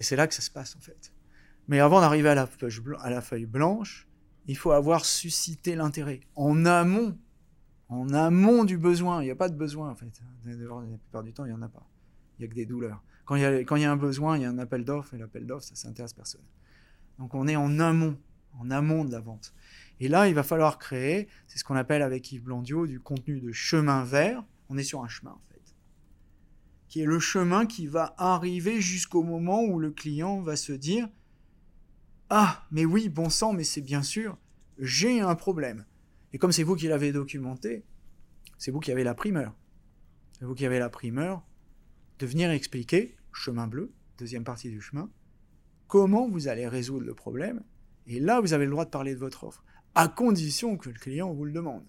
Et 0.00 0.04
c'est 0.04 0.16
là 0.16 0.26
que 0.26 0.34
ça 0.34 0.42
se 0.42 0.50
passe 0.50 0.76
en 0.76 0.80
fait. 0.80 1.12
Mais 1.68 1.80
avant 1.80 2.00
d'arriver 2.00 2.28
à 2.28 2.34
la 2.34 3.20
feuille, 3.22 3.46
blanche, 3.46 4.08
il 4.46 4.56
faut 4.56 4.72
avoir 4.72 5.04
suscité 5.04 5.76
l'intérêt 5.76 6.20
en 6.34 6.66
amont, 6.66 7.18
en 7.88 8.12
amont 8.12 8.64
du 8.64 8.76
besoin. 8.76 9.22
Il 9.22 9.26
n'y 9.26 9.30
a 9.30 9.36
pas 9.36 9.48
de 9.48 9.56
besoin 9.56 9.90
en 9.90 9.94
fait. 9.94 10.20
La 10.44 10.54
plupart 10.98 11.22
du 11.22 11.32
temps, 11.32 11.44
il 11.44 11.48
n'y 11.48 11.56
en 11.56 11.62
a 11.62 11.68
pas. 11.68 11.88
Il 12.38 12.42
n'y 12.42 12.46
a 12.46 12.48
que 12.48 12.54
des 12.54 12.66
douleurs. 12.66 13.02
Quand 13.24 13.36
il, 13.36 13.42
y 13.42 13.46
a, 13.46 13.60
quand 13.60 13.76
il 13.76 13.82
y 13.82 13.86
a 13.86 13.92
un 13.92 13.96
besoin, 13.96 14.36
il 14.36 14.42
y 14.42 14.44
a 14.44 14.50
un 14.50 14.58
appel 14.58 14.84
d'offres 14.84 15.14
et 15.14 15.18
l'appel 15.18 15.46
d'offres, 15.46 15.64
ça 15.64 15.74
s'intéresse 15.74 16.12
personne. 16.12 16.44
Donc 17.18 17.34
on 17.34 17.46
est 17.46 17.56
en 17.56 17.78
amont, 17.78 18.18
en 18.58 18.70
amont 18.70 19.04
de 19.04 19.12
la 19.12 19.20
vente. 19.20 19.54
Et 20.00 20.08
là, 20.08 20.28
il 20.28 20.34
va 20.34 20.42
falloir 20.42 20.78
créer, 20.78 21.28
c'est 21.46 21.58
ce 21.58 21.64
qu'on 21.64 21.76
appelle 21.76 22.02
avec 22.02 22.30
Yves 22.32 22.42
Blondio, 22.42 22.86
du 22.86 23.00
contenu 23.00 23.40
de 23.40 23.52
chemin 23.52 24.04
vert. 24.04 24.44
On 24.68 24.76
est 24.76 24.82
sur 24.82 25.02
un 25.02 25.08
chemin, 25.08 25.32
en 25.32 25.42
fait. 25.48 25.62
Qui 26.88 27.00
est 27.00 27.06
le 27.06 27.20
chemin 27.20 27.66
qui 27.66 27.86
va 27.86 28.14
arriver 28.18 28.80
jusqu'au 28.80 29.22
moment 29.22 29.62
où 29.62 29.78
le 29.78 29.90
client 29.90 30.40
va 30.40 30.56
se 30.56 30.72
dire 30.72 31.08
Ah, 32.28 32.66
mais 32.70 32.84
oui, 32.84 33.08
bon 33.08 33.30
sang, 33.30 33.52
mais 33.52 33.64
c'est 33.64 33.80
bien 33.80 34.02
sûr, 34.02 34.36
j'ai 34.78 35.20
un 35.20 35.34
problème. 35.34 35.84
Et 36.32 36.38
comme 36.38 36.52
c'est 36.52 36.64
vous 36.64 36.74
qui 36.74 36.88
l'avez 36.88 37.12
documenté, 37.12 37.84
c'est 38.58 38.70
vous 38.70 38.80
qui 38.80 38.90
avez 38.90 39.04
la 39.04 39.14
primeur. 39.14 39.54
C'est 40.32 40.44
vous 40.44 40.54
qui 40.54 40.66
avez 40.66 40.80
la 40.80 40.90
primeur 40.90 41.44
de 42.18 42.26
venir 42.26 42.50
expliquer, 42.50 43.16
chemin 43.32 43.66
bleu, 43.66 43.92
deuxième 44.18 44.44
partie 44.44 44.70
du 44.70 44.80
chemin, 44.80 45.10
comment 45.86 46.28
vous 46.28 46.48
allez 46.48 46.66
résoudre 46.66 47.06
le 47.06 47.14
problème. 47.14 47.62
Et 48.06 48.20
là, 48.20 48.40
vous 48.40 48.52
avez 48.52 48.64
le 48.64 48.70
droit 48.70 48.84
de 48.84 48.90
parler 48.90 49.14
de 49.14 49.20
votre 49.20 49.44
offre 49.44 49.64
à 49.94 50.08
condition 50.08 50.76
que 50.76 50.90
le 50.90 50.98
client 50.98 51.32
vous 51.32 51.44
le 51.44 51.52
demande. 51.52 51.84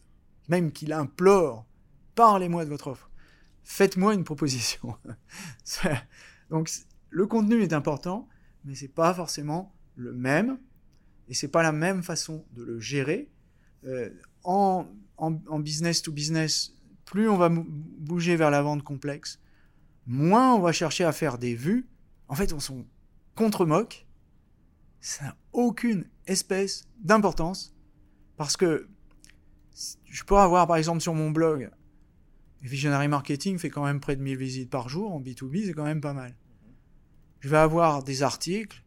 Même 0.47 0.71
qu'il 0.71 0.93
implore, 0.93 1.65
parlez-moi 2.13 2.65
de 2.65 2.69
votre 2.69 2.87
offre. 2.87 3.09
Faites-moi 3.63 4.13
une 4.13 4.23
proposition. 4.23 4.95
Donc 6.49 6.69
le 7.09 7.25
contenu 7.25 7.61
est 7.61 7.73
important, 7.73 8.27
mais 8.63 8.75
c'est 8.75 8.87
pas 8.87 9.13
forcément 9.13 9.73
le 9.95 10.13
même, 10.13 10.59
et 11.27 11.33
c'est 11.33 11.47
pas 11.47 11.63
la 11.63 11.71
même 11.71 12.03
façon 12.03 12.45
de 12.53 12.63
le 12.63 12.79
gérer. 12.79 13.31
Euh, 13.85 14.09
en, 14.43 14.87
en, 15.17 15.59
business 15.59 16.01
to 16.01 16.11
business, 16.11 16.75
plus 17.05 17.29
on 17.29 17.37
va 17.37 17.49
bouger 17.49 18.35
vers 18.35 18.51
la 18.51 18.61
vente 18.61 18.83
complexe, 18.83 19.39
moins 20.05 20.53
on 20.53 20.59
va 20.59 20.71
chercher 20.71 21.03
à 21.03 21.11
faire 21.11 21.37
des 21.37 21.55
vues. 21.55 21.87
En 22.27 22.35
fait, 22.35 22.53
on 22.53 22.59
s'en 22.59 22.85
contre-moque. 23.35 24.07
Ça 24.99 25.25
n'a 25.25 25.37
aucune 25.53 26.05
espèce 26.25 26.87
d'importance 26.99 27.74
parce 28.37 28.57
que 28.57 28.87
je 30.05 30.23
peux 30.23 30.37
avoir, 30.37 30.67
par 30.67 30.77
exemple, 30.77 31.01
sur 31.01 31.13
mon 31.13 31.31
blog, 31.31 31.69
Visionary 32.61 33.07
Marketing 33.07 33.59
fait 33.59 33.69
quand 33.69 33.85
même 33.85 33.99
près 33.99 34.15
de 34.15 34.21
1000 34.21 34.37
visites 34.37 34.69
par 34.69 34.89
jour. 34.89 35.13
En 35.13 35.21
B2B, 35.21 35.65
c'est 35.65 35.73
quand 35.73 35.83
même 35.83 36.01
pas 36.01 36.13
mal. 36.13 36.35
Je 37.39 37.49
vais 37.49 37.57
avoir 37.57 38.03
des 38.03 38.23
articles 38.23 38.83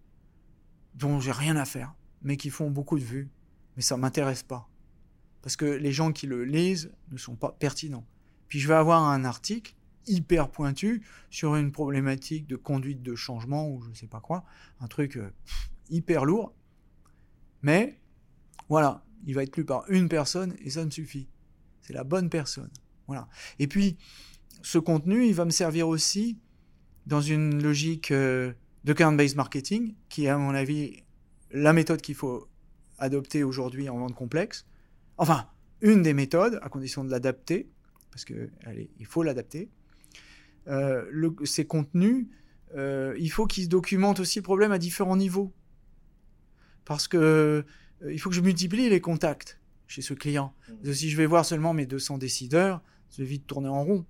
dont 0.94 1.20
j'ai 1.20 1.32
rien 1.32 1.56
à 1.56 1.64
faire, 1.64 1.94
mais 2.22 2.36
qui 2.36 2.50
font 2.50 2.70
beaucoup 2.70 2.98
de 2.98 3.04
vues. 3.04 3.30
Mais 3.76 3.82
ça 3.82 3.96
m'intéresse 3.96 4.42
pas. 4.42 4.68
Parce 5.42 5.56
que 5.56 5.64
les 5.64 5.92
gens 5.92 6.12
qui 6.12 6.26
le 6.26 6.44
lisent 6.44 6.92
ne 7.12 7.16
sont 7.16 7.36
pas 7.36 7.52
pertinents. 7.52 8.06
Puis 8.48 8.58
je 8.58 8.66
vais 8.66 8.74
avoir 8.74 9.04
un 9.04 9.24
article 9.24 9.74
hyper 10.06 10.50
pointu 10.50 11.06
sur 11.30 11.54
une 11.54 11.70
problématique 11.70 12.46
de 12.46 12.56
conduite 12.56 13.02
de 13.02 13.14
changement 13.14 13.68
ou 13.70 13.82
je 13.82 13.90
ne 13.90 13.94
sais 13.94 14.06
pas 14.06 14.20
quoi. 14.20 14.44
Un 14.80 14.88
truc 14.88 15.16
euh, 15.16 15.30
hyper 15.90 16.24
lourd. 16.24 16.54
Mais 17.62 18.00
voilà, 18.68 19.04
il 19.26 19.34
va 19.34 19.42
être 19.42 19.56
lu 19.56 19.64
par 19.64 19.84
une 19.88 20.08
personne 20.08 20.54
et 20.64 20.70
ça 20.70 20.84
ne 20.84 20.90
suffit. 20.90 21.28
C'est 21.82 21.92
la 21.92 22.04
bonne 22.04 22.30
personne. 22.30 22.70
Voilà. 23.06 23.28
Et 23.58 23.66
puis, 23.66 23.96
ce 24.62 24.78
contenu, 24.78 25.26
il 25.26 25.34
va 25.34 25.44
me 25.44 25.50
servir 25.50 25.88
aussi 25.88 26.38
dans 27.06 27.20
une 27.20 27.62
logique 27.62 28.10
euh, 28.10 28.52
de 28.84 28.92
current-based 28.92 29.36
marketing, 29.36 29.94
qui 30.08 30.26
est, 30.26 30.28
à 30.28 30.38
mon 30.38 30.54
avis, 30.54 31.02
la 31.50 31.72
méthode 31.72 32.02
qu'il 32.02 32.14
faut 32.14 32.48
adopter 32.98 33.44
aujourd'hui 33.44 33.88
en 33.88 33.98
vente 33.98 34.14
complexe. 34.14 34.66
Enfin, 35.16 35.48
une 35.80 36.02
des 36.02 36.12
méthodes, 36.12 36.58
à 36.62 36.68
condition 36.68 37.04
de 37.04 37.10
l'adapter, 37.10 37.70
parce 38.10 38.24
qu'il 38.24 39.06
faut 39.06 39.22
l'adapter. 39.22 39.70
Euh, 40.66 41.30
ces 41.44 41.66
contenus, 41.66 42.26
euh, 42.76 43.14
il 43.18 43.30
faut 43.30 43.46
qu'ils 43.46 43.68
documentent 43.68 44.20
aussi 44.20 44.40
le 44.40 44.42
problème 44.42 44.72
à 44.72 44.78
différents 44.78 45.16
niveaux. 45.16 45.54
Parce 46.84 47.08
que 47.08 47.64
il 48.06 48.18
faut 48.18 48.30
que 48.30 48.36
je 48.36 48.40
multiplie 48.40 48.88
les 48.88 49.00
contacts 49.00 49.60
chez 49.86 50.02
ce 50.02 50.14
client. 50.14 50.54
Mmh. 50.84 50.92
Si 50.92 51.10
je 51.10 51.16
vais 51.16 51.26
voir 51.26 51.44
seulement 51.44 51.72
mes 51.72 51.86
200 51.86 52.18
décideurs, 52.18 52.82
je 53.10 53.22
vais 53.22 53.28
vite 53.28 53.46
tourner 53.46 53.68
en 53.68 53.82
rond. 53.82 54.04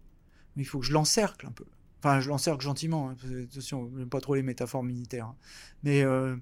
Mais 0.57 0.63
il 0.63 0.67
faut 0.67 0.81
que 0.81 0.87
je 0.87 0.93
l'encercle 0.93 1.47
un 1.47 1.53
peu. 1.53 1.65
Enfin, 2.01 2.21
je 2.21 2.29
l'encercle 2.29 2.63
gentiment. 2.63 3.11
Hein, 3.11 3.17
attention, 3.51 3.89
n'aime 3.91 4.09
pas 4.09 4.21
trop 4.21 4.35
les 4.35 4.43
métaphores 4.43 4.83
militaires. 4.83 5.27
Hein. 5.27 5.37
Mais 5.83 6.03
euh, 6.03 6.35
vous 6.35 6.41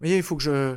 voyez, 0.00 0.16
il 0.16 0.22
faut 0.22 0.36
que 0.36 0.42
je 0.42 0.76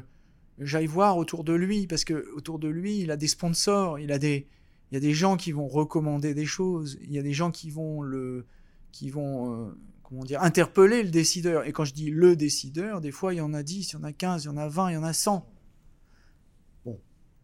j'aille 0.59 0.85
voir 0.85 1.17
autour 1.17 1.43
de 1.43 1.53
lui 1.53 1.87
parce 1.87 2.05
que 2.05 2.31
autour 2.35 2.59
de 2.59 2.67
lui, 2.67 2.99
il 2.99 3.11
a 3.11 3.17
des 3.17 3.27
sponsors, 3.27 3.99
il 3.99 4.11
a 4.11 4.19
des 4.19 4.47
il 4.91 4.95
y 4.95 4.97
a 4.97 4.99
des 4.99 5.13
gens 5.13 5.37
qui 5.37 5.51
vont 5.51 5.67
recommander 5.67 6.35
des 6.35 6.45
choses, 6.45 6.99
il 7.01 7.11
y 7.11 7.17
a 7.17 7.23
des 7.23 7.33
gens 7.33 7.49
qui 7.49 7.71
vont 7.71 8.01
le 8.01 8.45
qui 8.91 9.09
vont 9.09 9.51
euh, 9.51 9.77
comment 10.03 10.23
dire 10.23 10.41
interpeller 10.43 11.01
le 11.01 11.09
décideur. 11.09 11.65
Et 11.65 11.71
quand 11.71 11.85
je 11.85 11.93
dis 11.93 12.11
le 12.11 12.35
décideur, 12.35 13.01
des 13.01 13.11
fois 13.11 13.33
il 13.33 13.37
y 13.37 13.41
en 13.41 13.53
a 13.53 13.63
10, 13.63 13.91
il 13.91 13.93
y 13.93 13.97
en 13.97 14.03
a 14.03 14.13
15, 14.13 14.43
il 14.43 14.47
y 14.47 14.49
en 14.49 14.57
a 14.57 14.67
20, 14.67 14.91
il 14.91 14.93
y 14.93 14.97
en 14.97 15.03
a 15.03 15.13
100 15.13 15.49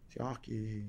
c'est 0.10 0.22
rare 0.22 0.42
qu'il 0.42 0.86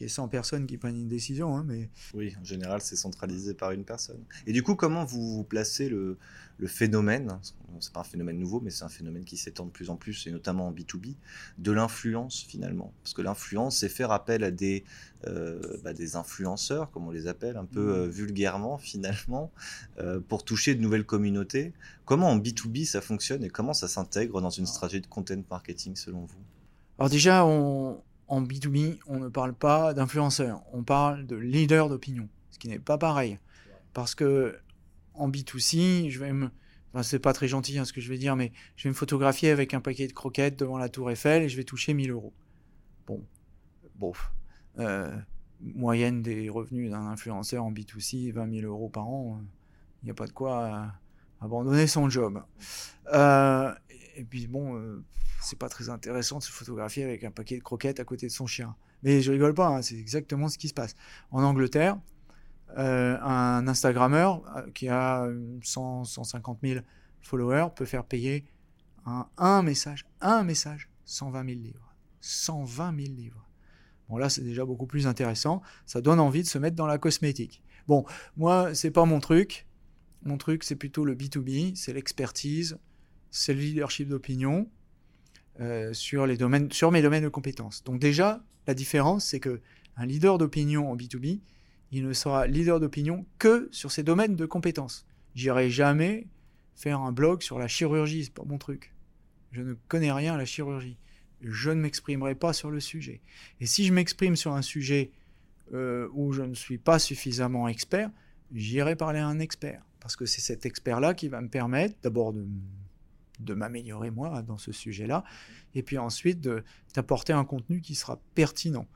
y, 0.00 0.04
ait 0.04 0.08
100 0.08 0.28
personnes 0.28 0.66
qui 0.66 0.78
prennent 0.78 0.96
une 0.96 1.08
décision. 1.08 1.56
Hein, 1.56 1.64
mais... 1.66 1.90
Oui, 2.14 2.34
en 2.40 2.44
général, 2.44 2.80
c'est 2.80 2.96
centralisé 2.96 3.54
par 3.54 3.70
une 3.72 3.84
personne. 3.84 4.22
Et 4.46 4.52
du 4.52 4.62
coup, 4.62 4.74
comment 4.74 5.04
vous, 5.04 5.36
vous 5.36 5.44
placez 5.44 5.88
le, 5.88 6.18
le 6.60 6.66
phénomène, 6.66 7.38
c'est 7.80 7.92
pas 7.92 8.00
un 8.00 8.04
phénomène 8.04 8.38
nouveau, 8.38 8.60
mais 8.60 8.70
c'est 8.70 8.84
un 8.84 8.90
phénomène 8.90 9.24
qui 9.24 9.38
s'étend 9.38 9.64
de 9.64 9.70
plus 9.70 9.88
en 9.88 9.96
plus, 9.96 10.26
et 10.26 10.30
notamment 10.30 10.68
en 10.68 10.72
B2B, 10.72 11.14
de 11.56 11.72
l'influence 11.72 12.42
finalement? 12.42 12.92
Parce 13.02 13.14
que 13.14 13.22
l'influence, 13.22 13.78
c'est 13.78 13.88
faire 13.88 14.12
appel 14.12 14.44
à 14.44 14.50
des, 14.50 14.84
euh, 15.26 15.78
bah, 15.82 15.94
des 15.94 16.16
influenceurs, 16.16 16.90
comme 16.90 17.06
on 17.08 17.10
les 17.10 17.26
appelle, 17.26 17.56
un 17.56 17.64
peu 17.64 17.80
mmh. 17.80 17.98
euh, 17.98 18.08
vulgairement 18.08 18.76
finalement, 18.90 19.50
euh, 19.98 20.20
pour 20.20 20.44
toucher 20.44 20.74
de 20.74 20.82
nouvelles 20.82 21.06
communautés. 21.06 21.72
Comment 22.04 22.28
en 22.28 22.38
B2B 22.38 22.84
ça 22.84 23.00
fonctionne 23.00 23.42
et 23.42 23.48
comment 23.48 23.72
ça 23.72 23.88
s'intègre 23.88 24.42
dans 24.42 24.50
une 24.50 24.66
stratégie 24.66 25.00
de 25.00 25.06
content 25.06 25.42
marketing 25.50 25.96
selon 25.96 26.26
vous? 26.26 26.40
Alors 26.98 27.08
déjà, 27.08 27.46
on, 27.46 28.02
en 28.30 28.42
B2B, 28.42 29.00
on 29.08 29.18
ne 29.18 29.28
parle 29.28 29.52
pas 29.52 29.92
d'influenceurs, 29.92 30.62
on 30.72 30.84
parle 30.84 31.26
de 31.26 31.34
leader 31.34 31.88
d'opinion, 31.88 32.28
ce 32.50 32.60
qui 32.60 32.68
n'est 32.68 32.78
pas 32.78 32.96
pareil. 32.96 33.40
Parce 33.92 34.14
que 34.14 34.56
en 35.14 35.28
B2C, 35.28 36.08
je 36.08 36.18
vais 36.20 36.32
me. 36.32 36.48
Enfin, 36.92 37.02
c'est 37.02 37.18
pas 37.18 37.32
très 37.32 37.48
gentil 37.48 37.76
hein, 37.78 37.84
ce 37.84 37.92
que 37.92 38.00
je 38.00 38.08
vais 38.08 38.18
dire, 38.18 38.36
mais 38.36 38.52
je 38.76 38.84
vais 38.84 38.90
me 38.90 38.94
photographier 38.94 39.50
avec 39.50 39.74
un 39.74 39.80
paquet 39.80 40.06
de 40.06 40.12
croquettes 40.12 40.56
devant 40.56 40.78
la 40.78 40.88
Tour 40.88 41.10
Eiffel 41.10 41.42
et 41.42 41.48
je 41.48 41.56
vais 41.56 41.64
toucher 41.64 41.92
1000 41.92 42.12
euros. 42.12 42.32
Bon, 43.08 43.20
bof. 43.96 44.32
Euh, 44.78 45.12
moyenne 45.60 46.22
des 46.22 46.48
revenus 46.48 46.90
d'un 46.90 47.06
influenceur 47.06 47.64
en 47.64 47.72
B2C, 47.72 48.32
20 48.32 48.60
000 48.60 48.66
euros 48.72 48.88
par 48.88 49.08
an. 49.08 49.40
Il 50.02 50.06
n'y 50.06 50.10
a 50.12 50.14
pas 50.14 50.26
de 50.26 50.32
quoi 50.32 50.62
euh, 50.62 50.86
abandonner 51.40 51.88
son 51.88 52.08
job. 52.08 52.42
Euh, 53.12 53.74
et 54.14 54.24
puis 54.24 54.46
bon, 54.46 55.02
c'est 55.40 55.58
pas 55.58 55.68
très 55.68 55.88
intéressant 55.88 56.38
de 56.38 56.42
se 56.42 56.50
photographier 56.50 57.04
avec 57.04 57.24
un 57.24 57.30
paquet 57.30 57.56
de 57.56 57.62
croquettes 57.62 58.00
à 58.00 58.04
côté 58.04 58.26
de 58.26 58.32
son 58.32 58.46
chien. 58.46 58.76
Mais 59.02 59.22
je 59.22 59.32
rigole 59.32 59.54
pas, 59.54 59.68
hein, 59.68 59.82
c'est 59.82 59.96
exactement 59.96 60.48
ce 60.48 60.58
qui 60.58 60.68
se 60.68 60.74
passe. 60.74 60.94
En 61.30 61.42
Angleterre, 61.42 61.98
euh, 62.78 63.18
un 63.20 63.66
Instagrammeur 63.66 64.42
euh, 64.56 64.70
qui 64.72 64.88
a 64.88 65.28
100, 65.62 66.04
150 66.04 66.58
000 66.62 66.80
followers 67.20 67.68
peut 67.74 67.84
faire 67.84 68.04
payer 68.04 68.44
un, 69.06 69.26
un 69.38 69.62
message, 69.62 70.06
un 70.20 70.44
message, 70.44 70.88
120 71.04 71.44
000 71.48 71.60
livres. 71.60 71.94
120 72.20 72.96
000 72.96 73.14
livres. 73.14 73.48
Bon, 74.08 74.18
là, 74.18 74.28
c'est 74.28 74.42
déjà 74.42 74.64
beaucoup 74.64 74.86
plus 74.86 75.06
intéressant. 75.06 75.62
Ça 75.86 76.00
donne 76.00 76.20
envie 76.20 76.42
de 76.42 76.48
se 76.48 76.58
mettre 76.58 76.76
dans 76.76 76.86
la 76.86 76.98
cosmétique. 76.98 77.62
Bon, 77.88 78.04
moi, 78.36 78.74
c'est 78.74 78.90
pas 78.90 79.04
mon 79.04 79.20
truc. 79.20 79.66
Mon 80.22 80.36
truc, 80.36 80.64
c'est 80.64 80.76
plutôt 80.76 81.04
le 81.04 81.14
B2B, 81.14 81.74
c'est 81.76 81.94
l'expertise, 81.94 82.78
c'est 83.30 83.54
le 83.54 83.60
leadership 83.60 84.08
d'opinion 84.08 84.68
euh, 85.60 85.92
sur, 85.92 86.26
les 86.26 86.36
domaines, 86.36 86.70
sur 86.72 86.90
mes 86.90 87.02
domaines 87.02 87.24
de 87.24 87.28
compétences. 87.28 87.84
Donc, 87.84 88.00
déjà, 88.00 88.42
la 88.66 88.74
différence, 88.74 89.26
c'est 89.26 89.40
que 89.40 89.60
un 89.96 90.06
leader 90.06 90.38
d'opinion 90.38 90.90
en 90.90 90.96
B2B, 90.96 91.40
il 91.92 92.06
ne 92.06 92.12
sera 92.12 92.46
leader 92.46 92.80
d'opinion 92.80 93.26
que 93.38 93.68
sur 93.72 93.90
ses 93.90 94.02
domaines 94.02 94.36
de 94.36 94.46
compétences. 94.46 95.06
J'irai 95.34 95.70
jamais 95.70 96.26
faire 96.74 97.00
un 97.00 97.12
blog 97.12 97.42
sur 97.42 97.58
la 97.58 97.68
chirurgie, 97.68 98.24
c'est 98.24 98.34
pas 98.34 98.44
mon 98.44 98.58
truc. 98.58 98.94
Je 99.52 99.62
ne 99.62 99.74
connais 99.88 100.12
rien 100.12 100.34
à 100.34 100.36
la 100.38 100.44
chirurgie. 100.44 100.96
Je 101.42 101.70
ne 101.70 101.80
m'exprimerai 101.80 102.34
pas 102.34 102.52
sur 102.52 102.70
le 102.70 102.80
sujet. 102.80 103.20
Et 103.60 103.66
si 103.66 103.84
je 103.84 103.92
m'exprime 103.92 104.36
sur 104.36 104.54
un 104.54 104.62
sujet 104.62 105.10
euh, 105.74 106.08
où 106.12 106.32
je 106.32 106.42
ne 106.42 106.54
suis 106.54 106.78
pas 106.78 106.98
suffisamment 106.98 107.68
expert, 107.68 108.10
j'irai 108.52 108.96
parler 108.96 109.18
à 109.18 109.26
un 109.26 109.38
expert. 109.38 109.82
Parce 110.00 110.16
que 110.16 110.26
c'est 110.26 110.40
cet 110.40 110.64
expert-là 110.64 111.14
qui 111.14 111.28
va 111.28 111.40
me 111.40 111.48
permettre 111.48 111.96
d'abord 112.02 112.32
de, 112.32 112.46
de 113.40 113.54
m'améliorer 113.54 114.10
moi 114.10 114.42
dans 114.42 114.58
ce 114.58 114.72
sujet-là, 114.72 115.24
et 115.74 115.82
puis 115.82 115.98
ensuite 115.98 116.40
d'apporter 116.94 117.32
un 117.32 117.44
contenu 117.44 117.80
qui 117.80 117.94
sera 117.94 118.20
pertinent. 118.34 118.86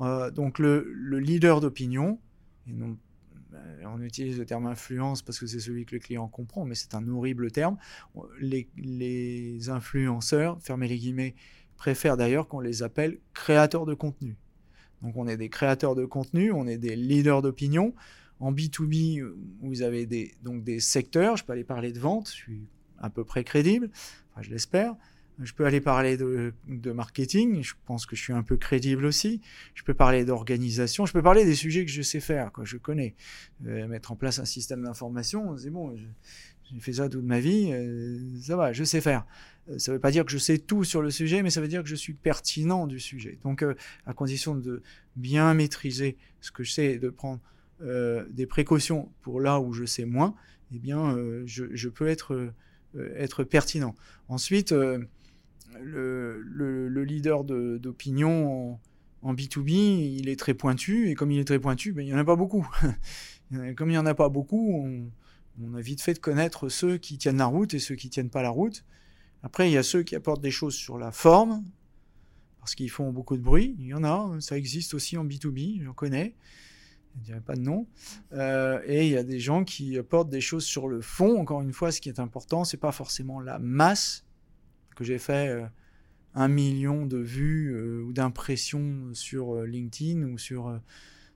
Euh, 0.00 0.30
donc 0.30 0.58
le, 0.58 0.90
le 0.92 1.18
leader 1.18 1.60
d'opinion, 1.60 2.18
euh, 3.54 3.82
on 3.84 4.00
utilise 4.00 4.38
le 4.38 4.46
terme 4.46 4.66
influence 4.66 5.22
parce 5.22 5.38
que 5.38 5.46
c'est 5.46 5.60
celui 5.60 5.84
que 5.84 5.94
le 5.94 6.00
client 6.00 6.28
comprend, 6.28 6.64
mais 6.64 6.74
c'est 6.74 6.94
un 6.94 7.06
horrible 7.08 7.50
terme. 7.50 7.76
Les, 8.40 9.68
influenceurs, 9.68 10.60
fermez 10.60 10.88
les 10.88 10.98
guillemets, 10.98 11.34
préfèrent 11.76 12.16
d'ailleurs 12.16 12.48
qu'on 12.48 12.60
les 12.60 12.82
appelle 12.82 13.18
créateurs 13.34 13.86
de 13.86 13.94
contenu. 13.94 14.36
Donc 15.02 15.16
on 15.16 15.26
est 15.26 15.36
des 15.36 15.48
créateurs 15.48 15.94
de 15.94 16.04
contenu, 16.04 16.52
on 16.52 16.66
est 16.66 16.78
des 16.78 16.96
leaders 16.96 17.42
d'opinion. 17.42 17.94
En 18.38 18.52
B2B, 18.52 19.22
vous 19.60 19.82
avez 19.82 20.06
des, 20.06 20.34
donc 20.42 20.64
des 20.64 20.80
secteurs, 20.80 21.36
je 21.36 21.44
peux 21.44 21.52
aller 21.52 21.64
parler 21.64 21.92
de 21.92 21.98
vente, 21.98 22.28
je 22.28 22.34
suis 22.34 22.68
à 23.00 23.10
peu 23.10 23.24
près 23.24 23.44
crédible, 23.44 23.90
enfin, 24.32 24.42
je 24.42 24.50
l'espère. 24.50 24.94
Je 25.42 25.54
peux 25.54 25.64
aller 25.64 25.80
parler 25.80 26.18
de, 26.18 26.52
marketing, 26.92 27.62
je 27.62 27.72
pense 27.86 28.04
que 28.04 28.14
je 28.14 28.20
suis 28.22 28.32
un 28.32 28.42
peu 28.42 28.58
crédible 28.58 29.06
aussi. 29.06 29.40
Je 29.74 29.82
peux 29.82 29.94
parler 29.94 30.24
d'organisation, 30.26 31.06
je 31.06 31.14
peux 31.14 31.22
parler 31.22 31.46
des 31.46 31.54
sujets 31.54 31.84
que 31.86 31.90
je 31.90 32.02
sais 32.02 32.20
faire, 32.20 32.52
que 32.52 32.64
je 32.64 32.76
connais. 32.76 33.14
Euh, 33.66 33.88
mettre 33.88 34.12
en 34.12 34.16
place 34.16 34.38
un 34.38 34.44
système 34.44 34.82
d'information, 34.82 35.56
c'est 35.56 35.70
bon, 35.70 35.96
j'ai 35.96 36.80
fait 36.80 36.94
ça 36.94 37.08
toute 37.08 37.24
ma 37.24 37.40
vie, 37.40 37.70
euh, 37.72 38.18
ça 38.42 38.56
va, 38.56 38.74
je 38.74 38.84
sais 38.84 39.00
faire. 39.00 39.26
Euh, 39.70 39.78
ça 39.78 39.92
ne 39.92 39.96
veut 39.96 40.00
pas 40.00 40.10
dire 40.10 40.26
que 40.26 40.30
je 40.30 40.36
sais 40.36 40.58
tout 40.58 40.84
sur 40.84 41.00
le 41.00 41.10
sujet, 41.10 41.42
mais 41.42 41.48
ça 41.48 41.62
veut 41.62 41.68
dire 41.68 41.82
que 41.82 41.88
je 41.88 41.96
suis 41.96 42.14
pertinent 42.14 42.86
du 42.86 43.00
sujet. 43.00 43.38
Donc, 43.42 43.64
à 44.04 44.12
condition 44.12 44.54
de 44.54 44.82
bien 45.16 45.54
maîtriser 45.54 46.18
ce 46.42 46.50
que 46.50 46.64
je 46.64 46.72
sais 46.72 46.98
de 46.98 47.08
prendre 47.08 47.40
des 48.28 48.44
précautions 48.44 49.10
pour 49.22 49.40
là 49.40 49.58
où 49.58 49.72
je 49.72 49.86
sais 49.86 50.04
moins, 50.04 50.34
eh 50.74 50.78
bien, 50.78 51.16
je, 51.46 51.88
peux 51.88 52.08
être, 52.08 52.52
être 53.16 53.44
pertinent. 53.44 53.94
Ensuite, 54.28 54.74
le, 55.78 57.04
leader 57.04 57.44
d'opinion 57.44 58.78
en, 59.22 59.34
B2B, 59.34 59.70
il 60.18 60.28
est 60.28 60.38
très 60.38 60.54
pointu, 60.54 61.10
et 61.10 61.14
comme 61.14 61.30
il 61.30 61.38
est 61.38 61.44
très 61.44 61.58
pointu, 61.58 61.92
ben, 61.92 62.02
il 62.02 62.06
n'y 62.06 62.14
en 62.14 62.18
a 62.18 62.24
pas 62.24 62.36
beaucoup. 62.36 62.66
comme 63.76 63.88
il 63.88 63.92
n'y 63.92 63.98
en 63.98 64.06
a 64.06 64.14
pas 64.14 64.28
beaucoup, 64.28 65.10
on, 65.62 65.74
a 65.74 65.80
vite 65.80 66.00
fait 66.00 66.14
de 66.14 66.18
connaître 66.18 66.68
ceux 66.68 66.96
qui 66.96 67.18
tiennent 67.18 67.36
la 67.36 67.46
route 67.46 67.74
et 67.74 67.78
ceux 67.78 67.94
qui 67.94 68.06
ne 68.06 68.12
tiennent 68.12 68.30
pas 68.30 68.42
la 68.42 68.50
route. 68.50 68.84
Après, 69.42 69.68
il 69.68 69.72
y 69.72 69.78
a 69.78 69.82
ceux 69.82 70.02
qui 70.02 70.14
apportent 70.14 70.40
des 70.40 70.50
choses 70.50 70.74
sur 70.74 70.98
la 70.98 71.12
forme, 71.12 71.64
parce 72.60 72.74
qu'ils 72.74 72.90
font 72.90 73.10
beaucoup 73.10 73.36
de 73.36 73.42
bruit. 73.42 73.76
Il 73.78 73.86
y 73.86 73.94
en 73.94 74.04
a, 74.04 74.40
ça 74.40 74.56
existe 74.56 74.94
aussi 74.94 75.16
en 75.16 75.24
B2B, 75.24 75.82
j'en 75.82 75.92
connais. 75.92 76.34
Je 77.14 77.20
ne 77.20 77.24
dirais 77.24 77.40
pas 77.40 77.54
de 77.54 77.60
nom. 77.60 77.86
Euh, 78.32 78.80
et 78.86 79.06
il 79.06 79.12
y 79.12 79.16
a 79.16 79.22
des 79.22 79.40
gens 79.40 79.64
qui 79.64 79.98
apportent 79.98 80.30
des 80.30 80.40
choses 80.40 80.64
sur 80.64 80.88
le 80.88 81.00
fond. 81.00 81.40
Encore 81.40 81.60
une 81.62 81.72
fois, 81.72 81.92
ce 81.92 82.00
qui 82.00 82.08
est 82.08 82.20
important, 82.20 82.64
c'est 82.64 82.76
pas 82.76 82.92
forcément 82.92 83.40
la 83.40 83.58
masse, 83.58 84.24
que 84.96 85.04
j'ai 85.04 85.18
fait 85.18 85.48
euh, 85.48 85.66
un 86.34 86.48
million 86.48 87.06
de 87.06 87.18
vues 87.18 87.74
euh, 87.74 88.02
ou 88.02 88.12
d'impressions 88.12 89.10
sur 89.12 89.62
LinkedIn 89.62 90.22
ou 90.24 90.38
sur 90.38 90.80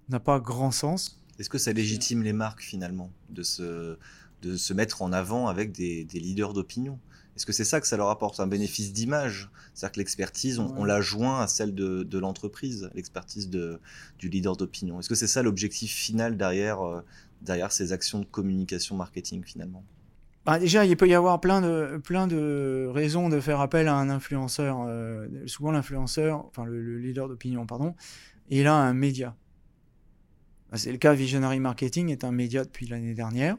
n'a 0.09 0.21
pas 0.21 0.41
grand 0.41 0.71
sens. 0.71 1.21
Est-ce 1.39 1.51
que 1.51 1.59
ça 1.59 1.73
légitime 1.73 2.23
les 2.23 2.33
marques 2.33 2.63
finalement 2.63 3.11
de 3.31 3.43
se, 3.43 3.99
de 4.43 4.57
se 4.57 4.73
mettre 4.73 5.03
en 5.03 5.13
avant 5.13 5.49
avec 5.49 5.73
des, 5.73 6.07
leaders 6.13 6.53
d'opinion? 6.53 6.99
Est-ce 7.37 7.47
que 7.47 7.53
c'est 7.53 7.65
ça 7.65 7.81
que 7.81 7.87
ça 7.87 7.97
leur 7.97 8.11
apporte 8.11 8.41
un 8.41 8.47
bénéfice 8.47 8.93
d'image? 8.93 9.51
C'est-à-dire 9.75 9.93
que 9.93 10.01
l'expertise, 10.01 10.59
on, 10.59 10.85
la 10.85 11.01
joint 11.01 11.41
à 11.41 11.49
celle 11.49 11.75
de, 11.75 12.05
de 12.05 12.19
l'entreprise, 12.19 12.91
l'expertise 12.95 13.51
du 13.51 14.29
leader 14.29 14.57
d'opinion. 14.57 15.01
Est-ce 15.01 15.09
que 15.09 15.17
c'est 15.17 15.27
ça 15.27 15.43
l'objectif 15.43 15.93
final 15.93 16.37
derrière, 16.37 17.03
derrière 17.43 17.73
ces 17.73 17.93
actions 17.93 18.21
de 18.21 18.25
communication 18.25 18.97
marketing 18.97 19.43
finalement? 19.45 19.85
Bah, 20.45 20.59
déjà, 20.59 20.85
il 20.85 20.97
peut 20.97 21.09
y 21.09 21.15
avoir 21.15 21.41
plein 21.41 21.63
de, 21.63 22.01
plein 22.05 22.27
de 22.27 22.87
raisons 22.93 23.31
de 23.31 23.41
faire 23.41 23.61
appel 23.61 23.89
à 23.89 23.95
un 23.95 24.11
influenceur. 24.11 24.85
Euh, 24.87 25.27
souvent, 25.47 25.73
l'influenceur, 25.73 26.45
enfin 26.47 26.67
le, 26.67 26.99
leader 26.99 27.29
d'opinion, 27.29 27.65
pardon, 27.67 27.95
il 28.51 28.67
a 28.67 28.75
un 28.75 28.93
média. 28.93 29.35
Bah, 30.71 30.77
c'est 30.77 30.93
le 30.93 30.99
cas, 30.99 31.15
Visionary 31.15 31.61
Marketing 31.61 32.11
est 32.11 32.25
un 32.25 32.33
média 32.33 32.65
depuis 32.65 32.87
l'année 32.87 33.15
dernière. 33.15 33.57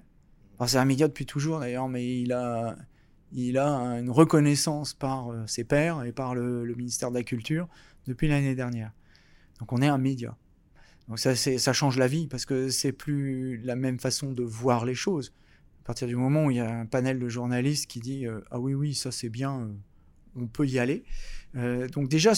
Enfin, 0.56 0.68
c'est 0.68 0.78
un 0.78 0.86
média 0.86 1.08
depuis 1.08 1.26
toujours 1.26 1.60
d'ailleurs, 1.60 1.90
mais 1.90 2.22
il 2.22 2.32
a, 2.32 2.76
il 3.36 3.58
a 3.58 3.70
une 4.00 4.10
reconnaissance 4.10 4.94
par 4.94 5.30
euh, 5.30 5.46
ses 5.46 5.66
pairs 5.66 6.04
et 6.04 6.14
par 6.14 6.36
le, 6.36 6.74
ministère 6.76 7.12
de 7.12 7.18
la 7.18 7.24
Culture 7.24 7.68
depuis 8.08 8.30
l'année 8.30 8.56
dernière. 8.56 8.92
Donc 9.60 9.74
on 9.74 9.82
est 9.82 9.88
un 9.88 9.98
média. 9.98 10.38
Donc 11.10 11.20
ça, 11.20 11.36
ça 11.36 11.74
change 11.74 11.98
la 11.98 12.08
vie 12.08 12.28
parce 12.28 12.46
que 12.46 12.70
c'est 12.70 12.94
plus 12.94 13.58
la 13.58 13.76
même 13.76 14.00
façon 14.00 14.32
de 14.32 14.44
voir 14.44 14.86
les 14.86 14.96
choses. 14.96 15.34
À 15.84 15.86
partir 15.86 16.08
du 16.08 16.16
moment 16.16 16.46
où 16.46 16.52
il 16.52 16.58
y 16.58 16.62
a 16.62 16.80
un 16.80 16.86
panel 16.86 17.20
de 17.20 17.28
journalistes 17.28 17.88
qui 17.88 18.00
dit 18.00 18.26
euh, 18.26 18.40
ah 18.52 18.60
oui 18.60 18.74
oui 18.74 18.96
ça 18.96 19.12
c'est 19.12 19.30
bien, 19.30 19.60
euh, 19.60 19.74
on 20.36 20.48
peut 20.48 20.66
y 20.66 20.80
aller. 20.80 21.04
Donc 21.94 22.10
déjà 22.10 22.34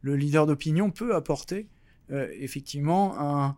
le 0.00 0.16
leader 0.16 0.46
d'opinion 0.46 0.90
peut 0.90 1.14
apporter 1.14 1.68
effectivement 2.08 3.54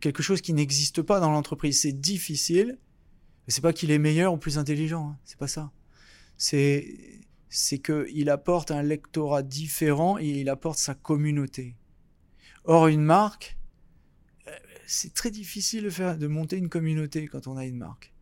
quelque 0.00 0.24
chose 0.24 0.40
qui 0.40 0.52
n'existe 0.52 1.02
pas 1.02 1.20
dans 1.20 1.30
l'entreprise. 1.30 1.80
C'est 1.80 1.92
difficile. 1.92 2.78
C'est 3.46 3.60
pas 3.60 3.72
qu'il 3.72 3.92
est 3.92 3.98
meilleur 3.98 4.32
ou 4.32 4.38
plus 4.38 4.58
intelligent. 4.58 5.10
Hein, 5.10 5.18
c'est 5.24 5.38
pas 5.38 5.46
ça. 5.46 5.70
C'est 6.40 7.78
qu'il 7.78 8.30
apporte 8.30 8.70
un 8.70 8.82
lectorat 8.82 9.42
différent 9.42 10.18
et 10.18 10.40
il 10.40 10.48
apporte 10.48 10.78
sa 10.78 10.94
communauté. 10.94 11.76
Or, 12.64 12.88
une 12.88 13.02
marque, 13.02 13.58
c'est 14.86 15.14
très 15.14 15.30
difficile 15.30 15.84
de, 15.84 15.90
faire, 15.90 16.18
de 16.18 16.26
monter 16.26 16.56
une 16.56 16.68
communauté 16.68 17.28
quand 17.28 17.46
on 17.46 17.56
a 17.56 17.64
une 17.64 17.76
marque. 17.76 18.12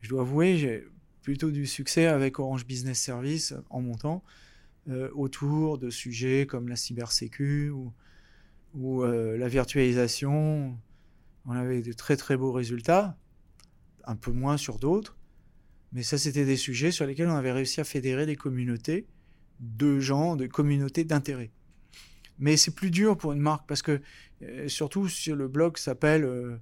Je 0.00 0.08
dois 0.08 0.22
avouer, 0.22 0.58
j'ai 0.58 0.84
plutôt 1.22 1.52
du 1.52 1.66
succès 1.66 2.06
avec 2.06 2.40
Orange 2.40 2.66
Business 2.66 2.98
Service 2.98 3.54
en 3.68 3.80
montant 3.80 4.24
euh, 4.88 5.08
autour 5.14 5.78
de 5.78 5.88
sujets 5.88 6.46
comme 6.46 6.68
la 6.68 6.74
cybersécu 6.74 7.70
ou, 7.70 7.92
ou 8.74 9.04
euh, 9.04 9.36
la 9.36 9.46
virtualisation, 9.46 10.76
on 11.46 11.52
avait 11.52 11.82
de 11.82 11.92
très 11.92 12.16
très 12.16 12.36
beaux 12.36 12.50
résultats, 12.50 13.16
un 14.04 14.16
peu 14.16 14.32
moins 14.32 14.56
sur 14.56 14.80
d'autres, 14.80 15.16
mais 15.92 16.02
ça 16.02 16.18
c'était 16.18 16.44
des 16.44 16.56
sujets 16.56 16.90
sur 16.90 17.06
lesquels 17.06 17.28
on 17.28 17.36
avait 17.36 17.52
réussi 17.52 17.80
à 17.80 17.84
fédérer 17.84 18.26
des 18.26 18.36
communautés 18.36 19.06
de 19.60 20.00
gens, 20.00 20.36
de 20.36 20.46
communautés 20.46 21.04
d'intérêt. 21.04 21.50
Mais 22.38 22.56
c'est 22.56 22.74
plus 22.74 22.90
dur 22.90 23.16
pour 23.18 23.32
une 23.32 23.40
marque 23.40 23.66
parce 23.68 23.82
que 23.82 24.00
euh, 24.42 24.68
surtout 24.68 25.08
sur 25.08 25.36
le 25.36 25.48
blog 25.48 25.76
s'appelle 25.76 26.24
euh, 26.24 26.56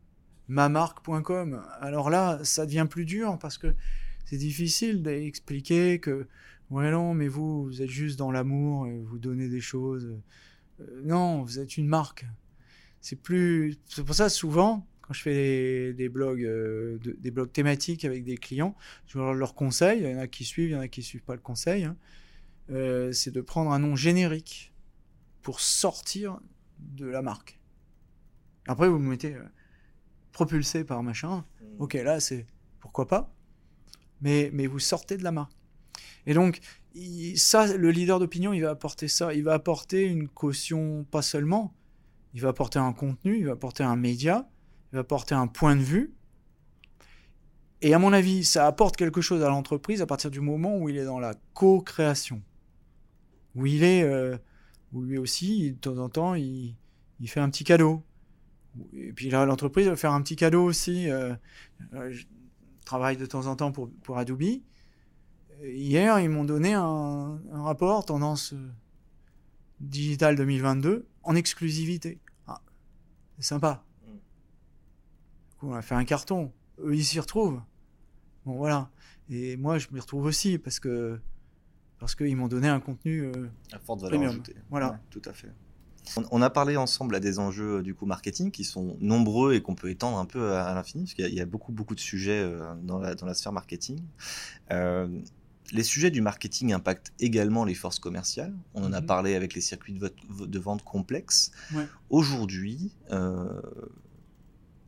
mamarque.com. 0.49 1.63
Alors 1.81 2.11
là, 2.11 2.41
ça 2.43 2.67
devient 2.67 2.87
plus 2.91 3.05
dur 3.05 3.39
parce 3.39 3.59
que 3.59 3.75
c'est 4.25 4.37
difficile 4.37 5.03
d'expliquer 5.03 6.01
que 6.01 6.27
ouais 6.71 6.91
non, 6.91 7.15
mais 7.15 7.29
vous, 7.29 7.65
vous 7.65 7.83
êtes 7.83 7.89
juste 7.89 8.19
dans 8.19 8.31
l'amour, 8.31 8.87
et 8.87 9.01
vous 9.01 9.19
donnez 9.19 9.49
des 9.49 9.61
choses. 9.61 10.19
Euh, 10.81 11.01
non, 11.05 11.43
vous 11.43 11.59
êtes 11.59 11.77
une 11.77 11.87
marque. 11.87 12.27
C'est 13.01 13.21
plus. 13.23 13.77
C'est 13.87 14.05
pour 14.05 14.15
ça 14.15 14.29
souvent 14.29 14.87
quand 15.09 15.15
je 15.15 15.23
fais 15.23 15.95
des, 15.95 16.11
blogs, 16.11 16.47
des 17.01 17.31
blogs 17.31 17.51
thématiques 17.51 18.05
avec 18.05 18.25
des 18.25 18.37
clients, 18.37 18.77
je 19.07 19.19
leur, 19.19 19.55
conseille. 19.55 20.01
Il 20.03 20.11
y 20.11 20.15
en 20.15 20.19
a 20.19 20.27
qui 20.27 20.45
suivent, 20.45 20.69
il 20.69 20.73
y 20.75 20.77
en 20.77 20.81
a 20.81 20.89
qui 20.89 21.03
suivent 21.03 21.25
pas 21.25 21.35
le 21.35 21.41
conseil. 21.41 21.85
Hein, 21.85 21.97
c'est 23.13 23.33
de 23.33 23.41
prendre 23.41 23.73
un 23.73 23.79
nom 23.79 23.97
générique 23.97 24.75
pour 25.41 25.61
sortir 25.61 26.39
de 26.79 27.07
la 27.07 27.23
marque. 27.23 27.59
Après, 28.67 28.87
vous 28.87 28.99
me 28.99 29.09
mettez 29.09 29.35
euh, 29.35 29.43
propulsé 30.31 30.85
par 30.85 31.03
machin. 31.03 31.45
Mm. 31.61 31.65
Ok, 31.79 31.95
là, 31.95 32.21
c'est 32.21 32.47
pourquoi 32.81 33.09
pas. 33.09 33.35
Mais, 34.21 34.51
mais 34.53 34.67
vous 34.67 34.79
sortez 34.79 35.17
de 35.17 35.25
la 35.25 35.33
marque. 35.33 35.57
Et 36.27 36.35
donc, 36.35 36.61
ça, 37.37 37.75
le 37.75 37.91
leader 37.91 38.19
d'opinion, 38.19 38.53
il 38.53 38.61
va 38.61 38.71
apporter 38.71 39.09
ça. 39.09 39.33
Il 39.33 39.43
va 39.43 39.55
apporter 39.55 40.05
une 40.05 40.29
caution, 40.29 41.05
pas 41.11 41.23
seulement. 41.23 41.75
Il 42.35 42.43
va 42.43 42.51
apporter 42.51 42.79
un 42.79 42.93
contenu, 42.93 43.39
il 43.39 43.47
va 43.47 43.53
apporter 43.53 43.83
un 43.83 43.97
média, 43.97 44.47
il 44.93 44.97
va 44.97 45.01
apporter 45.01 45.35
un 45.35 45.47
point 45.47 45.77
de 45.77 45.83
vue. 45.83 46.15
Et 47.81 47.95
à 47.95 47.99
mon 47.99 48.13
avis, 48.13 48.45
ça 48.45 48.67
apporte 48.67 48.97
quelque 48.97 49.21
chose 49.21 49.43
à 49.43 49.49
l'entreprise 49.49 50.03
à 50.03 50.07
partir 50.07 50.31
du 50.31 50.41
moment 50.41 50.77
où 50.79 50.89
il 50.89 50.97
est 50.97 51.05
dans 51.05 51.21
la 51.21 51.35
co-création. 51.55 52.43
Où 53.55 53.67
il 53.67 53.85
est. 53.85 54.03
Euh, 54.03 54.37
où 54.93 55.03
lui 55.03 55.19
aussi, 55.19 55.73
de 55.73 55.77
temps 55.77 55.99
en 55.99 56.09
temps, 56.09 56.35
il, 56.35 56.75
fait 57.27 57.41
un 57.41 57.51
petit 57.51 57.65
cadeau. 57.65 58.03
Et 58.95 59.13
puis 59.13 59.31
là, 59.31 59.45
l'entreprise 59.45 59.87
va 59.87 59.97
faire 59.97 60.13
un 60.13 60.23
petit 60.23 60.37
cadeau 60.37 60.65
aussi. 60.65 61.11
Euh, 61.11 61.35
euh, 61.95 62.11
je 62.11 62.25
travaille 62.85 63.17
de 63.17 63.27
temps 63.27 63.47
en 63.47 63.55
temps 63.55 63.71
pour, 63.71 63.91
pour 64.03 64.19
Adobe. 64.19 64.61
Hier, 65.63 66.21
ils 66.21 66.31
m'ont 66.31 66.45
donné 66.45 66.73
un, 66.73 67.39
rapport 67.53 68.05
tendance 68.05 68.55
digitale 69.81 70.37
2022 70.37 71.07
en 71.23 71.35
exclusivité. 71.35 72.21
Ah, 72.47 72.61
c'est 73.39 73.55
on 75.63 75.75
a 75.75 75.83
fait 75.83 75.95
un 75.95 76.05
carton. 76.05 76.53
Eux, 76.81 76.95
ils 76.95 77.05
s'y 77.05 77.21
retrouvent. 77.21 77.61
Bon, 78.47 78.57
voilà. 78.57 78.91
Et 79.31 79.57
moi, 79.57 79.79
je 79.79 79.89
m'y 79.93 80.01
retrouve 80.01 80.25
aussi 80.25 80.59
parce 80.59 80.81
que 80.81 81.19
parce 81.99 82.15
qu'ils 82.15 82.37
m'ont 82.37 82.49
donné 82.49 82.69
un 82.69 82.81
contenu 82.81 83.23
euh, 83.23 83.49
à 83.73 83.79
forte 83.79 84.03
valeur 84.03 84.23
ajoutée. 84.23 84.55
Voilà, 84.71 85.01
tout 85.11 85.23
à 85.25 85.33
fait. 85.33 85.51
On, 86.31 86.41
a 86.41 86.49
parlé 86.49 86.77
ensemble 86.79 87.15
à 87.17 87.21
des 87.21 87.39
enjeux 87.39 87.83
du 87.83 87.95
coup 87.95 88.07
marketing 88.07 88.51
qui 88.51 88.65
sont 88.65 88.97
nombreux 88.99 89.53
et 89.53 89.61
qu'on 89.61 89.75
peut 89.75 89.91
étendre 89.91 90.17
un 90.17 90.25
peu 90.25 90.53
à, 90.53 90.73
l'infini 90.73 91.05
parce 91.05 91.15
qu'il 91.15 91.35
y, 91.35 91.41
a 91.41 91.45
beaucoup 91.45 91.71
beaucoup 91.71 91.95
de 91.95 92.01
sujets 92.01 92.41
euh, 92.41 92.75
dans, 92.83 92.99
la, 92.99 93.15
dans 93.15 93.27
la 93.27 93.35
sphère 93.35 93.53
marketing. 93.53 94.01
Euh, 94.71 95.07
les 95.71 95.83
sujets 95.83 96.11
du 96.11 96.23
marketing 96.23 96.73
impactent 96.73 97.13
également 97.21 97.67
les 97.67 97.75
forces 97.75 97.99
commerciales. 97.99 98.55
On 98.73 98.85
en 98.85 98.93
a 98.95 99.03
mhm. 99.03 99.07
parlé 99.07 99.35
avec 99.35 99.53
les 99.53 99.61
circuits 99.61 99.93
de, 99.93 100.11
de 100.47 100.59
vente 100.59 100.83
complexes. 100.83 101.51
Aujourd'hui, 102.09 102.95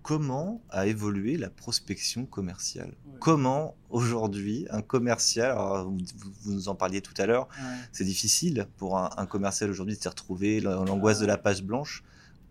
comment 0.03 0.62
a 0.70 0.86
évolué 0.86 1.36
la 1.36 1.51
prospection 1.51 2.26
commerciale 2.26 2.94
Comment 3.20 3.76
aujourd'hui 3.90 4.66
un 4.70 4.82
commercial, 4.82 5.57
vous, 5.84 6.53
nous 6.53 6.68
en 6.68 6.74
parliez 6.74 7.01
tout 7.01 7.14
à 7.18 7.26
l'heure, 7.26 7.48
c'est 7.92 8.05
difficile 8.05 8.66
pour 8.76 8.98
un, 8.98 9.26
commercial 9.26 9.70
aujourd'hui 9.70 9.96
de 9.96 10.01
s'y 10.01 10.09
retrouver, 10.09 10.61
l'angoisse 10.61 11.20
de 11.20 11.26
la 11.26 11.36
page 11.36 11.62
blanche. 11.62 12.03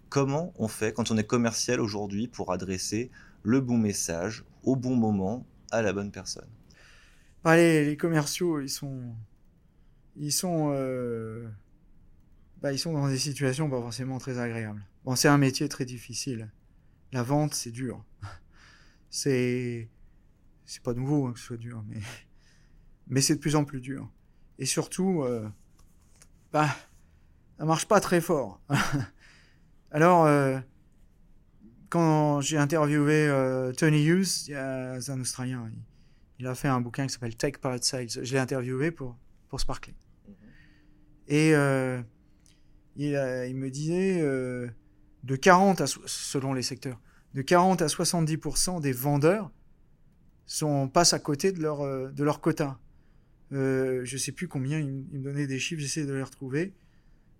Comment 0.10 0.54
on 0.58 0.68
fait 0.68 0.93
quand 0.93 1.12
on 1.12 1.18
est 1.18 1.24
commercial 1.24 1.80
aujourd'hui 1.80 2.28
pour 2.28 2.52
adresser 2.52 3.12
le 3.43 3.62
bon 3.62 3.78
message 3.78 4.43
au 4.64 4.76
bon 4.76 4.95
moment 4.95 5.45
à 5.72 5.82
la 5.82 5.93
bonne 5.93 6.12
personne? 6.12 6.47
Allez, 7.43 7.86
les 7.86 7.97
commerciaux, 7.97 8.60
ils 8.60 8.70
sont, 8.70 9.02
ils 10.18 10.34
sont, 10.34 10.72
euh, 10.74 11.47
bah, 12.62 12.74
ils 12.74 12.80
sont 12.80 12.93
dans 12.93 13.08
des 13.08 13.18
situations 13.18 13.70
pas 13.70 13.80
forcément 13.80 14.18
très 14.18 14.39
agréables. 14.39 14.84
Bon, 15.06 15.16
c'est 15.16 15.30
un 15.30 15.38
métier 15.38 15.70
très 15.70 15.86
difficile 15.86 16.50
la 17.12 17.24
vente, 17.24 17.53
c'est 17.53 17.72
dur. 17.72 18.03
C'est. 19.10 19.89
C'est 20.66 20.84
pas 20.84 20.93
nouveau 20.93 21.26
hein, 21.26 21.34
que 21.34 21.39
ce 21.39 21.45
soit 21.45 21.57
dur, 21.57 21.84
mais. 21.88 21.99
Mais 23.07 23.22
c'est 23.22 23.36
de 23.36 23.39
plus 23.39 23.55
en 23.55 23.66
plus 23.66 23.82
dur. 23.82 24.07
Et 24.60 24.66
surtout, 24.68 25.24
euh... 25.24 25.49
bah, 26.53 26.70
ça 27.57 27.66
marche 27.66 27.88
pas 27.88 27.99
très 27.99 28.22
fort. 28.22 28.62
Alors, 29.91 30.26
euh, 30.26 30.60
quand 31.89 32.39
j'ai 32.41 32.57
interviewé 32.57 33.28
euh, 33.28 33.72
Tony 33.74 34.05
Hughes, 34.05 34.26
c'est 34.26 34.53
un 34.53 35.20
Australien, 35.20 35.72
il, 36.38 36.45
a 36.45 36.53
fait 36.53 36.68
un 36.68 36.82
bouquin 36.82 37.07
qui 37.07 37.14
s'appelle 37.14 37.36
Take 37.36 37.57
Part 37.57 37.84
Sales. 37.84 38.10
Je 38.10 38.32
l'ai 38.32 38.39
interviewé 38.39 38.91
pour, 38.91 39.18
pour 39.47 39.60
Sparkling. 39.60 39.95
Mm-hmm. 39.95 40.34
Et 41.30 41.55
euh, 41.55 42.01
il, 42.95 43.47
il, 43.49 43.55
me 43.55 43.72
disait 43.72 44.22
de 45.24 45.36
40 45.36 45.82
à, 45.82 45.86
selon 45.88 46.53
les 46.53 46.61
secteurs, 46.61 46.99
de 47.34 47.41
40 47.41 47.82
à 47.82 47.88
70% 47.88 48.82
des 48.82 48.91
vendeurs 48.91 49.51
sont, 50.45 50.88
passent 50.89 51.13
à 51.13 51.20
côté 51.20 51.51
de 51.51 51.61
leur, 51.61 51.82
euh, 51.82 52.09
de 52.09 52.24
leur 52.24 52.41
quota. 52.41 52.80
Euh, 53.51 54.01
je 54.03 54.15
ne 54.15 54.20
sais 54.20 54.32
plus 54.32 54.47
combien, 54.47 54.80
il, 54.80 54.88
me 54.88 55.24
donnait 55.24 55.47
des 55.47 55.59
chiffres, 55.59 55.82
j'essaie 55.82 56.05
de 56.05 56.13
les 56.13 56.24
retrouver. 56.24 56.74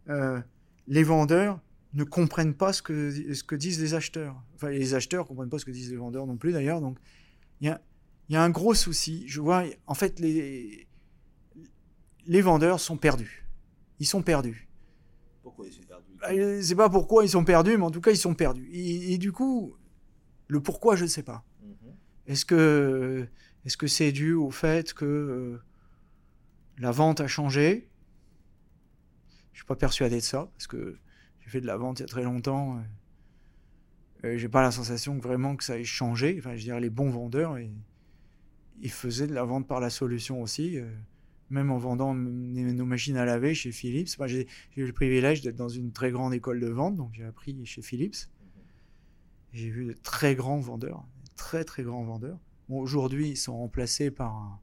Euh, 0.10 0.40
les 0.88 1.04
vendeurs 1.04 1.60
ne 1.94 2.04
comprennent 2.04 2.54
pas 2.54 2.72
ce 2.72 2.82
que, 2.82 3.34
ce 3.34 3.44
que 3.44 3.56
disent 3.56 3.82
les 3.82 3.94
acheteurs. 3.94 4.42
Enfin, 4.56 4.70
les 4.70 4.94
acheteurs 4.94 5.24
ne 5.24 5.28
comprennent 5.28 5.50
pas 5.50 5.60
ce 5.60 5.66
que 5.66 5.72
disent 5.72 5.92
les 5.92 5.98
vendeurs 5.98 6.28
non 6.28 6.38
plus 6.38 6.52
d'ailleurs. 6.52 6.82
Donc, 6.82 6.98
il 7.62 7.68
y 7.68 7.70
a, 7.70 7.82
y 8.30 8.36
a 8.36 8.44
un 8.44 8.50
gros 8.50 8.76
souci. 8.76 9.24
Je 9.28 9.42
vois, 9.42 9.64
en 9.88 9.96
fait, 9.96 10.20
les, 10.20 10.88
les 12.26 12.42
vendeurs 12.42 12.80
sont 12.80 12.98
perdus. 12.98 13.48
Ils 14.00 14.06
sont 14.06 14.22
perdus. 14.22 14.68
Pourquoi 15.42 15.66
ils 15.68 15.74
bah, 16.20 16.28
euh, 16.32 16.62
c'est 16.62 16.76
pas 16.76 16.90
pourquoi 16.90 17.24
ils 17.24 17.30
sont 17.30 17.44
perdus, 17.44 17.78
mais 17.78 17.84
en 17.84 17.92
tout 17.92 18.02
cas, 18.02 18.12
ils 18.12 18.18
sont 18.18 18.34
perdus. 18.34 18.70
Et, 18.72 19.18
du 19.18 19.32
coup, 19.32 19.76
le 20.48 20.62
pourquoi, 20.62 20.96
je 20.96 21.04
ne 21.04 21.10
sais 21.10 21.24
pas. 21.24 21.44
Mhm. 21.64 21.94
Est-ce 22.28 22.46
que 22.46 23.28
est-ce 23.66 23.78
que 23.78 23.88
c'est 23.88 24.12
dû 24.12 24.34
au 24.34 24.52
fait 24.52 24.94
que 24.94 25.06
euh, 25.06 25.62
la 26.78 26.92
vente 26.92 27.22
a 27.22 27.28
changé? 27.28 27.90
Je 29.54 29.60
suis 29.60 29.66
pas 29.66 29.76
persuadé 29.76 30.18
de 30.18 30.22
ça, 30.22 30.50
parce 30.56 30.68
que 30.68 30.98
j'ai 31.42 31.50
fait 31.50 31.62
de 31.62 31.68
la 31.68 31.78
vente 31.78 32.00
il 32.00 32.04
y 32.04 32.06
a 32.06 32.08
très 32.08 32.24
longtemps. 32.24 32.82
Et, 34.24 34.38
j'ai 34.38 34.50
pas 34.50 34.62
la 34.62 34.72
sensation 34.72 35.18
que 35.18 35.24
vraiment 35.24 35.56
que 35.56 35.64
ça 35.64 35.80
ait 35.80 35.86
changé. 35.86 36.36
Enfin, 36.40 36.56
je 36.56 36.64
dirais 36.64 36.82
les 36.82 36.90
bons 36.90 37.10
vendeurs, 37.10 37.58
ils 38.82 38.92
faisaient 38.92 39.28
de 39.28 39.34
la 39.34 39.44
vente 39.44 39.68
par 39.68 39.80
la 39.80 39.90
solution 39.90 40.42
aussi. 40.42 40.78
Euh 40.78 40.90
même 41.50 41.72
en 41.72 41.78
vendant 41.78 42.14
nos 42.14 42.86
machines 42.86 43.18
à 43.18 43.26
laver 43.26 43.54
chez 43.54 43.72
Philips. 43.72 44.10
j'ai 44.26 44.48
eu 44.76 44.86
le 44.86 44.94
privilège 44.94 45.42
d'être 45.42 45.56
dans 45.56 45.70
une 45.70 45.92
très 45.92 46.12
grande 46.12 46.34
école 46.34 46.60
de 46.60 46.68
vente, 46.68 46.96
donc 46.96 47.12
j'ai 47.14 47.24
appris 47.24 47.66
chez 47.66 47.82
Philips. 47.82 48.30
J'ai 49.52 49.70
vu 49.70 49.86
de 49.86 49.94
très 49.94 50.36
grands 50.36 50.60
vendeurs, 50.60 51.04
très 51.36 51.64
très 51.64 51.84
grands 51.84 52.04
vendeurs. 52.04 52.40
Aujourd'hui, 52.70 53.30
ils 53.30 53.38
sont 53.38 53.58
remplacés 53.58 54.12
par 54.12 54.62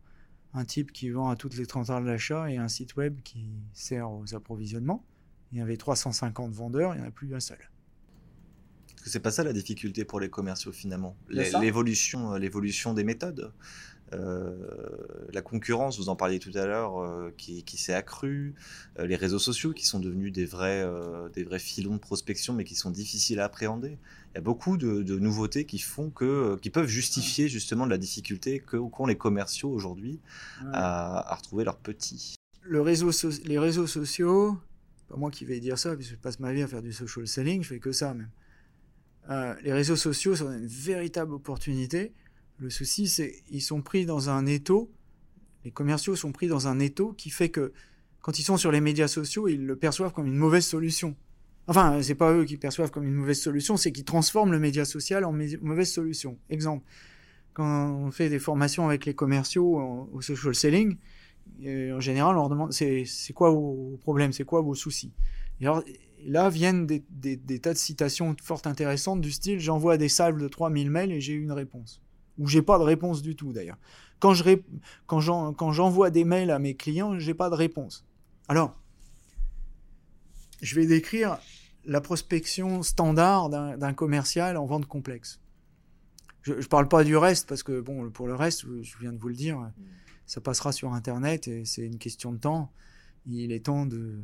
un, 0.55 0.65
type 0.65 0.93
qui 0.93 1.11
vend 1.11 1.29
à 1.29 1.37
toutes 1.37 1.57
les 1.57 1.67
30 1.67 1.91
heures 1.91 2.01
de 2.01 2.07
l'achat 2.07 2.51
et 2.51 2.57
un 2.57 2.69
site 2.69 2.97
web 2.97 3.21
qui 3.23 3.51
sert 3.73 4.11
aux 4.11 4.35
approvisionnements. 4.35 5.05
Il 5.53 5.59
y 5.59 5.61
avait 5.61 5.77
350 5.77 6.53
vendeurs, 6.53 6.95
il 6.95 7.01
n'y 7.01 7.05
en 7.05 7.09
a 7.09 7.11
plus 7.11 7.29
d'un 7.29 7.41
seul. 7.41 7.59
Est-ce 8.95 9.03
que 9.03 9.11
c'est 9.11 9.21
pas 9.21 9.33
ça 9.33 9.45
la 9.45 9.53
difficulté 9.53 10.05
pour 10.05 10.19
les 10.19 10.31
commerciaux 10.31 10.73
finalement 10.73 11.17
L'évolution, 11.29 12.35
l'évolution 12.37 12.95
des 12.95 13.05
méthodes. 13.05 13.53
Euh, 14.13 14.55
la 15.33 15.43
concurrence, 15.43 15.99
vous 15.99 16.09
en 16.09 16.17
parliez 16.17 16.39
tout 16.39 16.53
à 16.55 16.67
l'heure, 16.67 16.99
euh, 16.99 17.33
qui, 17.37 17.77
s'est 17.77 17.95
accrue, 17.95 18.55
euh, 18.99 19.07
les 19.07 19.17
réseaux 19.17 19.39
sociaux 19.39 19.73
qui 19.73 19.85
sont 19.85 19.99
devenus 19.99 20.33
des 20.33 20.45
vrais, 20.45 20.87
des 21.35 21.45
vrais 21.45 21.59
filons 21.59 21.95
de 21.95 22.01
prospection, 22.01 22.55
mais 22.55 22.65
qui 22.65 22.75
sont 22.75 22.91
difficiles 22.91 23.41
à 23.41 23.45
appréhender. 23.45 23.99
Il 24.33 24.37
y 24.37 24.39
a 24.39 24.41
beaucoup 24.41 24.77
de, 24.77 25.19
nouveautés 25.19 25.65
qui 25.65 25.79
font 25.79 26.11
que, 26.11 26.57
qui 26.61 26.71
peuvent 26.71 26.89
justifier 26.89 27.49
justement 27.49 27.87
de 27.87 27.91
la 27.91 27.99
difficulté 27.99 28.61
qu'ont 28.61 29.07
les 29.07 29.17
commerciaux 29.17 29.71
aujourd'hui 29.71 30.21
à, 30.73 31.35
retrouver 31.35 31.65
leurs 31.65 31.79
petits. 31.79 32.37
Le 32.63 32.81
réseau 32.81 33.11
les 33.45 33.59
réseaux 33.59 33.87
sociaux, 33.87 34.59
pas 35.09 35.17
moi 35.17 35.31
qui 35.31 35.45
vais 35.45 35.61
dire 35.61 35.79
ça, 35.79 35.95
puisque 35.95 36.13
je 36.13 36.17
passe 36.17 36.41
ma 36.41 36.53
vie 36.53 36.63
à 36.63 36.67
faire 36.67 36.83
du 36.83 36.93
social 36.93 37.27
selling, 37.27 37.63
je 37.63 37.69
fais 37.69 37.79
que 37.79 37.93
ça 37.93 38.15
même. 38.15 39.57
les 39.63 39.73
réseaux 39.73 39.97
sociaux 39.97 40.37
sont 40.37 40.53
une 40.53 40.67
véritable 40.67 41.33
opportunité 41.33 42.13
le 42.59 42.71
souci, 42.71 43.09
c'est 43.09 43.43
qu'ils 43.49 43.63
sont 43.63 43.83
pris 43.83 44.07
dans 44.07 44.31
un 44.31 44.47
étau, 44.47 44.91
les 45.65 45.71
commerciaux 45.71 46.17
sont 46.17 46.33
pris 46.33 46.49
dans 46.49 46.69
un 46.69 46.79
étau 46.79 47.13
qui 47.13 47.31
fait 47.31 47.49
que 47.49 47.73
quand 48.21 48.39
ils 48.39 48.43
sont 48.43 48.57
sur 48.57 48.73
les 48.73 48.81
médias 48.81 49.09
sociaux, 49.09 49.49
ils 49.49 49.65
le 49.65 49.77
perçoivent 49.77 50.13
comme 50.13 50.27
une 50.27 50.37
mauvaise 50.37 50.65
solution. 50.65 51.17
Enfin, 51.69 52.01
c'est 52.03 52.15
pas 52.15 52.33
eux 52.33 52.45
qui 52.45 52.57
perçoivent 52.57 52.91
comme 52.91 53.05
une 53.05 53.15
mauvaise 53.15 53.41
solution, 53.41 53.77
c'est 53.77 53.93
qu'ils 53.93 54.05
transforment 54.05 54.53
le 54.53 54.59
média 54.59 54.85
social 54.85 55.25
en 55.25 55.33
mauvaise 55.33 55.91
solution. 55.91 56.39
Exemple, 56.49 56.85
quand 57.53 57.93
on 57.93 58.11
fait 58.11 58.29
des 58.29 58.39
formations 58.39 58.87
avec 58.87 59.07
les 59.07 59.15
commerciaux 59.15 60.09
au 60.13 60.21
social 60.23 60.55
selling, 60.55 60.97
en 61.65 62.01
général, 62.01 62.37
on 62.37 62.41
leur 62.41 62.49
demande 62.49 62.73
c'est 62.73 63.33
quoi 63.35 63.51
vos 63.51 63.99
problèmes, 64.03 64.33
c'est 64.33 64.45
quoi 64.45 64.61
vos 64.61 64.75
soucis? 64.75 65.13
Et 65.61 65.67
alors, 65.67 65.83
là 66.25 66.49
viennent 66.49 66.87
des, 66.87 67.01
tas 67.61 67.73
de 67.73 67.79
citations 67.79 68.37
fort 68.43 68.63
intéressantes 68.65 69.21
du 69.21 69.31
style 69.31 69.59
j'envoie 69.59 69.97
des 69.97 70.09
salves 70.09 70.41
de 70.41 70.49
3000 70.49 70.91
mails 70.91 71.13
et 71.13 71.21
j'ai 71.21 71.33
une 71.33 71.53
réponse. 71.53 72.03
Ou 72.39 72.47
j'ai 72.47 72.63
pas 72.63 72.79
de 72.79 72.85
réponse 72.85 73.23
du 73.23 73.37
tout 73.37 73.53
d'ailleurs. 73.53 73.79
Quand 74.19 75.21
j'envoie 75.21 76.11
des 76.11 76.25
mails 76.25 76.51
à 76.51 76.59
mes 76.59 76.75
clients, 76.75 77.19
j'ai 77.19 77.35
pas 77.35 77.51
de 77.51 77.55
réponse. 77.55 78.07
Alors, 78.49 78.77
je 80.63 80.75
vais 80.75 80.87
décrire 80.87 81.39
la 81.85 82.01
prospection 82.01 82.83
standard 82.83 83.49
d'un 83.51 83.95
commercial 83.95 84.57
en 84.57 84.67
vente 84.67 84.87
complexe. 84.87 85.41
Je 86.43 86.55
ne 86.55 86.63
parle 86.63 86.89
pas 86.89 87.05
du 87.05 87.17
reste 87.17 87.49
parce 87.49 87.63
que, 87.63 87.81
bon, 87.81 88.11
pour 88.11 88.27
le 88.27 88.35
reste, 88.35 88.67
je 88.83 88.99
viens 88.99 89.13
de 89.13 89.19
vous 89.19 89.29
le 89.29 89.35
dire, 89.35 89.71
ça 90.27 90.41
passera 90.41 90.73
sur 90.73 90.93
Internet 90.93 91.49
et 91.49 91.65
c'est 91.65 91.85
une 91.85 91.99
question 91.99 92.33
de 92.33 92.39
temps. 92.39 92.73
Il 93.27 93.53
est 93.53 93.65
temps 93.65 93.87
de, 93.87 94.21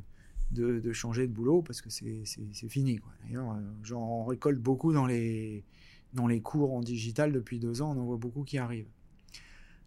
de, 0.52 0.92
changer 0.92 1.26
de 1.26 1.32
boulot 1.32 1.62
parce 1.62 1.80
que 1.80 1.90
c'est 1.90 2.68
fini. 2.68 3.00
D'ailleurs, 3.24 3.52
euh, 3.52 3.60
j'en 3.82 4.24
récolte 4.24 4.60
beaucoup 4.60 4.92
dans 4.92 5.06
les, 5.06 5.64
dans 6.12 6.26
les 6.26 6.40
cours 6.40 6.74
en 6.74 6.80
digital 6.80 7.32
depuis 7.32 7.58
deux 7.58 7.82
ans, 7.82 7.94
on 7.96 8.00
en 8.00 8.04
voit 8.04 8.16
beaucoup 8.16 8.44
qui 8.44 8.58
arrivent. 8.58 8.88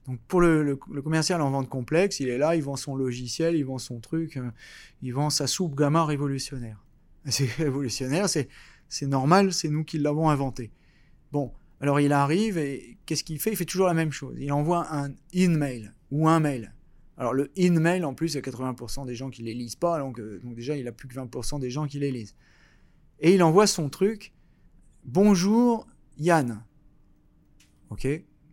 Donc 0.08 0.20
pour 0.28 0.42
le, 0.42 0.76
commercial 0.76 1.42
en 1.42 1.50
vente 1.50 1.68
complexe, 1.68 2.20
il 2.20 2.30
est 2.30 2.38
là, 2.38 2.56
il 2.56 2.64
vend 2.64 2.76
son 2.76 2.96
logiciel, 2.96 3.56
il 3.56 3.66
vend 3.66 3.80
son 3.80 4.00
truc, 4.00 4.38
euh, 4.38 4.52
il 5.02 5.14
vend 5.14 5.30
sa 5.30 5.48
soupe 5.48 5.76
gamma 5.76 6.06
révolutionnaire. 6.06 6.84
C'est 7.28 7.50
révolutionnaire, 7.58 8.28
c'est 8.30 9.08
normal, 9.08 9.52
c'est 9.52 9.70
nous 9.70 9.84
qui 9.84 9.98
l'avons 9.98 10.30
inventé. 10.30 10.72
Bon, 11.32 11.52
alors 11.82 12.00
il 12.00 12.14
arrive 12.14 12.60
et 12.60 12.98
qu'est-ce 13.08 13.24
qu'il 13.24 13.40
fait? 13.40 13.52
Il 13.52 13.56
fait 13.56 13.66
toujours 13.66 13.88
la 13.88 13.96
même 13.96 14.12
chose. 14.12 14.38
Il 14.40 14.52
envoie 14.52 14.94
un 14.96 15.12
in-mail 15.34 15.94
ou 16.12 16.30
un 16.30 16.40
mail. 16.40 16.72
Alors 17.18 17.34
le 17.34 17.50
in-mail, 17.58 18.06
en 18.06 18.14
plus, 18.14 18.34
il 18.34 18.36
y 18.36 18.38
a 18.38 18.42
80% 18.42 19.08
des 19.08 19.16
gens 19.16 19.32
qui 19.32 19.42
ne 19.42 19.48
les 19.48 19.56
lisent 19.56 19.76
pas, 19.76 20.00
donc, 20.00 20.20
euh, 20.20 20.40
donc 20.44 20.54
déjà 20.54 20.78
il 20.78 20.88
a 20.88 20.92
plus 20.92 21.08
que 21.08 21.16
20% 21.16 21.60
des 21.60 21.72
gens 21.72 21.88
qui 21.88 21.98
les 21.98 22.12
lisent. 22.12 22.36
Et 23.20 23.34
il 23.34 23.42
envoie 23.42 23.66
son 23.66 23.90
truc, 23.90 24.34
bonjour 25.04 25.88
Yann. 26.18 26.64
Ok 27.90 28.08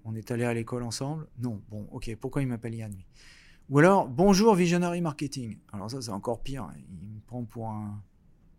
on 0.05 0.15
est 0.15 0.31
allé 0.31 0.45
à 0.45 0.55
l'école 0.55 0.83
ensemble 0.83 1.27
Non. 1.39 1.63
Bon, 1.69 1.87
ok. 1.93 2.17
Pourquoi 2.21 2.43
il 2.43 2.49
m'appelle 2.49 2.75
Yann 2.75 2.95
Ou 3.69 3.79
alors, 3.79 4.09
bonjour 4.09 4.55
Visionary 4.55 5.01
Marketing. 5.01 5.59
Alors 5.73 5.91
ça, 5.91 6.03
c'est 6.03 6.11
encore 6.11 6.43
pire. 6.43 6.69
Il 7.01 7.09
me 7.09 7.21
prend 7.21 7.45
pour 7.45 7.69
un... 7.71 8.03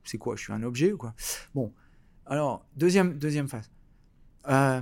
C'est 0.04 0.18
quoi 0.18 0.36
Je 0.36 0.44
suis 0.44 0.54
un 0.54 0.64
objet 0.64 0.94
ou 0.94 0.98
quoi? 0.98 1.14
Bon. 1.54 1.74
Alors, 2.26 2.66
deuxième, 2.76 3.18
deuxième 3.18 3.48
phase. 3.48 3.70
Euh, 4.48 4.82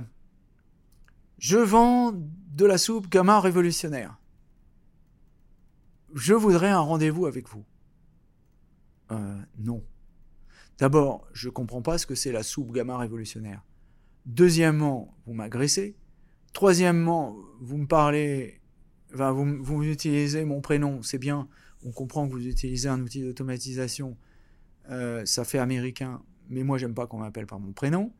je 1.38 1.58
vends 1.58 2.12
de 2.12 2.64
la 2.64 2.78
soupe 2.78 3.08
gamma 3.08 3.40
révolutionnaire. 3.40 4.18
Je 6.14 6.34
voudrais 6.34 6.70
un 6.70 6.80
rendez-vous 6.80 7.26
avec 7.26 7.48
vous. 7.48 7.64
Euh, 9.10 9.40
non. 9.58 9.84
D'abord, 10.78 11.26
je 11.32 11.48
comprends 11.48 11.82
pas 11.82 11.98
ce 11.98 12.06
que 12.06 12.14
c'est 12.14 12.32
la 12.32 12.42
soupe 12.42 12.72
gamma 12.72 12.96
révolutionnaire. 12.98 13.64
Deuxièmement, 14.26 15.16
vous 15.26 15.34
m'agressez. 15.34 15.96
Troisièmement, 16.52 17.36
vous 17.60 17.78
me 17.78 17.86
parlez, 17.86 18.60
enfin, 19.14 19.32
vous, 19.32 19.62
vous 19.62 19.82
utilisez 19.82 20.44
mon 20.44 20.60
prénom, 20.60 21.02
c'est 21.02 21.18
bien, 21.18 21.48
on 21.84 21.90
comprend 21.90 22.26
que 22.28 22.32
vous 22.32 22.46
utilisez 22.46 22.88
un 22.88 23.00
outil 23.00 23.22
d'automatisation, 23.22 24.16
euh, 24.90 25.24
ça 25.24 25.44
fait 25.44 25.58
américain, 25.58 26.22
mais 26.48 26.62
moi 26.62 26.78
j'aime 26.78 26.94
pas 26.94 27.06
qu'on 27.06 27.18
m'appelle 27.18 27.46
par 27.46 27.58
mon 27.58 27.72
prénom. 27.72 28.12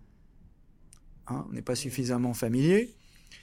Hein, 1.28 1.46
on 1.48 1.52
n'est 1.52 1.62
pas 1.62 1.74
suffisamment 1.74 2.34
familier. 2.34 2.94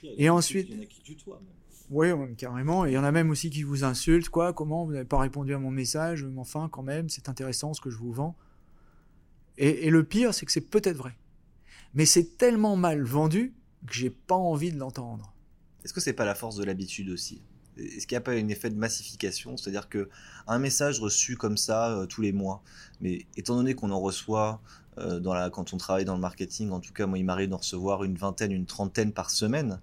Et 0.02 0.28
ensuite. 0.28 0.68
Il 0.68 0.76
y 0.76 0.78
en 0.78 0.82
a 0.82 0.86
qui 0.86 1.02
tutoient, 1.02 1.42
Oui, 1.90 2.14
même 2.14 2.36
carrément. 2.36 2.84
Et 2.84 2.90
il 2.90 2.94
y 2.94 2.98
en 2.98 3.04
a 3.04 3.12
même 3.12 3.30
aussi 3.30 3.50
qui 3.50 3.62
vous 3.62 3.84
insultent. 3.84 4.28
Quoi 4.28 4.52
Comment 4.52 4.84
Vous 4.84 4.92
n'avez 4.92 5.04
pas 5.04 5.18
répondu 5.18 5.54
à 5.54 5.58
mon 5.58 5.70
message 5.70 6.24
Mais 6.24 6.40
enfin, 6.40 6.68
quand 6.70 6.82
même, 6.82 7.08
c'est 7.08 7.28
intéressant 7.28 7.72
ce 7.74 7.80
que 7.80 7.90
je 7.90 7.96
vous 7.96 8.12
vends. 8.12 8.36
Et, 9.56 9.86
et 9.86 9.90
le 9.90 10.04
pire, 10.04 10.34
c'est 10.34 10.46
que 10.46 10.52
c'est 10.52 10.60
peut-être 10.60 10.96
vrai. 10.96 11.16
Mais 11.94 12.06
c'est 12.06 12.36
tellement 12.38 12.76
mal 12.76 13.02
vendu 13.02 13.54
que 13.86 13.94
j'ai 13.94 14.10
pas 14.10 14.36
envie 14.36 14.72
de 14.72 14.78
l'entendre. 14.78 15.34
Est-ce 15.84 15.92
que 15.92 16.00
c'est 16.00 16.12
pas 16.12 16.24
la 16.24 16.34
force 16.34 16.56
de 16.56 16.64
l'habitude 16.64 17.10
aussi? 17.10 17.42
Est-ce 17.76 18.06
qu'il 18.06 18.14
n'y 18.14 18.18
a 18.18 18.22
pas 18.22 18.32
un 18.32 18.48
effet 18.48 18.68
de 18.70 18.76
massification? 18.76 19.56
C'est-à-dire 19.56 19.88
que 19.88 20.08
un 20.46 20.58
message 20.58 21.00
reçu 21.00 21.36
comme 21.36 21.56
ça 21.56 21.90
euh, 21.90 22.06
tous 22.06 22.20
les 22.20 22.32
mois, 22.32 22.62
mais 23.00 23.26
étant 23.36 23.56
donné 23.56 23.74
qu'on 23.74 23.90
en 23.90 24.00
reçoit 24.00 24.60
euh, 24.98 25.48
quand 25.50 25.72
on 25.72 25.76
travaille 25.78 26.04
dans 26.04 26.14
le 26.14 26.20
marketing, 26.20 26.70
en 26.70 26.80
tout 26.80 26.92
cas 26.92 27.06
moi 27.06 27.16
il 27.16 27.24
m'arrive 27.24 27.48
d'en 27.48 27.56
recevoir 27.56 28.04
une 28.04 28.16
vingtaine, 28.16 28.52
une 28.52 28.66
trentaine 28.66 29.12
par 29.12 29.30
semaine, 29.30 29.80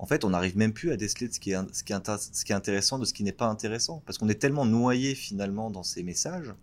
en 0.00 0.06
fait, 0.06 0.24
on 0.24 0.30
n'arrive 0.30 0.56
même 0.56 0.72
plus 0.72 0.92
à 0.92 0.96
déceler 0.96 1.30
ce 1.30 1.38
qui 1.38 1.52
ce 1.72 1.84
qui 1.84 1.92
est 1.92 2.54
intéressant 2.54 2.98
de 2.98 3.04
ce 3.04 3.12
qui 3.12 3.22
n'est 3.22 3.32
pas 3.32 3.48
intéressant. 3.48 4.02
Parce 4.06 4.16
qu'on 4.16 4.30
est 4.30 4.40
tellement 4.40 4.64
noyé 4.64 5.14
finalement 5.14 5.70
dans 5.70 5.82
ces 5.82 6.02
messages 6.02 6.54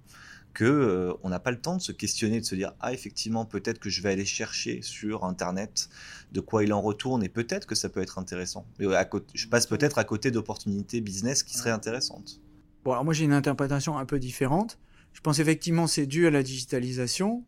que 0.53 0.65
euh, 0.65 1.13
on 1.23 1.29
n'a 1.29 1.39
pas 1.39 1.51
le 1.51 1.61
temps 1.61 1.77
de 1.77 1.81
se 1.81 1.91
questionner, 1.91 2.39
de 2.39 2.45
se 2.45 2.55
dire 2.55 2.73
ah 2.79 2.93
effectivement 2.93 3.45
peut-être 3.45 3.79
que 3.79 3.89
je 3.89 4.01
vais 4.01 4.09
aller 4.09 4.25
chercher 4.25 4.81
sur 4.81 5.23
internet 5.23 5.89
de 6.31 6.39
quoi 6.39 6.63
il 6.63 6.73
en 6.73 6.81
retourne 6.81 7.23
et 7.23 7.29
peut-être 7.29 7.67
que 7.67 7.75
ça 7.75 7.89
peut 7.89 8.01
être 8.01 8.17
intéressant. 8.17 8.65
Mais 8.79 8.93
à 8.95 9.05
côté, 9.05 9.27
je 9.35 9.47
passe 9.47 9.67
peut-être 9.67 9.97
à 9.97 10.03
côté 10.03 10.31
d'opportunités 10.31 10.99
business 10.99 11.43
qui 11.43 11.55
seraient 11.55 11.71
intéressantes. 11.71 12.41
Bon 12.83 12.91
alors 12.91 13.05
moi 13.05 13.13
j'ai 13.13 13.25
une 13.25 13.33
interprétation 13.33 13.97
un 13.97 14.05
peu 14.05 14.19
différente. 14.19 14.79
Je 15.13 15.21
pense 15.21 15.39
effectivement 15.39 15.87
c'est 15.87 16.07
dû 16.07 16.25
à 16.27 16.31
la 16.31 16.43
digitalisation, 16.43 17.45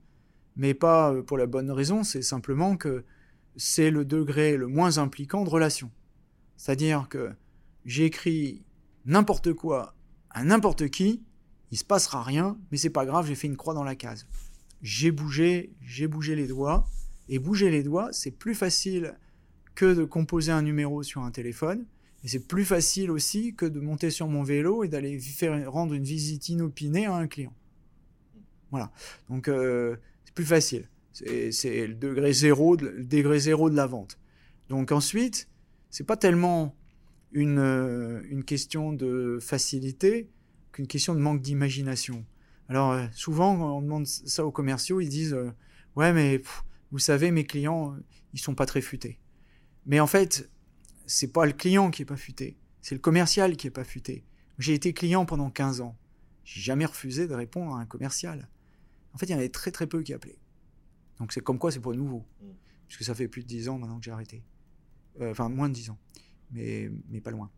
mais 0.56 0.74
pas 0.74 1.12
euh, 1.12 1.24
pour 1.24 1.38
la 1.38 1.48
bonne 1.48 1.72
raison. 1.72 2.04
C'est 2.04 2.22
simplement 2.22 2.78
que 2.78 3.04
c'est 3.56 3.90
le 3.90 4.06
degré 4.06 4.56
le 4.56 4.68
moins 4.68 4.98
impliquant 4.98 5.44
de 5.44 5.50
relation. 5.50 5.92
C'est-à-dire 6.58 7.08
que 7.10 7.32
j'écris 7.86 8.64
n'importe 9.06 9.54
quoi 9.54 9.96
à 10.30 10.44
n'importe 10.44 10.90
qui 10.90 11.24
il 11.72 11.78
se 11.78 11.84
passera 11.84 12.24
rien, 12.24 12.58
mais 12.72 12.78
c'est 12.78 12.90
pas 12.90 13.06
grave, 13.06 13.28
j'ai 13.28 13.36
fait 13.36 13.48
une 13.48 13.58
croix 13.58 13.74
dans 13.74 13.84
la 13.84 13.96
case. 13.96 14.28
J'ai 14.82 15.12
bougé, 15.12 15.74
j'ai 15.82 16.08
bougé 16.08 16.36
les 16.36 16.48
doigts, 16.48 16.88
et 17.28 17.40
bouger 17.40 17.70
les 17.70 17.84
doigts, 17.84 18.10
c'est 18.12 18.32
plus 18.32 18.56
facile 18.56 19.16
que 19.76 19.94
de 19.94 20.04
composer 20.04 20.52
un 20.52 20.62
numéro 20.62 21.04
sur 21.04 21.22
un 21.22 21.32
téléphone, 21.32 21.86
et 22.24 22.28
c'est 22.28 22.48
plus 22.48 22.66
facile 22.66 23.12
aussi 23.12 23.54
que 23.56 23.66
de 23.66 23.80
monter 23.80 24.10
sur 24.10 24.28
mon 24.28 24.44
vélo 24.44 24.84
et 24.84 24.88
d'aller 24.88 25.20
rendre 25.68 25.94
une 25.94 26.04
visite 26.04 26.50
inopinée 26.50 27.06
à 27.06 27.16
un 27.16 27.28
client. 27.28 27.54
Voilà. 28.72 28.92
Donc 29.30 29.48
euh, 29.48 29.96
c'est 30.26 30.34
plus 30.34 30.46
facile. 30.46 30.90
C'est 31.14 31.88
le 31.88 31.96
degré 31.96 32.34
zéro, 32.34 32.78
de, 32.78 32.88
le 32.88 33.04
degré 33.04 33.40
zéro 33.40 33.70
de 33.70 33.76
la 33.76 33.88
vente. 33.88 34.18
Donc 34.70 34.92
ensuite, 34.92 35.48
c'est 35.90 36.06
pas 36.06 36.18
tellement 36.18 36.76
une, 37.32 37.60
euh, 37.60 38.22
une 38.30 38.44
question 38.44 38.94
de 38.94 39.40
facilité, 39.42 40.30
qu'une 40.80 40.88
question 40.88 41.14
de 41.14 41.20
manque 41.20 41.42
d'imagination. 41.42 42.26
Alors 42.70 42.92
euh, 42.92 43.06
souvent, 43.12 43.58
quand 43.58 43.78
on 43.78 43.82
demande 43.82 44.08
ça 44.08 44.46
aux 44.46 44.52
commerciaux, 44.52 45.02
ils 45.02 45.10
disent 45.10 45.34
euh, 45.34 45.52
ouais 45.98 46.14
mais 46.14 46.42
vous 46.92 47.00
savez 47.00 47.32
mes 47.32 47.44
clients 47.44 47.94
euh, 47.94 48.00
ils 48.32 48.40
sont 48.40 48.56
pas 48.56 48.66
très 48.66 48.80
futés. 48.80 49.20
Mais 49.86 50.00
en 50.00 50.08
fait, 50.08 50.50
c'est 51.06 51.34
pas 51.34 51.46
le 51.46 51.52
client 51.52 51.92
qui 51.92 52.04
est 52.04 52.06
pas 52.06 52.16
futé, 52.16 52.58
c'est 52.82 52.96
le 52.96 53.02
commercial 53.02 53.58
qui 53.58 53.68
est 53.68 53.72
pas 53.72 53.84
futé. 53.84 54.24
J'ai 54.58 54.74
été 54.74 54.94
client 54.94 55.26
pendant 55.26 55.50
15 55.50 55.82
ans. 55.82 55.98
J'ai 56.46 56.62
jamais 56.62 56.86
refusé 56.86 57.28
de 57.28 57.34
répondre 57.34 57.76
à 57.76 57.80
un 57.82 57.86
commercial. 57.86 58.48
En 59.14 59.18
fait, 59.18 59.26
il 59.26 59.32
y 59.32 59.36
en 59.36 59.38
avait 59.38 59.50
très 59.50 59.72
très 59.72 59.86
peu 59.86 60.02
qui 60.02 60.14
appelaient. 60.14 60.40
Donc 61.20 61.34
c'est 61.34 61.42
comme 61.42 61.60
quoi 61.60 61.74
c'est 61.74 61.82
pas 61.82 61.92
nouveau. 61.92 62.26
Mm. 62.42 62.48
Puisque 62.88 63.04
ça 63.04 63.14
fait 63.14 63.28
plus 63.28 63.44
de 63.44 63.48
10 63.48 63.68
ans 63.68 63.80
maintenant 63.80 64.00
que 64.00 64.06
j'ai 64.06 64.12
arrêté. 64.12 64.46
enfin, 65.22 65.50
moins 65.50 65.68
de 65.68 65.74
10 65.74 65.90
ans. 65.90 66.00
Mais, 66.52 66.90
mais 67.10 67.20
pas 67.20 67.32
loin. 67.32 67.52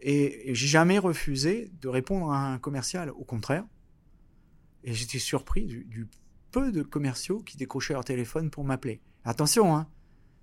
Et, 0.00 0.54
j'ai 0.54 0.66
jamais 0.66 0.98
refusé 0.98 1.70
de 1.80 1.88
répondre 1.88 2.30
à 2.32 2.52
un 2.52 2.58
commercial, 2.58 3.10
au 3.10 3.24
contraire. 3.24 3.64
Et 4.84 4.92
j'étais 4.94 5.18
surpris 5.18 5.66
du, 5.66 6.08
peu 6.52 6.70
de 6.72 6.82
commerciaux 6.82 7.40
qui 7.40 7.56
décrochaient 7.56 7.94
leur 7.94 8.04
téléphone 8.04 8.50
pour 8.50 8.64
m'appeler. 8.64 9.00
Attention, 9.24 9.76
hein, 9.76 9.88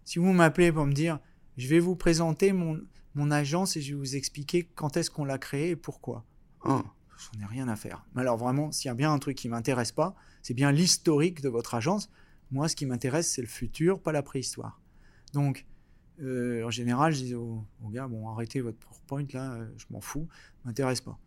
si 0.04 0.20
vous 0.20 0.34
m'appelez 0.34 0.72
pour 0.72 0.86
me 0.86 0.94
dire, 0.94 1.20
je 1.58 1.68
vais 1.68 1.80
vous 1.80 1.96
présenter 1.96 2.52
mon, 2.52 2.82
mon 3.16 3.32
agence 3.32 3.78
et 3.78 3.82
je 3.82 3.94
vais 3.94 4.00
vous 4.00 4.16
expliquer 4.16 4.70
quand 4.76 4.98
est-ce 4.98 5.10
qu'on 5.10 5.26
l'a 5.26 5.38
créée 5.38 5.72
et 5.72 5.76
pourquoi. 5.76 6.26
Hein, 6.66 6.84
j'en 7.18 7.42
ai 7.42 7.46
rien 7.46 7.68
à 7.68 7.76
faire. 7.76 8.06
Mais 8.14 8.22
alors 8.22 8.38
vraiment, 8.38 8.72
s'il 8.72 8.90
y 8.90 8.92
a 8.92 8.96
bien 8.96 9.14
un 9.14 9.20
truc 9.20 9.38
qui 9.38 9.50
m'intéresse 9.50 9.92
pas, 9.92 10.16
c'est 10.42 10.54
bien 10.54 10.72
l'historique 10.72 11.42
de 11.42 11.50
votre 11.50 11.76
agence. 11.76 12.10
Moi, 12.52 12.68
ce 12.68 12.76
qui 12.76 12.86
m'intéresse, 12.86 13.32
c'est 13.32 13.42
le 13.42 13.48
futur, 13.48 14.02
pas 14.02 14.12
la 14.12 14.22
préhistoire. 14.22 14.82
Donc, 15.34 15.66
en 16.24 16.70
général, 16.70 17.14
je 17.14 17.24
dis 17.24 17.36
aux, 17.36 17.66
gars, 17.92 18.08
bon, 18.08 18.30
arrêtez 18.30 18.62
votre 18.62 18.78
PowerPoint 18.78 19.26
là, 19.34 19.54
euh, 19.54 19.66
je 19.78 19.86
m'en 19.90 20.02
fous, 20.02 20.28
m'intéresse 20.66 21.02
pas. 21.02 21.20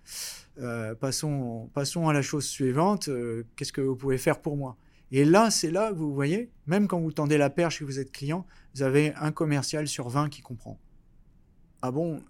Euh, 0.58 0.94
passons, 0.94 1.70
passons 1.74 2.08
à 2.08 2.12
la 2.12 2.22
chose 2.22 2.46
suivante. 2.46 3.10
Qu'est-ce 3.56 3.72
que 3.72 3.80
vous 3.80 3.96
pouvez 3.96 4.18
faire 4.18 4.40
pour 4.40 4.56
moi? 4.56 4.76
Et 5.12 5.24
là, 5.24 5.50
c'est 5.50 5.70
là 5.70 5.92
vous 5.92 6.12
voyez, 6.12 6.50
même 6.66 6.88
quand 6.88 7.00
vous 7.00 7.12
tendez 7.12 7.38
la 7.38 7.50
perche 7.50 7.76
et 7.76 7.78
que 7.80 7.84
vous 7.84 8.00
êtes 8.00 8.10
client, 8.10 8.46
vous 8.74 8.82
avez 8.82 9.14
un 9.14 9.30
commercial 9.30 9.86
sur 9.86 10.08
20 10.08 10.28
qui 10.28 10.42
comprend. 10.42 10.80
Ah 11.82 11.90
bon, 11.90 12.22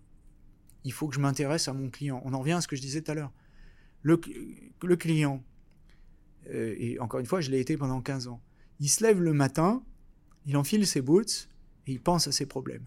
il 0.84 0.92
faut 0.92 1.08
que 1.08 1.14
je 1.14 1.20
m'intéresse 1.20 1.68
à 1.68 1.72
mon 1.72 1.88
client. 1.88 2.20
On 2.24 2.34
en 2.34 2.40
revient 2.40 2.52
à 2.52 2.60
ce 2.60 2.68
que 2.68 2.76
je 2.76 2.82
disais 2.82 3.00
tout 3.00 3.10
à 3.12 3.14
l'heure. 3.14 3.32
Le, 4.02 4.16
client, 4.96 5.42
euh, 6.50 6.76
et 6.78 6.98
encore 7.00 7.18
une 7.18 7.26
fois, 7.26 7.40
je 7.40 7.50
l'ai 7.50 7.58
été 7.58 7.76
pendant 7.76 8.00
15 8.00 8.28
ans. 8.28 8.40
Il 8.78 8.88
se 8.88 9.02
lève 9.02 9.20
le 9.20 9.32
matin, 9.32 9.82
il 10.44 10.56
enfile 10.56 10.86
ses 10.86 11.00
boots 11.00 11.48
et 11.86 11.92
il 11.92 12.00
pense 12.00 12.26
à 12.26 12.32
ses 12.32 12.46
problèmes. 12.46 12.86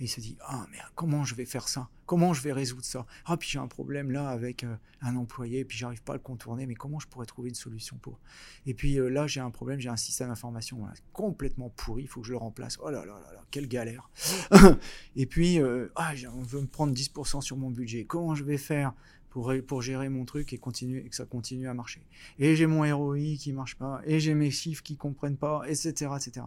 Et 0.00 0.04
il 0.04 0.08
se 0.08 0.20
dit 0.20 0.36
Ah, 0.40 0.66
mais 0.72 0.78
comment 0.94 1.24
je 1.24 1.34
vais 1.34 1.44
faire 1.44 1.68
ça? 1.68 1.88
Comment 2.06 2.34
je 2.34 2.42
vais 2.42 2.52
résoudre 2.52 2.84
ça? 2.84 3.06
Ah, 3.24 3.36
puis 3.36 3.48
j'ai 3.48 3.58
un 3.58 3.68
problème 3.68 4.10
là 4.10 4.28
avec 4.28 4.64
euh, 4.64 4.74
un 5.00 5.16
employé, 5.16 5.64
puis 5.64 5.78
j'arrive 5.78 6.02
pas 6.02 6.14
à 6.14 6.16
le 6.16 6.22
contourner, 6.22 6.66
mais 6.66 6.74
comment 6.74 6.98
je 6.98 7.06
pourrais 7.06 7.26
trouver 7.26 7.48
une 7.48 7.54
solution 7.54 7.96
pour? 7.98 8.18
Et 8.66 8.74
puis 8.74 8.98
euh, 8.98 9.08
là, 9.08 9.26
j'ai 9.26 9.40
un 9.40 9.50
problème, 9.50 9.78
j'ai 9.78 9.88
un 9.88 9.96
système 9.96 10.28
d'information 10.28 10.84
complètement 11.12 11.70
pourri, 11.70 12.02
il 12.02 12.08
faut 12.08 12.20
que 12.20 12.26
je 12.26 12.32
le 12.32 12.38
remplace. 12.38 12.76
Oh 12.82 12.90
là 12.90 13.04
là 13.06 13.20
là 13.20 13.32
là, 13.32 13.44
quelle 13.50 13.68
galère 13.68 14.10
Et 15.16 15.26
puis, 15.26 15.60
euh, 15.60 15.88
ah, 15.94 16.12
on 16.34 16.42
veut 16.42 16.60
me 16.60 16.66
prendre 16.66 16.92
10% 16.92 17.40
sur 17.40 17.56
mon 17.56 17.70
budget. 17.70 18.04
Comment 18.04 18.34
je 18.34 18.42
vais 18.42 18.58
faire 18.58 18.92
pour, 19.30 19.52
pour 19.66 19.82
gérer 19.82 20.08
mon 20.08 20.24
truc 20.24 20.52
et, 20.52 20.58
continuer, 20.58 21.04
que 21.04 21.14
ça 21.14 21.24
continue 21.24 21.68
à 21.68 21.74
marcher? 21.74 22.04
Et 22.38 22.56
j'ai 22.56 22.66
mon 22.66 22.82
ROI 22.82 23.36
qui 23.38 23.52
marche 23.52 23.76
pas, 23.76 24.02
et 24.04 24.18
j'ai 24.18 24.34
mes 24.34 24.50
chiffres 24.50 24.82
qui 24.82 24.96
comprennent 24.96 25.36
pas, 25.36 25.62
etc. 25.68 26.10
etc. 26.16 26.46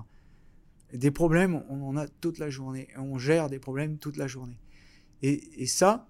Des 0.94 1.12
problèmes, 1.12 1.64
on 1.70 1.90
en 1.90 1.98
a 1.98 2.08
toute 2.08 2.38
la 2.38 2.50
journée. 2.50 2.88
On 2.98 3.18
gère 3.18 3.50
des 3.50 3.60
problèmes 3.60 3.98
toute 3.98 4.18
la 4.18 4.28
journée. 4.28 4.60
Et, 5.22 5.66
ça, 5.66 6.08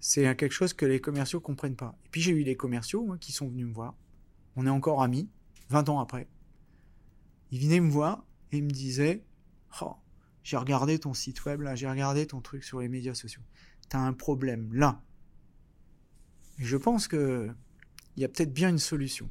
c'est 0.00 0.22
quelque 0.36 0.52
chose 0.52 0.72
que 0.72 0.86
les 0.86 1.00
commerciaux 1.00 1.40
comprennent 1.40 1.76
pas. 1.76 1.96
Et 2.06 2.08
puis 2.10 2.20
j'ai 2.20 2.32
eu 2.32 2.44
des 2.44 2.56
commerciaux 2.56 3.16
qui 3.20 3.32
sont 3.32 3.48
venus 3.48 3.66
me 3.66 3.72
voir. 3.72 3.94
On 4.56 4.66
est 4.66 4.70
encore 4.70 5.02
amis, 5.02 5.28
20 5.68 5.88
ans 5.88 6.00
après. 6.00 6.28
Ils 7.50 7.60
venaient 7.60 7.80
me 7.80 7.90
voir 7.90 8.24
et 8.50 8.58
ils 8.58 8.64
me 8.64 8.70
disaient 8.70 9.22
oh, 9.82 9.94
J'ai 10.42 10.56
regardé 10.56 10.98
ton 10.98 11.14
site 11.14 11.44
web 11.44 11.60
là, 11.60 11.74
j'ai 11.74 11.88
regardé 11.88 12.26
ton 12.26 12.40
truc 12.40 12.64
sur 12.64 12.80
les 12.80 12.88
médias 12.88 13.14
sociaux. 13.14 13.42
Tu 13.90 13.96
as 13.96 14.00
un 14.00 14.14
problème 14.14 14.72
là. 14.72 15.02
Et 16.58 16.64
je 16.64 16.76
pense 16.76 17.06
qu'il 17.06 17.54
y 18.16 18.24
a 18.24 18.28
peut-être 18.28 18.52
bien 18.52 18.70
une 18.70 18.78
solution. 18.78 19.30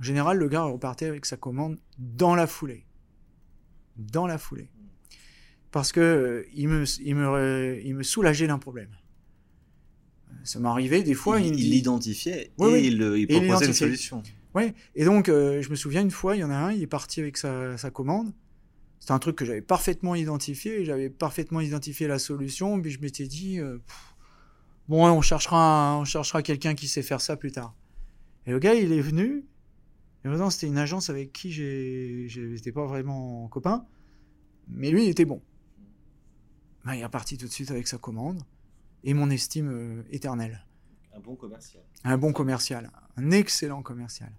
En 0.00 0.02
général, 0.02 0.38
le 0.38 0.48
gars 0.48 0.62
repartait 0.62 1.06
avec 1.06 1.26
sa 1.26 1.36
commande 1.36 1.78
dans 1.98 2.34
la 2.34 2.46
foulée 2.46 2.86
dans 3.98 4.26
la 4.26 4.38
foulée. 4.38 4.70
Parce 5.70 5.92
que 5.92 6.00
euh, 6.00 6.46
il, 6.54 6.68
me, 6.68 6.84
il, 7.02 7.14
me, 7.14 7.80
il 7.84 7.94
me 7.94 8.02
soulageait 8.02 8.46
d'un 8.46 8.58
problème. 8.58 8.90
Ça 10.44 10.60
m'arrivait 10.60 11.02
des 11.02 11.14
fois. 11.14 11.40
Il 11.40 11.54
l'identifiait 11.54 12.52
et, 12.58 12.86
il, 12.86 13.26
proposait 13.26 13.66
une 13.66 13.72
solution. 13.72 14.22
Oui, 14.54 14.72
et 14.94 15.04
donc 15.04 15.28
euh, 15.28 15.60
je 15.60 15.68
me 15.68 15.74
souviens 15.74 16.00
une 16.00 16.10
fois, 16.10 16.36
il 16.36 16.40
y 16.40 16.44
en 16.44 16.50
a 16.50 16.56
un, 16.56 16.72
il 16.72 16.82
est 16.82 16.86
parti 16.86 17.20
avec 17.20 17.36
sa, 17.36 17.76
sa 17.76 17.90
commande. 17.90 18.32
C'était 19.00 19.12
un 19.12 19.18
truc 19.18 19.36
que 19.36 19.44
j'avais 19.44 19.60
parfaitement 19.60 20.14
identifié, 20.14 20.84
j'avais 20.84 21.10
parfaitement 21.10 21.60
identifié 21.60 22.06
la 22.06 22.18
solution, 22.18 22.80
puis 22.80 22.90
je 22.90 23.00
m'étais 23.00 23.26
dit, 23.26 23.60
euh, 23.60 23.78
bon, 24.88 25.06
on 25.06 25.20
cherchera, 25.20 25.98
on 25.98 26.04
cherchera 26.04 26.42
quelqu'un 26.42 26.74
qui 26.74 26.88
sait 26.88 27.02
faire 27.02 27.20
ça 27.20 27.36
plus 27.36 27.52
tard. 27.52 27.74
Et 28.46 28.50
le 28.50 28.58
gars, 28.58 28.74
il 28.74 28.92
est 28.92 29.00
venu, 29.00 29.44
et 30.32 30.50
c'était 30.50 30.66
une 30.66 30.78
agence 30.78 31.10
avec 31.10 31.32
qui 31.32 31.52
j'étais 31.52 32.72
pas 32.72 32.86
vraiment 32.86 33.48
copain, 33.48 33.86
mais 34.68 34.90
lui, 34.90 35.04
il 35.04 35.08
était 35.08 35.24
bon. 35.24 35.42
Ben, 36.84 36.94
il 36.94 37.00
est 37.00 37.04
reparti 37.04 37.36
tout 37.36 37.46
de 37.46 37.52
suite 37.52 37.70
avec 37.70 37.86
sa 37.86 37.98
commande 37.98 38.42
et 39.04 39.14
mon 39.14 39.30
estime 39.30 39.68
euh, 39.70 40.02
éternelle. 40.10 40.64
Un 41.14 41.20
bon 41.20 41.36
commercial. 41.36 41.82
Un 42.04 42.18
bon 42.18 42.32
commercial, 42.32 42.90
un 43.16 43.30
excellent 43.30 43.82
commercial. 43.82 44.32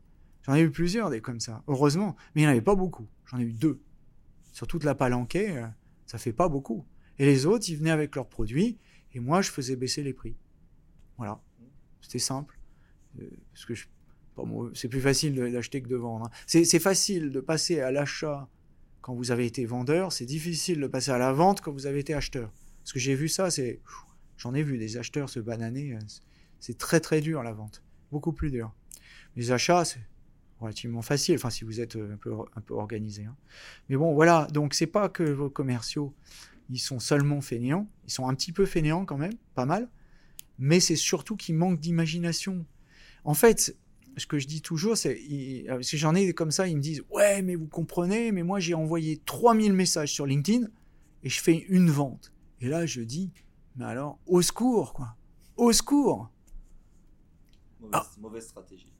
J'en 0.43 0.55
ai 0.55 0.61
eu 0.61 0.71
plusieurs 0.71 1.09
des 1.09 1.21
comme 1.21 1.39
ça, 1.39 1.63
heureusement, 1.67 2.15
mais 2.33 2.41
il 2.41 2.45
n'y 2.45 2.47
en 2.47 2.51
avait 2.51 2.61
pas 2.61 2.75
beaucoup. 2.75 3.07
J'en 3.25 3.39
ai 3.39 3.43
eu 3.43 3.53
deux. 3.53 3.81
Sur 4.51 4.67
toute 4.67 4.83
la 4.83 4.95
palanquée, 4.95 5.57
euh, 5.57 5.67
ça 6.05 6.17
fait 6.17 6.33
pas 6.33 6.49
beaucoup. 6.49 6.85
Et 7.19 7.25
les 7.25 7.45
autres, 7.45 7.69
ils 7.69 7.77
venaient 7.77 7.91
avec 7.91 8.15
leurs 8.15 8.29
produits 8.29 8.77
et 9.13 9.19
moi, 9.19 9.41
je 9.41 9.51
faisais 9.51 9.75
baisser 9.75 10.03
les 10.03 10.13
prix. 10.13 10.37
Voilà. 11.17 11.41
C'était 12.01 12.19
simple. 12.19 12.59
Euh, 13.19 13.29
parce 13.51 13.65
que 13.65 13.73
je 13.73 13.87
c'est 14.73 14.87
plus 14.87 15.01
facile 15.01 15.35
d'acheter 15.51 15.81
que 15.81 15.87
de 15.87 15.95
vendre. 15.95 16.25
Hein. 16.25 16.31
C'est 16.45 16.79
facile 16.79 17.31
de 17.31 17.39
passer 17.39 17.79
à 17.79 17.91
l'achat 17.91 18.47
quand 19.07 19.15
vous 19.15 19.31
avez 19.31 19.45
été 19.45 19.65
vendeur, 19.65 20.11
c'est 20.11 20.25
difficile 20.25 20.81
de 20.81 20.87
passer 20.87 21.11
à 21.11 21.17
la 21.17 21.31
vente 21.31 21.61
quand 21.61 21.71
vous 21.71 21.85
avez 21.85 21.99
été 21.99 22.13
acheteur. 22.13 22.51
Parce 22.83 22.91
que 22.91 22.99
j'ai 22.99 23.15
vu 23.15 23.29
ça, 23.29 23.49
c'est, 23.49 23.79
j'en 24.35 24.53
ai 24.53 24.63
vu 24.63 24.77
des 24.77 24.97
acheteurs 24.97 25.29
se 25.29 25.39
bananer, 25.39 25.93
euh, 25.93 25.99
c'est 26.59 26.77
très 26.77 26.99
très 26.99 27.21
dur 27.21 27.41
la 27.41 27.53
vente, 27.53 27.83
beaucoup 28.11 28.33
plus 28.33 28.51
dur. 28.51 28.73
Les 29.37 29.53
achats, 29.53 29.85
c'est 29.85 30.01
relativement 30.59 31.01
facile, 31.01 31.35
enfin 31.35 31.49
si 31.49 31.63
vous 31.63 31.79
êtes 31.79 31.95
euh, 31.95 32.15
un 32.15 32.17
peu, 32.17 32.33
un 32.33 32.59
peu 32.59 32.73
organisé. 32.73 33.23
Hein. 33.23 33.37
Mais 33.87 33.95
bon, 33.95 34.13
voilà, 34.13 34.45
donc 34.51 34.73
c'est 34.73 34.87
pas 34.87 35.07
que 35.07 35.23
vos 35.23 35.49
commerciaux, 35.49 36.13
ils 36.69 36.79
sont 36.79 36.99
seulement 36.99 37.39
fainéants, 37.39 37.87
ils 38.07 38.11
sont 38.11 38.27
un 38.27 38.35
petit 38.35 38.51
peu 38.51 38.65
fainéants 38.65 39.05
quand 39.05 39.17
même, 39.17 39.35
pas 39.55 39.65
mal, 39.65 39.87
mais 40.59 40.81
c'est 40.81 40.97
surtout 40.97 41.37
qu'ils 41.37 41.55
manquent 41.55 41.79
d'imagination. 41.79 42.65
En 43.23 43.35
fait, 43.35 43.77
ce 44.17 44.27
que 44.27 44.39
je 44.39 44.47
dis 44.47 44.61
toujours, 44.61 44.97
c'est, 44.97 45.19
euh, 45.69 45.79
que 45.79 45.97
j'en 45.97 46.15
ai 46.15 46.33
comme 46.33 46.51
ça, 46.51 46.67
ils 46.67 46.75
me 46.75 46.81
disent, 46.81 47.03
ouais, 47.11 47.41
mais 47.41 47.55
vous 47.55 47.67
comprenez, 47.67 48.31
mais 48.31 48.43
moi 48.43 48.59
j'ai 48.59 48.73
envoyé 48.73 49.21
3000 49.25 49.73
messages 49.73 50.11
sur 50.11 50.25
LinkedIn 50.25 50.67
et 51.23 51.29
je 51.29 51.41
fais 51.41 51.65
une 51.69 51.89
vente. 51.89 52.31
Et 52.61 52.67
là, 52.67 52.85
je 52.85 53.01
dis, 53.01 53.31
mais 53.75 53.85
alors, 53.85 54.19
au 54.25 54.41
secours, 54.41 54.93
quoi. 54.93 55.15
Au 55.55 55.71
secours. 55.71 56.31
Mauvaise, 58.19 58.43
ah. 58.45 58.49
stratégie. 58.49 58.93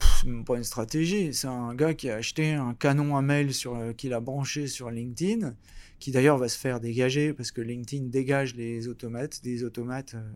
C'est 0.00 0.44
pas 0.44 0.56
une 0.56 0.64
stratégie, 0.64 1.34
c'est 1.34 1.48
un 1.48 1.74
gars 1.74 1.94
qui 1.94 2.08
a 2.08 2.16
acheté 2.16 2.52
un 2.52 2.74
canon 2.74 3.16
à 3.16 3.22
mail 3.22 3.52
sur, 3.52 3.74
euh, 3.74 3.92
qu'il 3.92 4.12
a 4.12 4.20
branché 4.20 4.66
sur 4.68 4.90
LinkedIn, 4.90 5.54
qui 5.98 6.12
d'ailleurs 6.12 6.38
va 6.38 6.48
se 6.48 6.58
faire 6.58 6.78
dégager 6.78 7.32
parce 7.32 7.50
que 7.50 7.60
LinkedIn 7.60 8.06
dégage 8.06 8.54
les 8.54 8.86
automates, 8.86 9.42
des 9.42 9.64
automates 9.64 10.14
euh, 10.14 10.32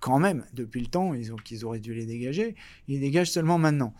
quand 0.00 0.18
même, 0.18 0.44
depuis 0.52 0.80
le 0.80 0.86
temps, 0.86 1.14
ils, 1.14 1.32
ont, 1.32 1.36
qu'ils 1.36 1.64
auraient 1.64 1.80
dû 1.80 1.94
les 1.94 2.06
dégager, 2.06 2.54
ils 2.88 3.00
dégagent 3.00 3.30
seulement 3.30 3.58
maintenant. 3.58 3.94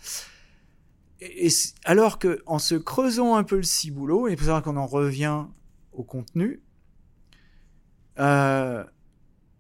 Et, 1.20 1.49
alors 1.84 2.18
que, 2.18 2.42
en 2.47 2.59
se 2.59 2.74
creusant 2.74 3.36
un 3.36 3.44
peu 3.44 3.57
le 3.57 3.62
ciboulot, 3.62 4.28
et 4.28 4.36
pour 4.36 4.47
ça 4.47 4.61
qu'on 4.62 4.76
en 4.76 4.86
revient 4.86 5.47
au 5.92 6.03
contenu, 6.05 6.61
euh, 8.18 8.84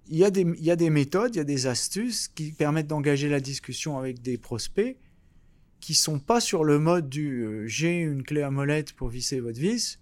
il 0.08 0.18
y, 0.18 0.24
a 0.24 0.30
des, 0.30 0.46
y 0.60 0.70
a 0.70 0.76
des 0.76 0.90
méthodes, 0.90 1.34
il 1.34 1.38
y 1.38 1.40
a 1.40 1.44
des 1.44 1.66
astuces 1.66 2.28
qui 2.28 2.52
permettent 2.52 2.86
d'engager 2.86 3.28
la 3.28 3.40
discussion 3.40 3.98
avec 3.98 4.22
des 4.22 4.38
prospects 4.38 4.96
qui 5.80 5.94
sont 5.94 6.18
pas 6.18 6.40
sur 6.40 6.64
le 6.64 6.78
mode 6.78 7.08
du 7.08 7.44
euh, 7.44 7.66
j'ai 7.66 7.98
une 7.98 8.22
clé 8.22 8.42
à 8.42 8.50
molette 8.50 8.92
pour 8.92 9.08
visser 9.08 9.40
votre 9.40 9.58
vis, 9.58 9.98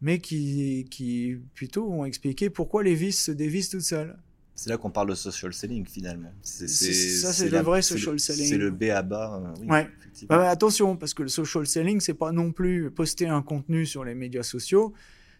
mais 0.00 0.18
qui, 0.18 0.86
qui 0.90 1.36
plutôt 1.54 1.88
vont 1.88 2.04
expliquer 2.04 2.50
pourquoi 2.50 2.82
les 2.82 2.94
vis 2.94 3.12
se 3.12 3.30
dévissent 3.30 3.70
toutes 3.70 3.82
seules. 3.82 4.16
C'est 4.54 4.70
là 4.70 4.76
qu'on 4.78 4.90
parle 4.90 5.10
de 5.10 5.14
social 5.14 5.52
selling 5.52 5.84
finalement. 5.84 6.32
C'est, 6.42 6.68
ça, 6.68 7.32
c'est 7.32 7.48
le 7.48 7.58
vrai 7.58 7.82
social 7.82 8.20
selling. 8.20 8.46
C'est 8.46 8.56
le 8.56 8.70
B 8.70 8.84
à 8.84 9.02
bas. 9.02 9.54
Euh, 9.60 9.66
ouais. 9.66 9.88
Bah, 10.28 10.48
attention, 10.48 10.96
parce 10.96 11.12
que 11.12 11.24
le 11.24 11.28
social 11.28 11.66
selling, 11.66 12.00
c'est 12.00 12.14
pas 12.14 12.30
non 12.30 12.52
plus 12.52 12.90
poster 12.90 13.26
un 13.26 13.42
contenu 13.42 13.84
sur 13.84 14.04
les 14.04 14.14
médias 14.14 14.44
sociaux 14.44 14.94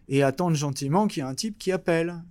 et 0.09 0.21
attendre 0.21 0.55
gentiment 0.55 1.07
qu'il 1.07 1.23
y 1.23 1.25
ait 1.25 1.29
un 1.29 1.35
type 1.35 1.57
qui 1.57 1.71
appelle. 1.71 2.21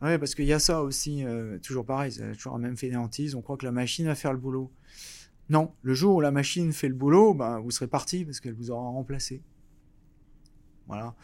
Ouais, 0.00 0.18
parce 0.18 0.34
qu'il 0.34 0.46
y 0.46 0.52
a 0.52 0.58
ça 0.58 0.82
aussi, 0.82 1.24
euh, 1.24 1.58
toujours 1.58 1.84
pareil, 1.84 2.12
c'est 2.12 2.32
toujours 2.32 2.54
la 2.54 2.60
même 2.60 2.76
fainéantise. 2.76 3.34
On 3.34 3.42
croit 3.42 3.56
que 3.56 3.66
la 3.66 3.72
machine 3.72 4.06
va 4.06 4.14
faire 4.14 4.32
le 4.32 4.38
boulot. 4.38 4.70
Non, 5.48 5.72
le 5.82 5.94
jour 5.94 6.16
où 6.16 6.20
la 6.20 6.30
machine 6.30 6.72
fait 6.72 6.88
le 6.88 6.94
boulot, 6.94 7.34
ben, 7.34 7.60
vous 7.60 7.70
serez 7.70 7.86
parti 7.86 8.24
parce 8.24 8.40
qu'elle 8.40 8.54
vous 8.54 8.70
aura 8.70 8.88
remplacé. 8.88 9.42
Voilà. 10.86 11.14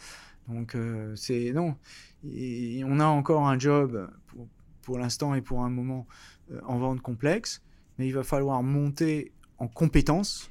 Donc, 0.49 0.75
euh, 0.75 1.15
c'est. 1.17 1.53
Non. 1.53 1.77
Et 2.25 2.83
on 2.85 3.01
a 3.01 3.07
encore 3.07 3.49
un 3.49 3.59
job 3.59 4.09
pour, 4.27 4.47
pour 4.83 4.99
l'instant 4.99 5.35
et 5.35 5.41
pour 5.41 5.63
un 5.63 5.71
moment 5.71 6.07
euh, 6.51 6.61
en 6.67 6.79
vente 6.79 7.01
complexe, 7.01 7.63
mais 7.99 8.07
il 8.07 8.13
va 8.13 8.23
falloir 8.23 8.63
monter 8.63 9.33
en 9.59 9.69
compétences 9.69 10.51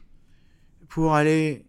pour 0.88 1.14
aller 1.14 1.66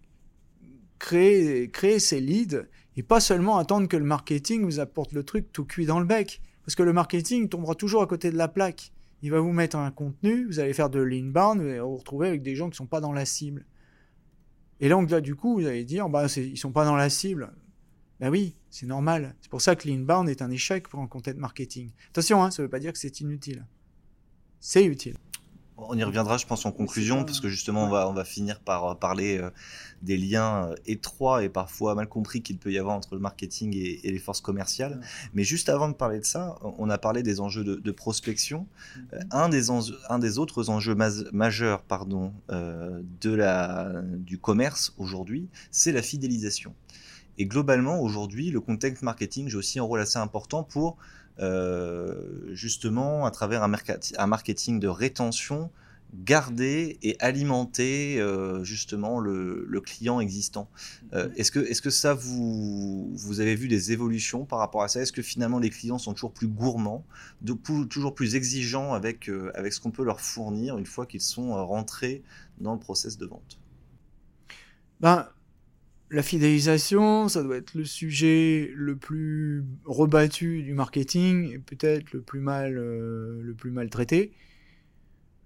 créer, 0.99 1.99
ces 1.99 2.21
leads 2.21 2.67
et 2.97 3.03
pas 3.03 3.21
seulement 3.21 3.59
attendre 3.59 3.89
que 3.89 3.97
le 3.97 4.05
marketing 4.05 4.65
vous 4.65 4.81
apporte 4.81 5.13
le 5.13 5.25
truc 5.25 5.53
tout 5.53 5.65
cuit 5.65 5.87
dans 5.87 5.99
le 5.99 6.07
bec. 6.07 6.41
Parce 6.65 6.77
que 6.77 6.83
le 6.83 6.93
marketing 6.93 7.49
tombera 7.49 7.75
toujours 7.75 8.03
à 8.03 8.07
côté 8.07 8.31
de 8.31 8.37
la 8.37 8.49
plaque. 8.49 8.93
Il 9.23 9.31
va 9.31 9.41
vous 9.41 9.53
mettre 9.53 9.77
un 9.77 9.91
contenu, 9.91 10.47
vous 10.47 10.61
allez 10.61 10.73
faire 10.73 10.91
de 10.91 11.01
l'inbound, 11.01 11.61
vous 11.61 11.69
allez 11.69 11.81
vous 11.81 11.97
retrouver 11.97 12.29
avec 12.29 12.43
des 12.43 12.55
gens 12.55 12.67
qui 12.67 12.75
ne 12.75 12.77
sont 12.77 12.87
pas 12.87 13.01
dans 13.01 13.13
la 13.13 13.25
cible. 13.25 13.67
Et 14.81 14.89
donc 14.89 15.11
là, 15.11 15.21
du 15.21 15.35
coup, 15.35 15.55
vous 15.55 15.67
allez 15.67 15.85
dire, 15.85 16.09
bah, 16.09 16.27
ils 16.37 16.51
ne 16.51 16.57
sont 16.57 16.73
pas 16.73 16.85
dans 16.85 16.97
la 16.97 17.09
cible. 17.09 17.53
Ben 18.23 18.31
oui, 18.31 18.55
c'est 18.71 18.87
normal. 18.87 19.35
C'est 19.41 19.51
pour 19.51 19.61
ça 19.61 19.75
que 19.75 19.89
l'inbound 19.89 20.29
est 20.29 20.43
un 20.43 20.51
échec 20.53 20.87
pour 20.87 21.01
un 21.01 21.09
content 21.09 21.33
marketing. 21.37 21.91
Attention, 22.11 22.41
hein, 22.45 22.53
ça 22.53 22.63
ne 22.63 22.69
veut 22.69 22.71
pas 22.71 22.79
dire 22.79 22.93
que 22.93 22.99
c'est 23.01 23.19
inutile. 23.19 23.67
C'est 24.61 24.85
utile. 24.85 25.17
On 25.77 25.99
y 25.99 26.05
reviendra, 26.05 26.37
je 26.37 26.47
pense, 26.47 26.65
en 26.65 26.71
conclusion, 26.71 27.25
parce 27.25 27.41
que 27.41 27.49
justement, 27.49 27.87
on, 27.87 27.89
va, 27.89 28.09
on 28.09 28.13
va 28.13 28.25
finir 28.25 28.61
par 28.61 28.85
euh, 28.85 28.95
parler 28.95 29.39
euh, 29.39 29.51
des 30.03 30.17
liens 30.17 30.69
euh, 30.69 30.75
étroits 30.87 31.43
et 31.43 31.49
parfois 31.49 31.97
mal 31.97 32.09
compris 32.09 32.43
qu'il 32.43 32.59
peut 32.59 32.71
y 32.71 32.79
avoir 32.79 32.95
entre 32.95 33.17
le 33.17 33.21
marketing 33.21 33.75
et, 33.75 34.09
les 34.09 34.19
forces 34.21 34.41
commerciales. 34.41 35.01
Mais 35.35 35.43
juste 35.43 35.69
avant 35.69 35.89
de 35.89 35.95
parler 35.95 36.21
de 36.21 36.25
ça, 36.25 36.61
on 36.63 36.91
a 36.91 36.99
parlé 36.99 37.25
des 37.25 37.41
enjeux 37.41 37.65
de, 37.65 37.91
prospection. 37.91 38.69
Mm-hmm. 38.97 39.27
un, 39.33 39.49
des 39.49 39.71
un 40.09 40.19
des 40.21 40.39
autres 40.39 40.71
enjeux 40.71 40.95
majeurs 41.33 41.83
pardon, 41.83 42.33
de 42.49 43.35
la, 43.35 44.03
du 44.03 44.39
commerce 44.39 44.95
aujourd'hui, 44.97 45.49
c'est 45.73 45.91
la 45.91 46.03
fidélisation. 46.03 46.73
Et 47.43 47.47
globalement, 47.47 47.99
aujourd'hui, 47.99 48.53
le 48.53 48.61
content 48.61 48.95
marketing 49.03 49.49
joue 49.49 49.59
aussi 49.59 49.81
un 49.81 49.83
rôle 49.83 49.99
assez 49.99 50.19
important 50.19 50.63
pour 50.63 50.97
euh, 51.41 52.15
justement, 52.53 53.27
à 53.27 53.33
travers 53.33 53.65
un, 53.65 54.27
marketing 54.29 54.79
de 54.79 54.87
rétention, 54.87 55.69
garder 56.15 57.01
et 57.03 57.17
alimenter 57.19 58.21
euh, 58.21 58.63
justement 58.63 59.19
le, 59.19 59.81
client 59.85 60.21
existant. 60.21 60.71
Euh, 61.15 61.31
est-ce 61.35 61.51
que, 61.51 61.59
est 61.59 61.81
que 61.81 61.91
ça, 61.91 62.15
vous, 62.15 63.11
vous 63.13 63.41
avez 63.41 63.57
vu 63.57 63.67
des 63.67 63.91
évolutions 63.91 64.45
par 64.45 64.61
rapport 64.61 64.85
à 64.85 64.89
ça? 64.89 65.01
Est-ce 65.01 65.11
que 65.11 65.21
finalement 65.21 65.59
les 65.59 65.71
clients 65.71 65.99
sont 65.99 66.15
toujours 66.15 66.33
plus 66.33 66.47
gourmands, 66.47 67.05
de, 67.41 67.55
toujours 67.87 68.15
plus 68.15 68.37
exigeants 68.37 68.95
avec, 68.95 69.29
euh, 69.29 69.51
avec 69.57 69.73
ce 69.73 69.81
qu'on 69.81 69.91
peut 69.91 70.05
leur 70.05 70.21
fournir 70.21 70.79
une 70.79 70.87
fois 70.87 71.07
qu'ils 71.07 71.21
sont 71.21 71.55
rentrés 71.67 72.23
dans 72.61 72.75
le 72.75 72.79
process 72.79 73.19
de 73.19 73.27
vente? 73.27 73.59
Ben, 75.01 75.27
La 76.13 76.23
fidélisation, 76.23 77.29
ça 77.29 77.43
doit 77.43 77.57
être 77.57 77.75
le 77.75 77.87
sujet 77.87 78.71
le 78.75 78.97
plus 78.97 79.65
rebattu 79.87 80.63
du 80.63 80.75
marketing 80.75 81.55
et 81.55 81.59
peut-être 81.59 82.13
le 82.13 82.21
plus 82.21 82.41
mal, 82.41 82.79
mal 83.65 83.89
traité. 83.89 84.31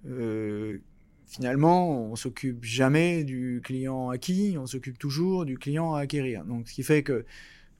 Euh, 0.06 0.78
finalement, 1.24 2.10
on 2.10 2.16
s'occupe 2.16 2.64
jamais 2.64 3.22
du 3.22 3.60
client 3.62 4.10
acquis, 4.10 4.56
on 4.58 4.66
s'occupe 4.66 4.98
toujours 4.98 5.44
du 5.44 5.56
client 5.56 5.94
à 5.94 6.00
acquérir. 6.00 6.44
Donc, 6.44 6.66
ce 6.66 6.74
qui 6.74 6.82
fait 6.82 7.04
que 7.04 7.24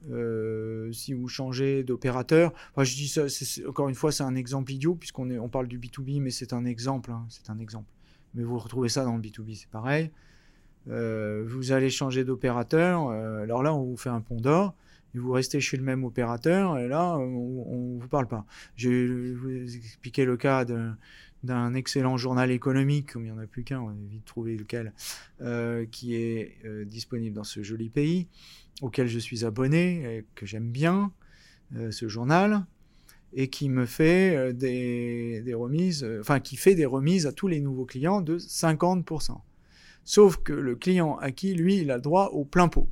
euh, 0.09 0.89
si 0.93 1.11
vous 1.11 1.27
changez 1.27 1.83
d'opérateur, 1.83 2.53
enfin, 2.71 2.85
je 2.85 2.95
dis 2.95 3.09
ça, 3.09 3.25
encore 3.67 3.89
une 3.89 3.95
fois, 3.95 4.13
c'est 4.13 4.23
un 4.23 4.35
exemple 4.35 4.71
idiot 4.71 4.95
puisqu'on 4.95 5.29
on 5.31 5.49
parle 5.49 5.67
du 5.67 5.77
B2B, 5.77 6.21
mais 6.21 6.31
c'est 6.31 6.53
un 6.53 6.63
exemple, 6.63 7.11
hein, 7.11 7.25
c'est 7.27 7.49
un 7.49 7.59
exemple. 7.59 7.91
Mais 8.33 8.43
vous 8.43 8.57
retrouvez 8.57 8.87
ça 8.87 9.03
dans 9.03 9.17
le 9.17 9.21
B2B, 9.21 9.55
c'est 9.55 9.69
pareil. 9.69 10.09
Euh, 10.89 11.43
vous 11.47 11.71
allez 11.71 11.89
changer 11.89 12.23
d'opérateur, 12.23 13.09
alors 13.09 13.63
là, 13.63 13.73
on 13.73 13.83
vous 13.83 13.97
fait 13.97 14.09
un 14.09 14.21
pont 14.21 14.39
d'or 14.39 14.75
vous 15.17 15.31
restez 15.31 15.59
chez 15.59 15.77
le 15.77 15.83
même 15.83 16.03
opérateur, 16.03 16.77
et 16.77 16.87
là, 16.87 17.17
on 17.17 17.95
ne 17.95 18.01
vous 18.01 18.07
parle 18.07 18.27
pas. 18.27 18.45
Je 18.75 18.89
vais 18.89 19.33
vous 19.33 19.75
expliquer 19.75 20.25
le 20.25 20.37
cas 20.37 20.65
d'un 20.65 21.73
excellent 21.73 22.17
journal 22.17 22.51
économique, 22.51 23.13
comme 23.13 23.23
il 23.23 23.31
n'y 23.31 23.37
en 23.37 23.39
a 23.39 23.47
plus 23.47 23.63
qu'un, 23.63 23.81
on 23.81 23.87
va 23.87 23.93
vite 24.09 24.25
trouver 24.25 24.57
lequel, 24.57 24.93
euh, 25.41 25.85
qui 25.85 26.15
est 26.15 26.57
euh, 26.65 26.85
disponible 26.85 27.35
dans 27.35 27.43
ce 27.43 27.63
joli 27.63 27.89
pays, 27.89 28.27
auquel 28.81 29.07
je 29.07 29.19
suis 29.19 29.45
abonné, 29.45 30.17
et 30.17 30.25
que 30.35 30.45
j'aime 30.45 30.69
bien, 30.69 31.11
euh, 31.75 31.91
ce 31.91 32.07
journal, 32.07 32.65
et 33.33 33.49
qui 33.49 33.69
me 33.69 33.85
fait 33.85 34.53
des, 34.53 35.53
remises, 35.53 36.07
enfin 36.21 36.39
qui 36.39 36.55
fait 36.55 36.75
des 36.75 36.85
remises 36.85 37.27
à 37.27 37.33
tous 37.33 37.49
les 37.49 37.59
nouveaux 37.59 37.85
clients 37.85 38.21
de 38.21 38.37
50%. 38.37 39.41
Sauf 40.07 40.37
que 40.37 40.53
le 40.53 40.77
client 40.77 41.17
acquis, 41.17 41.53
lui, 41.53 41.79
il 41.79 41.91
a 41.91 41.97
le 41.97 42.01
droit 42.01 42.27
au 42.27 42.45
plein 42.45 42.69
pot. 42.69 42.87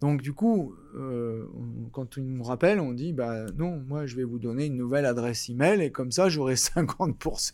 Donc 0.00 0.22
du 0.22 0.32
coup, 0.32 0.74
euh, 0.96 1.44
quand 1.92 2.16
on 2.16 2.22
nous 2.22 2.42
rappelle, 2.42 2.80
on 2.80 2.92
dit 2.92 3.12
bah 3.12 3.44
non, 3.58 3.82
moi 3.86 4.06
je 4.06 4.16
vais 4.16 4.24
vous 4.24 4.38
donner 4.38 4.64
une 4.64 4.78
nouvelle 4.78 5.04
adresse 5.04 5.50
email 5.50 5.82
et 5.82 5.92
comme 5.92 6.10
ça 6.10 6.30
j'aurai 6.30 6.54
50%. 6.56 7.52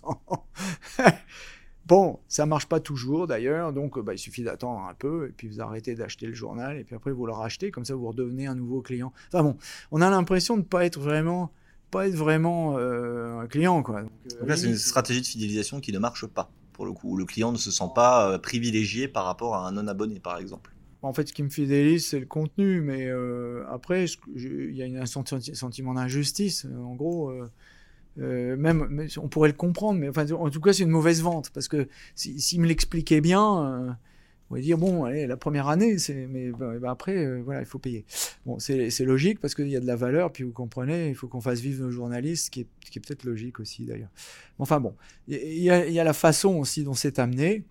bon, 1.86 2.20
ça 2.28 2.46
marche 2.46 2.66
pas 2.66 2.78
toujours 2.78 3.26
d'ailleurs, 3.26 3.72
donc 3.72 3.98
bah, 3.98 4.14
il 4.14 4.18
suffit 4.18 4.44
d'attendre 4.44 4.86
un 4.88 4.94
peu 4.94 5.26
et 5.26 5.32
puis 5.32 5.48
vous 5.48 5.60
arrêtez 5.60 5.96
d'acheter 5.96 6.26
le 6.26 6.34
journal 6.34 6.78
et 6.78 6.84
puis 6.84 6.94
après 6.94 7.10
vous 7.10 7.26
le 7.26 7.32
rachetez, 7.32 7.72
comme 7.72 7.84
ça 7.84 7.96
vous 7.96 8.06
redevenez 8.06 8.46
un 8.46 8.54
nouveau 8.54 8.80
client. 8.80 9.12
Enfin 9.26 9.42
bon, 9.42 9.56
on 9.90 10.00
a 10.00 10.08
l'impression 10.08 10.56
de 10.56 10.62
pas 10.62 10.86
être 10.86 11.00
vraiment 11.00 11.50
pas 11.90 12.06
être 12.06 12.14
vraiment 12.14 12.78
euh, 12.78 13.40
un 13.40 13.48
client 13.48 13.82
quoi. 13.82 14.02
Donc, 14.02 14.12
euh, 14.40 14.46
là 14.46 14.56
c'est 14.56 14.68
une 14.68 14.76
stratégie 14.76 15.20
de 15.20 15.26
fidélisation 15.26 15.80
qui 15.80 15.92
ne 15.92 15.98
marche 15.98 16.26
pas 16.26 16.48
pour 16.78 16.86
le 16.86 16.92
coup. 16.92 17.18
Le 17.18 17.26
client 17.26 17.52
ne 17.52 17.58
se 17.58 17.70
sent 17.70 17.90
pas 17.94 18.38
privilégié 18.38 19.08
par 19.08 19.26
rapport 19.26 19.56
à 19.56 19.68
un 19.68 19.72
non 19.72 19.86
abonné 19.88 20.18
par 20.18 20.38
exemple. 20.38 20.72
En 21.02 21.12
fait, 21.12 21.28
ce 21.28 21.32
qui 21.32 21.42
me 21.44 21.48
fidélise, 21.48 22.08
c'est 22.08 22.18
le 22.18 22.26
contenu, 22.26 22.80
mais 22.80 23.06
euh, 23.06 23.64
après, 23.70 24.06
il 24.34 24.74
y 24.74 24.82
a 24.82 25.02
un 25.02 25.06
sentiment 25.06 25.94
d'injustice. 25.94 26.66
En 26.76 26.96
gros, 26.96 27.30
euh, 27.30 27.48
euh, 28.18 28.56
même, 28.56 29.06
on 29.16 29.28
pourrait 29.28 29.50
le 29.50 29.54
comprendre, 29.54 30.00
mais 30.00 30.08
enfin, 30.08 30.28
en 30.32 30.50
tout 30.50 30.60
cas, 30.60 30.72
c'est 30.72 30.82
une 30.82 30.90
mauvaise 30.90 31.22
vente 31.22 31.50
parce 31.50 31.68
que 31.68 31.88
s'il 32.16 32.60
me 32.60 32.66
l'expliquait 32.66 33.20
bien, 33.20 33.96
on 34.48 34.54
pourrait 34.54 34.62
dire 34.62 34.78
bon, 34.78 35.04
allez, 35.04 35.26
la 35.26 35.36
première 35.36 35.68
année, 35.68 35.98
c'est, 35.98 36.26
mais 36.26 36.50
ben, 36.50 36.78
ben 36.78 36.90
après, 36.90 37.40
voilà, 37.42 37.60
il 37.60 37.66
faut 37.66 37.78
payer. 37.78 38.06
Bon, 38.46 38.58
c'est 38.58 39.04
logique 39.04 39.40
parce 39.40 39.54
qu'il 39.54 39.68
y 39.68 39.76
a 39.76 39.80
de 39.80 39.86
la 39.86 39.96
valeur, 39.96 40.32
puis 40.32 40.44
vous 40.44 40.52
comprenez, 40.52 41.10
il 41.10 41.14
faut 41.14 41.28
qu'on 41.28 41.42
fasse 41.42 41.60
vivre 41.60 41.84
nos 41.84 41.90
journalistes, 41.90 42.46
ce 42.46 42.50
qui 42.50 42.60
est, 42.60 42.96
est 42.96 43.00
peut-être 43.00 43.24
logique 43.24 43.60
aussi 43.60 43.84
d'ailleurs. 43.84 44.08
Enfin 44.58 44.80
bon, 44.80 44.94
il 45.28 45.36
y, 45.36 45.64
y, 45.64 46.00
a 46.00 46.04
la 46.04 46.12
façon 46.14 46.54
aussi 46.56 46.82
dont 46.82 46.94
c'est 46.94 47.18
amené. 47.18 47.64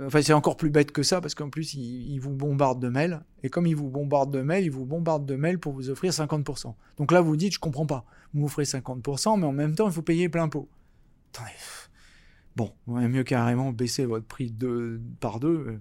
Enfin, 0.00 0.22
c'est 0.22 0.32
encore 0.32 0.56
plus 0.56 0.70
bête 0.70 0.92
que 0.92 1.02
ça 1.02 1.20
parce 1.20 1.34
qu'en 1.34 1.50
plus, 1.50 1.74
ils, 1.74 2.18
vous 2.18 2.30
bombardent 2.30 2.80
de 2.80 2.88
mails. 2.88 3.20
Et 3.42 3.50
comme 3.50 3.66
ils 3.66 3.76
vous 3.76 3.88
bombardent 3.88 4.32
de 4.32 4.40
mails, 4.40 4.64
ils 4.64 4.70
vous 4.70 4.86
bombardent 4.86 5.26
de 5.26 5.36
mails 5.36 5.58
pour 5.58 5.72
vous 5.72 5.90
offrir 5.90 6.12
50%. 6.12 6.74
Donc 6.96 7.12
là, 7.12 7.20
vous 7.20 7.36
dites, 7.36 7.54
je 7.54 7.58
comprends 7.58 7.86
pas. 7.86 8.04
Vous 8.32 8.40
m'offrez 8.40 8.64
50%, 8.64 9.38
mais 9.38 9.46
en 9.46 9.52
même 9.52 9.74
temps, 9.74 9.86
il 9.86 9.92
faut 9.92 10.02
payer 10.02 10.28
plein 10.28 10.48
pot. 10.48 10.68
Attendez. 11.34 11.52
Bon, 12.56 12.72
il 12.88 13.08
mieux 13.08 13.24
carrément 13.24 13.72
baisser 13.72 14.04
votre 14.04 14.26
prix 14.26 14.50
de, 14.50 15.00
par 15.20 15.40
deux. 15.40 15.80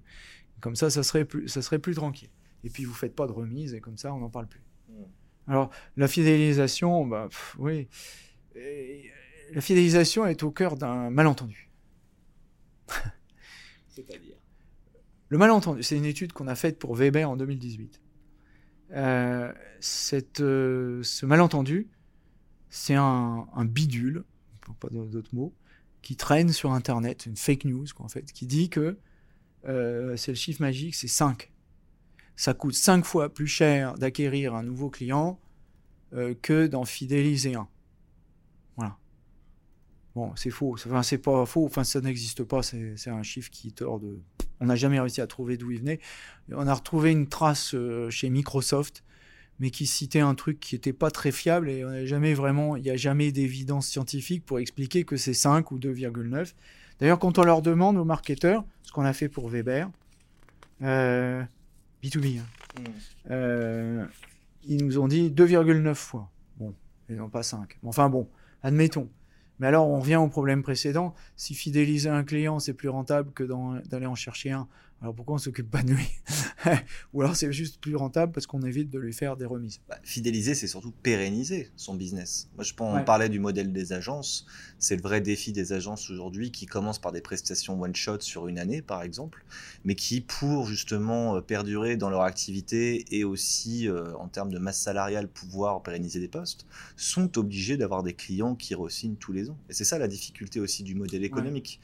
Comme 0.62 0.76
ça, 0.76 0.90
ça 0.90 1.04
serait, 1.04 1.26
plus, 1.26 1.48
ça 1.48 1.62
serait 1.62 1.80
plus 1.80 1.96
tranquille. 1.96 2.30
Et 2.64 2.70
puis, 2.70 2.86
vous 2.86 2.94
faites 2.94 3.16
pas 3.16 3.28
de 3.28 3.32
remise 3.32 3.74
et 3.74 3.82
comme 3.82 3.98
ça, 3.98 4.14
on 4.14 4.20
n'en 4.20 4.30
parle 4.30 4.48
plus. 4.48 4.64
Mmh. 4.90 4.94
Alors, 5.48 5.72
la 5.98 6.08
fidélisation, 6.08 7.06
bah, 7.06 7.28
oui. 7.58 7.88
la 9.54 9.62
fidélisation 9.62 10.26
est 10.26 10.44
au 10.44 10.52
cœur 10.52 10.78
d'un 10.78 11.10
malentendu. 11.10 11.70
C'est-à-dire? 13.90 14.36
Le 15.30 15.38
malentendu, 15.38 15.82
c'est 15.82 15.98
une 15.98 16.06
étude 16.06 16.34
qu'on 16.34 16.48
a 16.48 16.56
faite 16.56 16.78
pour 16.78 16.94
Weber 16.96 17.30
en 17.30 17.38
2018. 17.38 18.02
Euh, 18.94 19.54
euh, 20.42 21.04
ce 21.04 21.26
malentendu, 21.26 21.90
c'est 22.70 22.96
un, 22.96 23.48
bidule, 23.64 24.26
pas 24.80 24.90
d'autres 24.90 25.34
mots, 25.34 25.54
qui 26.02 26.16
traîne 26.16 26.50
sur 26.52 26.72
Internet, 26.72 27.26
une 27.26 27.38
fake 27.38 27.66
news, 27.66 27.86
en 27.98 28.08
fait, 28.08 28.32
qui 28.32 28.48
dit 28.48 28.70
que 28.70 28.98
euh, 29.68 30.18
c'est 30.18 30.32
le 30.32 30.36
chiffre 30.36 30.62
magique, 30.62 30.96
c'est 30.96 31.08
5. 31.08 31.52
Ça 32.36 32.54
coûte 32.54 32.74
5 32.74 33.06
fois 33.06 33.34
plus 33.34 33.48
cher 33.48 33.94
d'acquérir 33.96 34.56
un 34.56 34.64
nouveau 34.64 34.90
client 34.90 35.40
que 36.42 36.68
d'en 36.68 36.84
fidéliser 36.84 37.56
un. 37.56 37.70
Bon, 40.16 40.34
c'est 40.36 40.50
faux. 40.50 40.74
Enfin, 40.74 41.04
c'est 41.04 41.18
pas 41.18 41.46
faux. 41.46 41.66
Enfin, 41.66 41.84
ça 41.84 42.02
n'existe 42.02 42.44
pas. 42.44 42.62
C'est 42.64 43.10
un 43.10 43.24
chiffre 43.24 43.50
qui 43.50 43.72
tord 43.72 44.00
de. 44.00 44.20
On 44.60 44.66
n'a 44.66 44.76
jamais 44.76 45.00
réussi 45.00 45.22
à 45.22 45.28
trouver 45.28 45.58
d'où 45.58 45.72
il 45.72 45.80
venait. 45.80 46.00
On 46.52 46.68
a 46.68 46.74
retrouvé 46.74 47.12
une 47.12 47.28
trace 47.28 47.74
euh, 47.74 48.10
chez 48.10 48.30
Microsoft, 48.30 49.04
mais 49.62 49.70
qui 49.70 49.86
citait 49.86 50.20
un 50.20 50.34
truc 50.34 50.60
qui 50.60 50.74
n'était 50.74 50.92
pas 50.92 51.12
très 51.12 51.32
fiable 51.32 51.70
et 51.70 51.86
on 51.86 52.06
jamais 52.06 52.34
vraiment. 52.34 52.76
Il 52.76 52.82
n'y 52.82 52.90
a 52.90 52.98
jamais 52.98 53.32
d'évidence 53.32 53.88
scientifique 53.88 54.44
pour 54.44 54.58
expliquer 54.58 55.04
que 55.04 55.18
c'est 55.18 55.36
5 55.36 55.72
ou 55.72 55.78
2,9. 55.78 56.54
D'ailleurs, 57.00 57.20
quand 57.20 57.38
on 57.38 57.44
leur 57.44 57.62
demande 57.62 57.96
aux 57.98 58.04
marketeurs, 58.04 58.66
ce 58.82 58.92
qu'on 58.92 59.06
a 59.06 59.14
fait 59.14 59.30
pour 59.30 59.50
Weber, 59.50 59.88
euh, 60.82 61.44
B2B, 62.04 62.40
hein, 62.40 62.44
mm. 62.80 62.84
euh, 63.30 64.06
ils 64.64 64.84
nous 64.84 64.98
ont 64.98 65.08
dit 65.08 65.30
2,9 65.30 65.94
fois. 65.94 66.32
Bon, 66.58 66.74
et 67.08 67.14
non 67.14 67.30
pas 67.30 67.44
5. 67.44 67.78
Enfin 67.84 68.10
bon, 68.10 68.28
admettons. 68.64 69.10
Mais 69.60 69.68
alors, 69.68 69.88
on 69.88 70.00
revient 70.00 70.16
au 70.16 70.28
problème 70.28 70.64
précédent. 70.64 71.14
Si 71.36 71.54
fidéliser 71.54 72.10
un 72.10 72.24
client, 72.24 72.58
c'est 72.58 72.74
plus 72.74 72.90
rentable 72.90 73.32
que 73.32 73.44
d'aller 73.88 74.08
en 74.08 74.16
chercher 74.16 74.50
un, 74.50 74.68
alors 75.02 75.16
pourquoi 75.16 75.36
on 75.36 75.40
s'occupe 75.40 75.70
pas 75.70 75.82
de 75.82 75.94
lui 75.94 76.08
Ou 77.14 77.22
alors 77.22 77.36
c'est 77.36 77.52
juste 77.52 77.82
plus 77.82 77.96
rentable 77.96 78.32
parce 78.32 78.46
qu'on 78.46 78.62
évite 78.62 78.92
de 78.92 79.00
lui 79.00 79.14
faire 79.14 79.36
des 79.36 79.46
remises. 79.46 79.80
Bah, 79.90 79.98
fidéliser, 80.04 80.54
c'est 80.54 80.68
surtout 80.68 80.92
pérenniser 80.92 81.70
son 81.76 81.96
business. 81.96 82.50
Moi, 82.56 82.64
je 82.64 82.74
pense, 82.76 83.00
on 83.00 83.04
parlait 83.04 83.30
du 83.30 83.40
modèle 83.40 83.74
des 83.74 83.94
agences. 83.94 84.46
C'est 84.78 84.96
le 84.96 85.02
vrai 85.02 85.20
défi 85.20 85.54
des 85.54 85.74
agences 85.74 86.12
aujourd'hui 86.12 86.52
qui 86.52 86.68
commencent 86.68 87.00
par 87.00 87.12
des 87.12 87.22
prestations 87.22 87.82
one 87.82 87.96
shot 87.96 88.20
sur 88.20 88.48
une 88.48 88.60
année, 88.60 88.84
par 88.84 89.02
exemple, 89.02 89.44
mais 89.86 89.96
qui, 89.96 90.22
pour 90.22 90.68
justement 90.68 91.36
euh, 91.36 91.42
perdurer 91.42 91.98
dans 91.98 92.12
leur 92.12 92.22
activité 92.22 93.06
et 93.10 93.24
aussi 93.24 93.88
euh, 93.88 94.16
en 94.18 94.28
termes 94.28 94.52
de 94.52 94.60
masse 94.60 94.80
salariale 94.80 95.28
pouvoir 95.28 95.82
pérenniser 95.82 96.20
des 96.20 96.28
postes, 96.28 96.68
sont 96.96 97.40
obligés 97.40 97.76
d'avoir 97.76 98.04
des 98.04 98.14
clients 98.14 98.54
qui 98.54 98.76
re-signent 98.76 99.16
tous 99.16 99.34
les 99.34 99.50
ans. 99.50 99.58
Et 99.70 99.74
c'est 99.74 99.84
ça 99.86 99.98
la 99.98 100.08
difficulté 100.08 100.60
aussi 100.60 100.84
du 100.84 100.94
modèle 100.94 101.24
économique. 101.24 101.80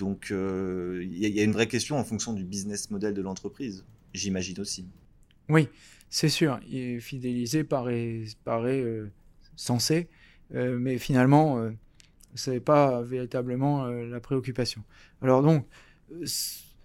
Donc 0.00 0.28
il 0.30 0.36
euh, 0.36 1.04
y, 1.04 1.40
a 1.40 1.44
une 1.44 1.52
vraie 1.52 1.68
question 1.68 1.98
en 1.98 2.04
fonction 2.04 2.32
du 2.32 2.42
business 2.42 2.90
model 2.90 3.12
de 3.12 3.20
l'entreprise, 3.20 3.84
j'imagine 4.14 4.58
aussi. 4.58 4.86
Oui, 5.50 5.68
c'est 6.08 6.30
sûr. 6.30 6.58
Fidéliser 7.00 7.64
paraît, 7.64 8.24
paraît 8.44 8.80
euh, 8.80 9.10
sensé, 9.56 10.08
euh, 10.54 10.78
mais 10.78 10.96
finalement, 10.96 11.70
ce 12.34 12.50
n'est 12.50 12.60
pas 12.60 13.02
véritablement 13.02 13.88
la 13.88 14.20
préoccupation. 14.20 14.82
Alors 15.20 15.42
donc, 15.42 15.66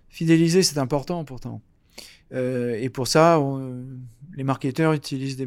fidéliser, 0.10 0.62
c'est 0.62 0.78
important 0.78 1.24
pourtant. 1.24 1.62
et 2.32 2.90
pour 2.90 3.08
ça, 3.08 3.40
les 4.36 4.44
marketeurs 4.44 4.92
utilisent 4.92 5.38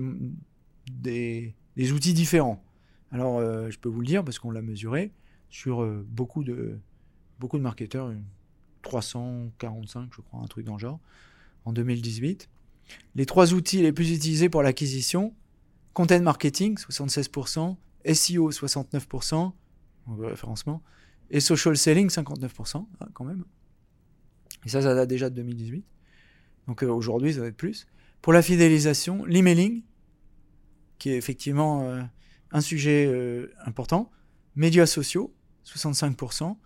des, 0.90 1.54
des 1.76 1.92
outils 1.92 2.14
différents. 2.14 2.64
Alors, 3.10 3.42
je 3.70 3.76
peux 3.78 3.90
vous 3.90 4.00
le 4.00 4.06
dire 4.06 4.24
parce 4.24 4.38
qu'on 4.38 4.52
l'a 4.52 4.62
mesuré 4.62 5.12
sur 5.50 5.84
beaucoup 6.06 6.44
de, 6.44 6.78
beaucoup 7.38 7.58
de 7.58 7.62
marketeurs, 7.62 8.12
345 8.82 10.10
je 10.14 10.20
crois, 10.20 10.40
un 10.40 10.46
truc 10.46 10.64
dans 10.64 10.74
le 10.74 10.78
genre, 10.78 11.00
en 11.64 11.72
2018. 11.72 12.48
Les 13.14 13.26
trois 13.26 13.52
outils 13.52 13.82
les 13.82 13.92
plus 13.92 14.10
utilisés 14.10 14.48
pour 14.48 14.62
l'acquisition, 14.62 15.34
content 15.92 16.20
marketing 16.20 16.76
76%, 16.76 17.76
SEO 18.14 18.50
69%, 18.50 19.52
référencement, 20.20 20.82
Et 21.30 21.40
social 21.40 21.76
selling, 21.76 22.08
59%, 22.08 22.76
hein, 22.78 23.08
quand 23.12 23.24
même. 23.24 23.44
Et 24.64 24.68
ça, 24.68 24.82
ça 24.82 24.94
date 24.94 25.08
déjà 25.08 25.30
de 25.30 25.34
2018. 25.36 25.84
Donc 26.66 26.82
euh, 26.82 26.88
aujourd'hui, 26.88 27.34
ça 27.34 27.40
va 27.40 27.46
être 27.46 27.56
plus. 27.56 27.86
Pour 28.22 28.32
la 28.32 28.42
fidélisation, 28.42 29.24
l'emailing, 29.24 29.82
qui 30.98 31.10
est 31.10 31.16
effectivement 31.16 31.82
euh, 31.82 32.02
un 32.50 32.60
sujet 32.60 33.06
euh, 33.06 33.52
important. 33.64 34.10
Médias 34.56 34.86
sociaux, 34.86 35.34
65%. 35.64 36.56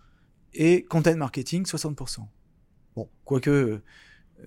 Et 0.53 0.83
content 0.83 1.15
marketing, 1.15 1.63
60%. 1.63 2.19
Bon, 2.95 3.09
quoique 3.25 3.81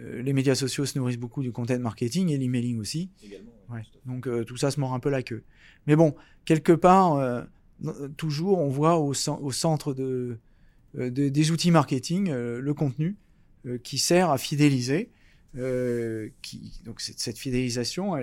les 0.00 0.32
médias 0.32 0.54
sociaux 0.54 0.84
se 0.84 0.98
nourrissent 0.98 1.18
beaucoup 1.18 1.42
du 1.42 1.52
content 1.52 1.78
marketing 1.78 2.28
et 2.30 2.38
l'emailing 2.38 2.78
aussi. 2.78 3.10
Ouais. 3.70 3.82
Donc 4.04 4.28
tout 4.46 4.56
ça 4.56 4.70
se 4.70 4.78
mord 4.78 4.94
un 4.94 5.00
peu 5.00 5.08
la 5.08 5.22
queue. 5.22 5.42
Mais 5.86 5.96
bon, 5.96 6.14
quelque 6.44 6.72
part, 6.72 7.46
toujours, 8.16 8.58
on 8.58 8.68
voit 8.68 8.98
au, 8.98 9.14
au 9.40 9.52
centre 9.52 9.94
de, 9.94 10.38
des 10.94 11.50
outils 11.50 11.70
marketing 11.70 12.30
le 12.30 12.74
contenu 12.74 13.16
qui 13.82 13.98
sert 13.98 14.30
à 14.30 14.38
fidéliser. 14.38 15.10
qui, 16.42 16.80
donc 16.84 17.00
cette 17.00 17.38
fidélisation, 17.38 18.16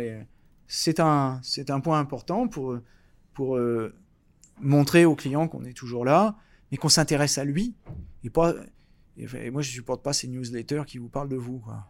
c'est 0.67 0.99
un, 0.99 1.39
point 1.83 1.99
important 1.99 2.47
pour, 2.47 2.79
pour 3.33 3.57
euh, 3.57 3.93
montrer 4.59 5.05
au 5.05 5.15
client 5.15 5.47
qu'on 5.47 5.65
est 5.65 5.73
toujours 5.73 6.05
là, 6.05 6.35
mais 6.73 6.77
qu'on 6.77 6.89
s'intéresse 6.89 7.37
à 7.37 7.45
lui. 7.45 7.75
Et, 8.23 8.31
pas, 8.31 8.55
et, 9.15 9.51
moi, 9.51 9.61
je 9.61 9.69
ne 9.69 9.73
supporte 9.73 10.01
pas 10.01 10.11
ces 10.11 10.27
newsletters 10.27 10.85
qui 10.87 10.97
vous 10.97 11.07
parlent 11.07 11.29
de 11.29 11.35
vous. 11.35 11.59
Quoi. 11.59 11.87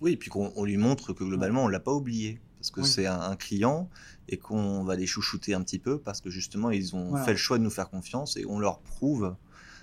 Oui, 0.00 0.12
et 0.12 0.16
puis 0.16 0.30
qu'on 0.30 0.62
lui 0.62 0.76
montre 0.76 1.12
que 1.12 1.24
globalement, 1.24 1.64
on 1.64 1.66
ne 1.66 1.72
l'a 1.72 1.80
pas 1.80 1.92
oublié. 1.92 2.38
Parce 2.60 2.70
que 2.70 2.82
c'est 2.82 3.06
un, 3.06 3.34
client 3.36 3.88
et 4.28 4.36
qu'on 4.36 4.84
va 4.84 4.94
les 4.94 5.06
chouchouter 5.06 5.54
un 5.54 5.62
petit 5.62 5.78
peu 5.78 5.98
parce 5.98 6.20
que 6.20 6.28
justement, 6.30 6.70
ils 6.70 6.94
ont 6.94 7.16
fait 7.16 7.32
le 7.32 7.38
choix 7.38 7.58
de 7.58 7.64
nous 7.64 7.70
faire 7.70 7.88
confiance 7.88 8.36
et 8.36 8.44
on 8.46 8.60
leur 8.60 8.80
prouve 8.80 9.34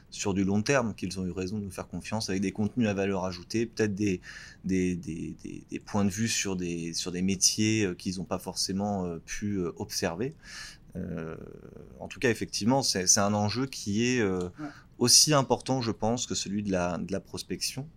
sur 0.09 0.33
du 0.33 0.43
long 0.43 0.61
terme 0.61 0.93
qu'ils 0.93 1.19
ont 1.19 1.25
eu 1.25 1.31
raison 1.31 1.57
de 1.57 1.63
nous 1.63 1.71
faire 1.71 1.87
confiance 1.87 2.29
avec 2.29 2.41
des 2.41 2.51
contenus 2.51 2.87
à 2.87 2.93
valeur 2.93 3.25
ajoutée, 3.25 3.65
peut-être 3.65 3.95
des 3.95 4.21
des, 4.63 4.95
des, 4.95 5.35
des, 5.69 5.79
points 5.79 6.05
de 6.05 6.09
vue 6.09 6.27
sur 6.27 6.55
des, 6.55 6.93
sur 6.93 7.11
des 7.11 7.21
métiers 7.21 7.85
euh, 7.85 7.93
qu'ils 7.93 8.17
n'ont 8.17 8.25
pas 8.25 8.39
forcément 8.39 9.05
euh, 9.05 9.19
pu 9.25 9.57
euh, 9.57 9.71
observer. 9.77 10.33
En 11.99 12.07
tout 12.07 12.19
cas, 12.19 12.29
effectivement, 12.29 12.81
c'est 12.81 13.17
un 13.17 13.33
enjeu 13.33 13.65
qui 13.65 14.05
est 14.05 14.23
aussi 14.99 15.33
important, 15.33 15.81
je 15.81 15.91
pense, 15.91 16.25
que 16.25 16.33
celui 16.35 16.63
de 16.63 16.71
la, 16.71 16.97
de 16.97 17.11
la 17.11 17.19
prospection. 17.19 17.87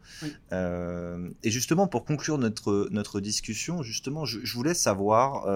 et 0.52 1.50
justement, 1.50 1.86
pour 1.86 2.04
conclure 2.04 2.38
notre, 2.38 2.88
notre 2.90 3.20
discussion, 3.20 3.82
justement, 3.82 4.24
je, 4.24 4.40
je 4.42 4.54
voulais 4.54 4.74
savoir, 4.74 5.46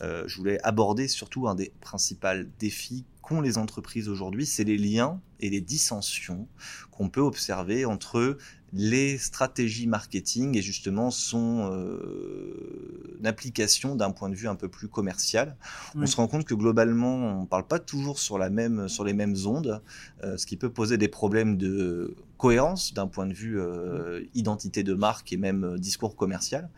je 0.00 0.36
voulais 0.36 0.60
aborder 0.62 1.08
surtout 1.08 1.48
un 1.48 1.54
des 1.54 1.72
principaux 1.80 2.44
défis 2.58 3.04
qu'ont 3.24 3.40
les 3.40 3.58
entreprises 3.58 4.08
aujourd'hui, 4.08 4.46
c'est 4.46 4.64
les 4.64 4.76
liens 4.76 5.20
et 5.40 5.50
les 5.50 5.60
dissensions 5.60 6.46
qu'on 6.90 7.08
peut 7.08 7.20
observer 7.20 7.84
entre 7.84 8.36
les 8.72 9.18
stratégies 9.18 9.86
marketing 9.86 10.58
et 10.58 10.62
justement 10.62 11.10
son 11.10 11.70
euh, 11.72 13.20
application 13.24 13.94
d'un 13.94 14.10
point 14.10 14.28
de 14.28 14.34
vue 14.34 14.48
un 14.48 14.56
peu 14.56 14.68
plus 14.68 14.88
commercial. 14.88 15.56
On 15.94 16.06
se 16.06 16.16
rend 16.16 16.26
compte 16.26 16.44
que 16.44 16.54
globalement, 16.54 17.14
on 17.14 17.42
ne 17.42 17.46
parle 17.46 17.66
pas 17.66 17.78
toujours 17.78 18.18
sur, 18.18 18.36
la 18.36 18.50
même, 18.50 18.88
sur 18.88 19.04
les 19.04 19.12
mêmes 19.12 19.36
ondes, 19.46 19.80
euh, 20.24 20.36
ce 20.36 20.44
qui 20.44 20.56
peut 20.56 20.70
poser 20.70 20.98
des 20.98 21.08
problèmes 21.08 21.56
de 21.56 22.16
cohérence 22.44 22.94
d'un 22.94 23.06
point 23.06 23.26
de 23.26 23.32
vue 23.32 23.58
euh, 23.58 24.22
identité 24.34 24.82
de 24.82 24.94
marque 24.94 25.32
et 25.32 25.36
même 25.36 25.78
discours 25.78 26.16
commercial. 26.16 26.68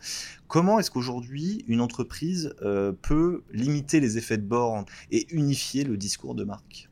Comment 0.47 0.79
est-ce 0.79 0.91
qu'aujourd'hui 0.91 1.65
une 1.67 1.81
entreprise 1.81 2.55
peut 3.01 3.43
limiter 3.51 3.99
les 3.99 4.17
effets 4.17 4.37
de 4.37 4.47
bord 4.47 4.85
et 5.11 5.27
unifier 5.33 5.83
le 5.83 5.97
discours 5.97 6.35
de 6.35 6.43
marque? 6.43 6.89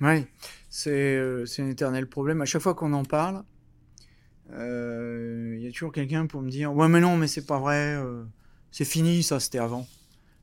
Oui, 0.00 0.26
c'est 0.70 1.18
un 1.58 1.68
éternel 1.68 2.08
problème. 2.08 2.40
À 2.40 2.46
chaque 2.46 2.62
fois 2.62 2.74
qu'on 2.74 2.92
en 2.92 3.04
parle, 3.04 3.42
il 4.50 4.56
euh, 4.56 5.58
y 5.60 5.66
a 5.66 5.70
toujours 5.70 5.92
quelqu'un 5.92 6.26
pour 6.26 6.40
me 6.40 6.50
dire 6.50 6.74
ouais 6.74 6.88
mais 6.88 7.00
non 7.00 7.16
mais 7.18 7.26
c'est 7.26 7.44
pas 7.44 7.58
vrai 7.58 7.96
euh, 7.96 8.24
c'est 8.70 8.86
fini 8.86 9.22
ça 9.22 9.40
c'était 9.40 9.58
avant 9.58 9.86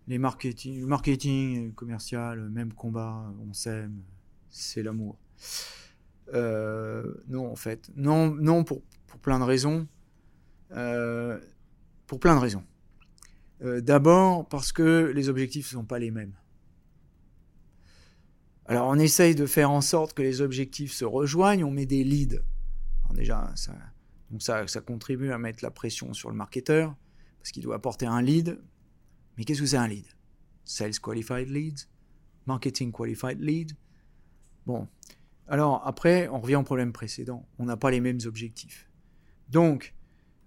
les 0.08 0.20
marketing 0.20 0.80
le 0.80 0.86
marketing 0.86 1.74
commercial 1.74 2.50
même 2.50 2.72
combat 2.72 3.34
on 3.50 3.54
s'aime 3.54 4.04
c'est 4.52 4.84
l'amour 4.84 5.18
euh, 5.18 5.85
non 6.34 7.52
en 7.52 7.56
fait. 7.56 7.90
Non 7.96 8.34
non 8.34 8.64
pour, 8.64 8.82
pour 9.08 9.20
plein 9.20 9.40
de 9.40 9.44
raisons. 9.44 9.88
Pour 10.70 12.20
plein 12.20 12.36
de 12.36 12.40
raisons. 12.40 12.64
D'abord 13.62 14.48
parce 14.48 14.72
que 14.72 15.12
les 15.16 15.30
objectifs 15.30 15.72
ne 15.74 15.80
sont 15.80 15.86
pas 15.86 16.00
les 16.00 16.12
mêmes. 16.12 16.34
Alors 18.66 18.88
on 18.88 19.00
essaye 19.00 19.36
de 19.36 19.46
faire 19.46 19.72
en 19.72 19.82
sorte 19.82 20.14
que 20.14 20.22
les 20.22 20.42
objectifs 20.42 20.94
se 20.94 21.06
rejoignent 21.06 21.64
on 21.64 21.72
met 21.72 21.86
des 21.86 22.04
leads. 22.04 22.42
Alors 23.04 23.14
déjà 23.14 23.52
ça 23.56 23.74
donc 24.32 24.42
ça, 24.42 24.68
ça 24.68 24.82
contribue 24.82 25.32
à 25.32 25.38
mettre 25.38 25.64
la 25.64 25.72
pression 25.72 26.14
sur 26.14 26.30
le 26.30 26.36
marketeur, 26.36 26.96
parce 27.38 27.52
qu'il 27.52 27.62
doit 27.64 27.76
apporter 27.76 28.06
un 28.08 28.22
lead. 28.22 28.60
Mais 29.38 29.44
qu'est-ce 29.44 29.62
que 29.62 29.68
c'est 29.68 29.78
un 29.78 29.88
lead? 29.88 30.08
Sales 30.64 31.00
Qualified 31.00 31.48
Leads? 31.48 31.88
Marketing 32.48 32.92
Qualified 32.92 33.40
Lead? 33.40 33.74
Bon. 34.66 34.88
Alors 35.48 35.82
après, 35.86 36.28
on 36.30 36.40
revient 36.40 36.56
au 36.56 36.64
problème 36.64 36.92
précédent. 36.92 37.48
On 37.60 37.66
n'a 37.66 37.78
pas 37.78 37.92
les 37.92 38.00
mêmes 38.00 38.20
objectifs. 38.26 38.90
Donc, 39.50 39.94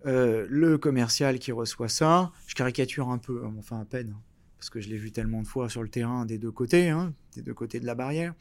euh, 0.06 0.46
le 0.48 0.78
commercial 0.78 1.38
qui 1.38 1.52
reçoit 1.52 1.88
ça, 1.88 2.32
je 2.46 2.54
caricature 2.54 3.10
un 3.10 3.18
peu, 3.18 3.44
hein, 3.44 3.54
enfin 3.58 3.80
à 3.80 3.84
peine, 3.84 4.14
hein, 4.16 4.22
parce 4.56 4.70
que 4.70 4.80
je 4.80 4.88
l'ai 4.88 4.96
vu 4.96 5.12
tellement 5.12 5.42
de 5.42 5.46
fois 5.46 5.68
sur 5.68 5.82
le 5.82 5.88
terrain 5.88 6.24
des 6.24 6.38
deux 6.38 6.50
côtés, 6.50 6.88
hein, 6.88 7.14
des 7.34 7.42
deux 7.42 7.54
côtés 7.54 7.80
de 7.80 7.86
la 7.86 7.94
barrière. 7.94 8.34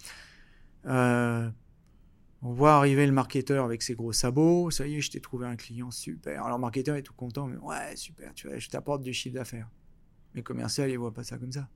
Euh, 0.86 1.50
on 2.44 2.54
voit 2.54 2.76
arriver 2.76 3.06
le 3.06 3.12
marketeur 3.12 3.66
avec 3.66 3.82
ses 3.82 3.96
gros 3.96 4.14
sabots. 4.14 4.70
Ça 4.70 4.88
y 4.88 4.96
est, 4.96 5.02
je 5.02 5.12
t'ai 5.12 5.20
trouvé 5.20 5.48
un 5.48 5.56
client 5.56 5.90
super. 5.90 6.44
Alors, 6.44 6.58
le 6.58 6.62
marketeur 6.62 6.96
est 6.96 7.02
tout 7.02 7.14
content, 7.14 7.48
mais 7.48 7.58
ouais, 7.58 7.96
super, 7.96 8.34
tu 8.34 8.48
vois, 8.48 8.58
je 8.58 8.70
t'apporte 8.70 9.02
du 9.02 9.14
chiffre 9.14 9.36
d'affaires. 9.36 9.70
Mais 10.34 10.42
le 10.42 10.44
commercial, 10.44 10.90
il 10.90 10.98
voit 10.98 11.14
pas 11.14 11.24
ça 11.24 11.38
comme 11.38 11.52
ça. 11.52 11.68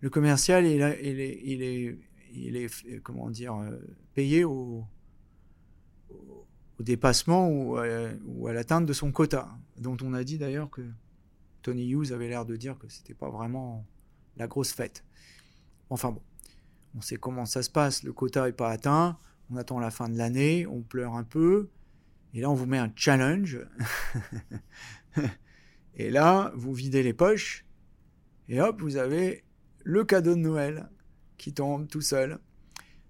Le 0.00 0.10
commercial, 0.10 0.66
il, 0.66 0.80
est, 0.80 1.98
il 2.32 2.56
est, 2.56 3.00
comment 3.02 3.30
dire, 3.30 3.54
euh, 3.54 3.78
payé 4.14 4.44
au, 4.44 4.84
dépassement 6.80 7.48
ou 7.50 7.76
à, 7.76 8.52
l'atteinte 8.52 8.86
de 8.86 8.92
son 8.92 9.10
quota, 9.10 9.48
dont 9.78 9.96
on 10.02 10.14
a 10.14 10.22
dit 10.22 10.38
d'ailleurs 10.38 10.70
que 10.70 10.82
Tony 11.62 11.90
Hughes 11.90 12.12
avait 12.12 12.28
l'air 12.28 12.46
de 12.46 12.54
dire 12.54 12.78
que 12.78 12.88
c'était 12.88 13.14
pas 13.14 13.30
vraiment 13.30 13.84
la 14.36 14.46
grosse 14.46 14.72
fête. 14.72 15.04
Enfin 15.90 16.12
bon, 16.12 16.22
on 16.94 17.00
sait 17.00 17.16
comment 17.16 17.46
ça 17.46 17.62
se 17.62 17.70
passe. 17.70 18.04
Le 18.04 18.12
quota 18.12 18.48
est 18.48 18.52
pas 18.52 18.70
atteint 18.70 19.18
on 19.50 19.56
attend 19.56 19.78
la 19.78 19.90
fin 19.90 20.08
de 20.08 20.16
l'année, 20.16 20.66
on 20.66 20.82
pleure 20.82 21.14
un 21.14 21.24
peu, 21.24 21.68
et 22.34 22.40
là 22.40 22.50
on 22.50 22.54
vous 22.54 22.66
met 22.66 22.78
un 22.78 22.92
challenge. 22.94 23.58
et 25.94 26.10
là, 26.10 26.52
vous 26.54 26.74
videz 26.74 27.02
les 27.02 27.14
poches, 27.14 27.64
et 28.48 28.60
hop, 28.60 28.80
vous 28.80 28.96
avez 28.96 29.44
le 29.84 30.04
cadeau 30.04 30.34
de 30.34 30.40
Noël 30.40 30.88
qui 31.38 31.54
tombe 31.54 31.88
tout 31.88 32.00
seul. 32.00 32.38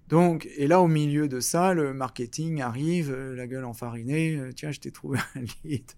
Donc, 0.09 0.49
et 0.57 0.67
là, 0.67 0.81
au 0.81 0.89
milieu 0.89 1.29
de 1.29 1.41
ça, 1.41 1.75
le 1.75 1.93
marketing 1.93 2.63
arrive, 2.63 3.13
euh, 3.13 3.35
la 3.35 3.47
gueule 3.47 3.65
enfarinée, 3.65 4.37
euh, 4.37 4.53
tiens, 4.53 4.71
je 4.71 4.81
t'ai 4.81 4.91
trouvé 4.91 5.19
un 5.35 5.41
lead. 5.65 5.91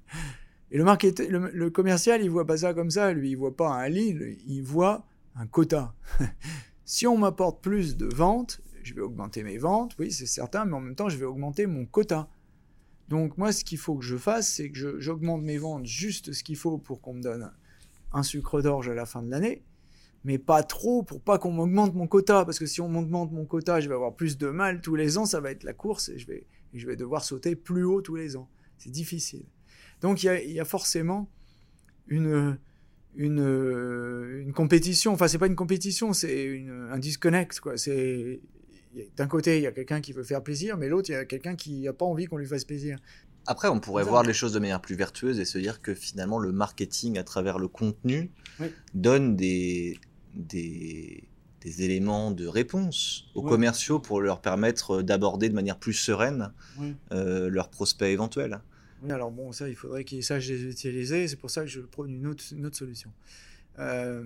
Et 0.73 0.79
le, 0.79 1.51
le, 1.53 1.71
commercial, 1.71 2.23
il 2.23 2.31
voit 2.31 2.47
pas 2.47 2.59
ça 2.59 2.75
comme 2.75 2.91
ça, 2.91 3.13
lui, 3.13 3.31
il 3.31 3.37
voit 3.37 3.57
pas 3.57 3.71
un 3.71 3.89
lead, 3.89 4.39
il 4.47 4.63
voit 4.63 5.07
un 5.37 5.47
quota. 5.47 5.95
si 6.85 7.07
on 7.07 7.19
m'apporte 7.19 7.63
plus 7.63 7.97
de 7.97 8.07
ventes, 8.07 8.61
je 8.83 8.95
vais 8.95 9.01
augmenter 9.01 9.43
mes 9.43 9.59
ventes, 9.59 9.95
oui, 9.99 10.11
c'est 10.11 10.27
certain, 10.27 10.65
mais 10.65 10.75
en 10.75 10.81
même 10.81 10.95
temps, 10.97 11.09
je 11.09 11.17
vais 11.17 11.25
augmenter 11.25 11.67
mon 11.67 11.87
quota. 11.87 12.29
Donc 13.09 13.37
moi, 13.39 13.53
ce 13.53 13.65
qu'il 13.65 13.79
faut 13.79 13.97
que 13.97 14.05
je 14.05 14.17
fasse, 14.17 14.49
c'est 14.49 14.71
que 14.71 14.99
j'augmente 15.01 15.43
mes 15.43 15.59
ventes 15.59 15.87
juste 15.87 16.33
ce 16.33 16.45
qu'il 16.45 16.57
faut 16.57 16.79
pour 16.79 17.01
qu'on 17.01 17.15
me 17.15 17.23
donne 17.23 17.51
un 18.13 18.23
sucre 18.23 18.61
d'orge 18.61 18.89
à 18.89 18.95
la 18.95 19.07
fin 19.07 19.23
de 19.23 19.31
l'année, 19.31 19.63
mais 20.25 20.39
pas 20.39 20.63
trop 20.63 21.03
pour 21.03 21.21
pas 21.21 21.39
qu'on 21.39 21.53
m'augmente 21.53 21.95
mon 21.95 22.07
quota, 22.07 22.45
parce 22.45 22.59
que 22.59 22.67
si 22.67 22.81
on 22.81 22.89
m'augmente 22.89 23.33
mon 23.33 23.45
quota, 23.47 23.81
je 23.81 23.89
vais 23.89 23.95
avoir 23.95 24.15
plus 24.15 24.37
de 24.39 24.49
mal 24.49 24.81
tous 24.81 24.95
les 24.95 25.19
ans, 25.19 25.27
ça 25.27 25.41
va 25.41 25.51
être 25.51 25.65
la 25.65 25.73
course 25.73 26.09
et 26.11 26.19
je 26.19 26.27
vais, 26.27 26.47
je 26.75 26.87
vais 26.87 26.97
devoir 26.97 27.25
sauter 27.25 27.57
plus 27.57 27.85
haut 27.85 28.03
tous 28.03 28.17
les 28.17 28.37
ans. 28.37 28.49
C'est 28.79 28.91
difficile. 28.91 29.45
Donc 30.01 30.23
il 30.23 30.51
y 30.51 30.61
a, 30.61 30.65
forcément 30.65 31.31
une, 32.09 32.59
une, 33.15 34.43
une 34.43 34.53
compétition, 34.53 35.13
enfin 35.13 35.29
c'est 35.29 35.39
pas 35.39 35.47
une 35.47 35.57
compétition, 35.57 36.13
c'est 36.13 36.67
un 36.91 36.99
disconnect, 36.99 37.61
quoi. 37.61 37.77
C'est 37.77 38.41
d'un 39.17 39.27
côté, 39.27 39.59
il 39.59 39.63
y 39.63 39.67
a 39.67 39.73
quelqu'un 39.73 40.01
qui 40.01 40.13
veut 40.13 40.25
faire 40.25 40.43
plaisir, 40.43 40.77
mais 40.77 40.89
l'autre, 40.89 41.11
il 41.11 41.13
y 41.13 41.17
a 41.17 41.25
quelqu'un 41.25 41.55
qui 41.55 41.83
n'a 41.83 41.93
pas 41.93 42.05
envie 42.05 42.27
qu'on 42.27 42.39
lui 42.39 42.47
fasse 42.47 42.65
plaisir. 42.65 42.99
Après, 43.47 43.69
on 43.69 43.81
pourrait 43.81 44.05
voir 44.05 44.23
les 44.23 44.33
choses 44.33 44.53
de 44.53 44.59
manière 44.59 44.81
plus 44.81 44.95
vertueuse 44.95 45.39
et 45.39 45.45
se 45.45 45.59
dire 45.59 45.81
que 45.81 45.95
finalement, 45.95 46.39
le 46.39 46.53
marketing 46.53 47.19
à 47.19 47.25
travers 47.25 47.59
le 47.59 47.69
contenu 47.69 48.31
donne 48.95 49.37
des, 49.37 49.99
des, 50.35 51.25
éléments 51.65 52.31
de 52.31 52.47
réponse 52.47 53.27
aux 53.35 53.43
commerciaux 53.43 53.99
pour 53.99 54.21
leur 54.21 54.41
permettre 54.41 55.03
d'aborder 55.03 55.49
de 55.49 55.55
manière 55.55 55.79
plus 55.79 55.93
sereine 55.93 56.53
euh, 57.13 57.51
leurs 57.51 57.69
prospects 57.69 58.09
éventuels. 58.09 58.61
Oui, 59.03 59.13
alors 59.13 59.31
bon, 59.31 59.53
ça, 59.53 59.69
il 59.69 59.77
faudrait 59.77 60.05
qu'ils 60.05 60.25
sachent 60.25 60.49
les 60.49 60.65
utiliser. 60.65 61.29
C'est 61.29 61.37
pour 61.37 61.51
ça 61.51 61.63
que 61.63 61.67
je 61.69 61.81
prône 61.81 62.11
une 62.11 62.27
autre, 62.27 62.45
une 62.53 62.67
autre 62.67 62.77
solution. 62.77 63.11
Euh, 63.79 64.25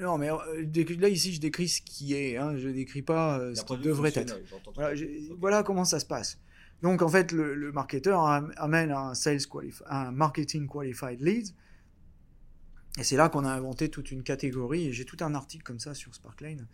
Non, 0.00 0.18
mais 0.18 0.28
là, 0.28 1.08
ici, 1.08 1.32
je 1.32 1.40
décris 1.40 1.68
ce 1.68 1.80
qui 1.82 2.14
est. 2.14 2.36
Hein, 2.36 2.56
je 2.56 2.68
décris 2.68 3.02
pas 3.02 3.40
ce 3.54 3.62
qui 3.62 3.76
devrait 3.78 4.12
être. 4.14 4.38
Voilà, 4.74 5.00
voilà, 5.38 5.62
comment 5.62 5.84
ça 5.84 6.00
se 6.00 6.06
passe. 6.06 6.38
Donc, 6.82 7.02
en 7.02 7.08
fait, 7.08 7.32
le, 7.32 7.72
marketeur 7.72 8.24
amène 8.56 8.92
un, 8.92 9.14
sales 9.14 9.40
un 9.86 10.12
marketing 10.12 10.68
qualified 10.68 11.20
lead. 11.20 11.48
Et 12.98 13.04
c'est 13.04 13.16
là 13.16 13.28
qu'on 13.28 13.44
a 13.44 13.50
inventé 13.50 13.88
toute 13.88 14.10
une 14.10 14.22
catégorie. 14.22 14.88
Et 14.88 14.92
j'ai 14.92 15.04
tout 15.04 15.18
un 15.20 15.34
article 15.34 15.64
comme 15.64 15.78
ça 15.78 15.94
sur 15.94 16.14
Sparklane. 16.14 16.62
Mm. 16.62 16.66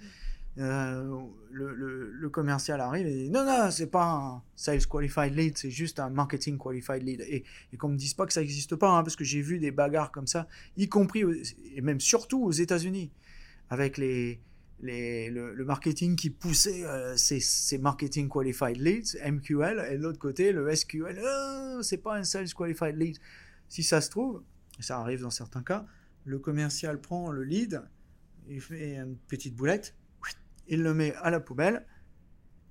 Euh, 0.57 1.21
le, 1.51 2.29
commercial 2.31 2.81
arrive 2.81 3.07
et 3.07 3.15
dit 3.25 3.31
non, 3.31 3.45
non, 3.45 3.71
c'est 3.71 3.91
pas 3.91 4.05
un 4.05 4.43
sales 4.57 4.87
qualified 4.87 5.35
lead, 5.35 5.59
c'est 5.59 5.71
juste 5.71 6.01
un 6.01 6.11
marketing 6.11 6.59
qualified 6.59 7.03
lead. 7.03 7.21
Et, 7.23 7.45
et 7.73 7.77
qu'on 7.77 7.89
me 7.89 7.97
dise 7.97 8.15
pas 8.15 8.27
que 8.27 8.33
ça 8.33 8.41
n'existe 8.41 8.75
pas, 8.77 8.91
hein, 8.91 9.03
parce 9.03 9.15
que 9.17 9.25
j'ai 9.25 9.41
vu 9.41 9.59
des 9.59 9.71
bagarres 9.71 10.11
comme 10.11 10.27
ça, 10.27 10.49
y 10.77 10.89
compris, 10.89 11.25
et 11.75 11.81
même 11.81 12.01
surtout 12.01 12.43
aux 12.45 12.53
États-Unis, 12.53 13.11
avec 13.69 13.99
les, 13.99 14.41
les, 14.81 15.31
le, 15.31 15.65
marketing 15.65 16.17
qui 16.17 16.31
poussait 16.31 16.85
euh, 16.85 17.17
ces, 17.17 17.79
marketing 17.79 18.29
qualified 18.29 18.77
leads, 18.79 19.17
MQL, 19.25 19.87
et 19.91 19.97
de 19.97 20.03
l'autre 20.03 20.19
côté, 20.19 20.53
le 20.53 20.75
SQL, 20.75 21.21
oh, 21.25 21.83
c'est 21.83 21.99
pas 21.99 22.17
un 22.17 22.25
sales 22.25 22.53
qualified 22.53 22.97
lead. 22.97 23.19
Si 23.69 23.83
ça 23.83 24.01
se 24.01 24.11
trouve, 24.11 24.43
ça 24.81 24.99
arrive 24.99 25.21
dans 25.21 25.31
certains 25.31 25.63
cas, 25.63 25.87
le 26.25 26.39
commercial 26.39 27.01
prend 27.01 27.31
le 27.31 27.45
lead, 27.45 27.83
il 28.49 28.61
fait 28.61 28.97
une 28.97 29.17
petite 29.17 29.55
boulette, 29.55 29.95
il 30.69 30.83
le 30.83 30.95
met 30.95 31.15
à 31.17 31.31
la 31.31 31.41
poubelle, 31.41 31.87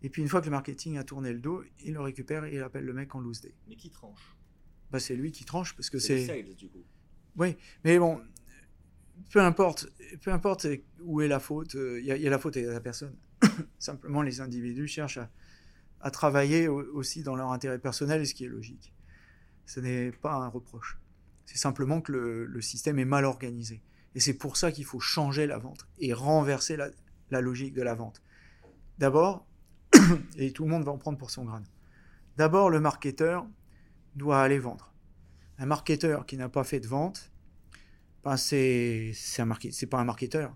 et 0.01 0.09
puis 0.09 0.21
une 0.21 0.27
fois 0.27 0.41
que 0.41 0.45
le 0.45 0.51
marketing 0.51 0.97
a 0.97 1.03
tourné 1.03 1.31
le 1.31 1.39
dos, 1.39 1.63
il 1.83 1.93
le 1.93 2.01
récupère 2.01 2.43
et 2.45 2.55
il 2.55 2.61
appelle 2.61 2.85
le 2.85 2.93
mec 2.93 3.15
en 3.15 3.19
loose 3.19 3.41
day. 3.41 3.55
Mais 3.67 3.75
qui 3.75 3.89
tranche? 3.89 4.35
Bah, 4.91 4.99
C'est 4.99 5.15
lui 5.15 5.31
qui 5.31 5.45
tranche 5.45 5.75
parce 5.75 5.89
que 5.89 5.97
c'est. 5.97 6.43
du 6.55 6.67
coup. 6.67 6.83
Oui, 7.37 7.55
mais 7.83 7.97
bon, 7.97 8.21
peu 9.31 9.39
importe, 9.39 9.87
peu 10.21 10.31
importe 10.31 10.67
où 11.01 11.21
est 11.21 11.27
la 11.27 11.39
faute, 11.39 11.73
il 11.73 12.05
y, 12.05 12.11
a 12.11 12.29
la 12.29 12.37
faute 12.37 12.57
à 12.57 12.61
la 12.61 12.81
personne. 12.81 13.15
Simplement, 13.79 14.21
les 14.21 14.41
individus 14.41 14.87
cherchent 14.87 15.19
à, 15.99 16.11
travailler 16.11 16.67
aussi 16.67 17.23
dans 17.23 17.35
leur 17.35 17.51
intérêt 17.51 17.79
personnel, 17.79 18.21
et 18.21 18.25
ce 18.25 18.33
qui 18.33 18.43
est 18.43 18.49
logique. 18.49 18.93
Ce 19.65 19.79
n'est 19.79 20.11
pas 20.11 20.33
un 20.33 20.49
reproche. 20.49 20.99
C'est 21.45 21.57
simplement 21.57 22.01
que 22.01 22.11
le, 22.11 22.61
système 22.61 22.99
est 22.99 23.05
mal 23.05 23.25
organisé. 23.25 23.81
Et 24.15 24.19
c'est 24.19 24.33
pour 24.33 24.57
ça 24.57 24.71
qu'il 24.71 24.85
faut 24.85 24.99
changer 24.99 25.47
la 25.47 25.57
vente 25.57 25.87
et 25.99 26.13
renverser 26.13 26.77
la, 26.77 27.41
logique 27.41 27.73
de 27.73 27.81
la 27.81 27.95
vente. 27.95 28.21
D'abord, 28.99 29.47
et 30.37 30.51
tout 30.51 30.63
le 30.63 30.69
monde 30.69 30.83
va 30.83 30.91
en 30.91 30.97
prendre 30.97 31.17
pour 31.17 31.31
son 31.31 31.45
grade. 31.45 31.65
D'abord, 32.37 32.69
le 32.69 32.79
marketeur 32.79 33.47
doit 34.15 34.41
aller 34.41 34.59
vendre. 34.59 34.93
Un 35.57 35.65
marketeur 35.65 36.25
qui 36.25 36.37
n'a 36.37 36.49
pas 36.49 36.63
fait 36.63 36.79
de 36.79 36.87
vente, 36.87 37.31
ben 38.23 38.37
c'est 38.37 39.13
pas 39.89 39.99
un 39.99 40.05
marketeur. 40.05 40.55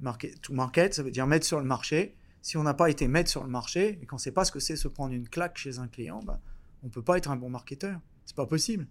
Market, 0.00 0.40
to 0.42 0.52
market, 0.52 0.94
ça 0.94 1.02
veut 1.02 1.10
dire 1.10 1.26
mettre 1.26 1.46
sur 1.46 1.58
le 1.58 1.64
marché. 1.64 2.16
Si 2.42 2.56
on 2.56 2.62
n'a 2.62 2.74
pas 2.74 2.90
été 2.90 3.08
mettre 3.08 3.30
sur 3.30 3.42
le 3.42 3.50
marché 3.50 3.98
et 4.02 4.06
qu'on 4.06 4.16
ne 4.16 4.20
sait 4.20 4.32
pas 4.32 4.44
ce 4.44 4.52
que 4.52 4.60
c'est 4.60 4.76
se 4.76 4.88
prendre 4.88 5.14
une 5.14 5.28
claque 5.28 5.56
chez 5.56 5.78
un 5.78 5.88
client, 5.88 6.22
ben, 6.22 6.38
on 6.82 6.86
ne 6.86 6.92
peut 6.92 7.02
pas 7.02 7.16
être 7.16 7.30
un 7.30 7.36
bon 7.36 7.50
marketeur. 7.50 8.00
C'est 8.24 8.36
pas 8.36 8.46
possible. 8.46 8.86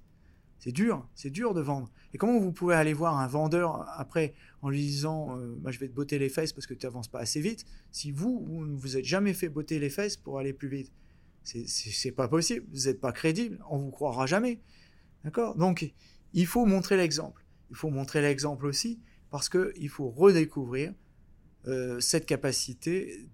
C'est 0.65 0.71
dur, 0.71 1.07
c'est 1.13 1.29
dur 1.29 1.53
de 1.53 1.61
vendre. 1.61 1.91
Et 2.11 2.17
comment 2.17 2.39
vous 2.39 2.51
pouvez 2.51 2.73
aller 2.73 2.93
voir 2.93 3.19
un 3.19 3.27
vendeur 3.27 3.87
après 3.99 4.33
en 4.63 4.69
lui 4.69 4.79
disant 4.81 5.37
euh, 5.37 5.55
je 5.67 5.77
vais 5.77 5.87
te 5.87 5.93
botter 5.93 6.17
les 6.17 6.27
fesses 6.27 6.53
parce 6.53 6.65
que 6.65 6.73
tu 6.73 6.87
n'avances 6.87 7.07
pas 7.07 7.19
assez 7.19 7.39
vite 7.39 7.67
si 7.91 8.09
vous, 8.09 8.43
vous 8.47 8.65
ne 8.65 8.75
vous 8.75 8.97
êtes 8.97 9.05
jamais 9.05 9.35
fait 9.35 9.47
botter 9.47 9.77
les 9.77 9.91
fesses 9.91 10.17
pour 10.17 10.39
aller 10.39 10.53
plus 10.53 10.67
vite? 10.67 10.91
C'est 11.43 12.11
pas 12.11 12.27
possible, 12.27 12.65
vous 12.71 12.87
n'êtes 12.87 12.99
pas 12.99 13.11
crédible, 13.11 13.63
on 13.69 13.77
vous 13.77 13.91
croira 13.91 14.25
jamais. 14.25 14.59
D'accord? 15.23 15.53
Donc 15.55 15.93
il 16.33 16.47
faut 16.47 16.65
montrer 16.65 16.97
l'exemple. 16.97 17.45
Il 17.69 17.75
faut 17.75 17.91
montrer 17.91 18.23
l'exemple 18.23 18.65
aussi 18.65 18.99
parce 19.29 19.49
qu'il 19.49 19.89
faut 19.89 20.09
redécouvrir 20.09 20.95
euh, 21.67 21.99
cette 21.99 22.25
capacité 22.25 23.29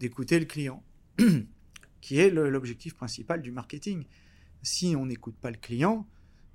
d'écouter 0.00 0.40
le 0.40 0.46
client, 0.46 0.82
qui 2.00 2.18
est 2.18 2.30
l'objectif 2.30 2.94
principal 2.94 3.40
du 3.40 3.52
marketing. 3.52 4.04
Si 4.62 4.96
on 4.96 5.06
n'écoute 5.06 5.36
pas 5.40 5.52
le 5.52 5.58
client, 5.58 6.08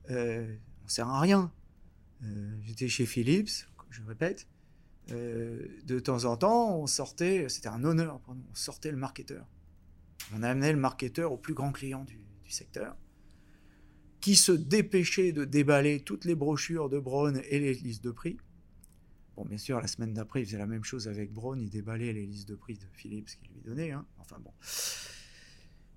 euh, 0.09 0.55
on 0.83 0.87
sert 0.87 1.07
à 1.07 1.19
rien. 1.19 1.51
Euh, 2.23 2.55
j'étais 2.63 2.87
chez 2.87 3.05
Philips, 3.05 3.67
je 3.89 4.01
répète. 4.03 4.47
Euh, 5.11 5.67
de 5.85 5.99
temps 5.99 6.25
en 6.25 6.37
temps, 6.37 6.77
on 6.77 6.87
sortait, 6.87 7.49
c'était 7.49 7.67
un 7.67 7.83
honneur 7.83 8.19
pour 8.19 8.35
nous, 8.35 8.43
on 8.49 8.55
sortait 8.55 8.91
le 8.91 8.97
marketeur. 8.97 9.45
On 10.33 10.43
amenait 10.43 10.71
le 10.71 10.79
marketeur 10.79 11.31
au 11.31 11.37
plus 11.37 11.53
grand 11.53 11.71
client 11.71 12.03
du, 12.05 12.19
secteur, 12.47 12.97
qui 14.19 14.35
se 14.35 14.51
dépêchait 14.51 15.31
de 15.31 15.45
déballer 15.45 16.01
toutes 16.01 16.25
les 16.25 16.35
brochures 16.35 16.89
de 16.89 16.99
Braun 16.99 17.41
et 17.49 17.59
les 17.59 17.73
listes 17.73 18.03
de 18.03 18.11
prix. 18.11 18.35
Bon, 19.37 19.45
bien 19.45 19.57
sûr, 19.57 19.79
la 19.79 19.87
semaine 19.87 20.13
d'après, 20.13 20.41
il 20.41 20.45
faisait 20.45 20.57
la 20.57 20.67
même 20.67 20.83
chose 20.83 21.07
avec 21.07 21.31
Braun, 21.31 21.61
il 21.61 21.69
déballait 21.69 22.11
les 22.11 22.25
listes 22.25 22.49
de 22.49 22.55
prix 22.55 22.73
de 22.73 22.85
Philips 22.91 23.29
qu'il 23.41 23.53
lui 23.53 23.61
donnait. 23.61 23.91
Hein. 23.91 24.05
Enfin 24.19 24.37
bon. 24.43 24.51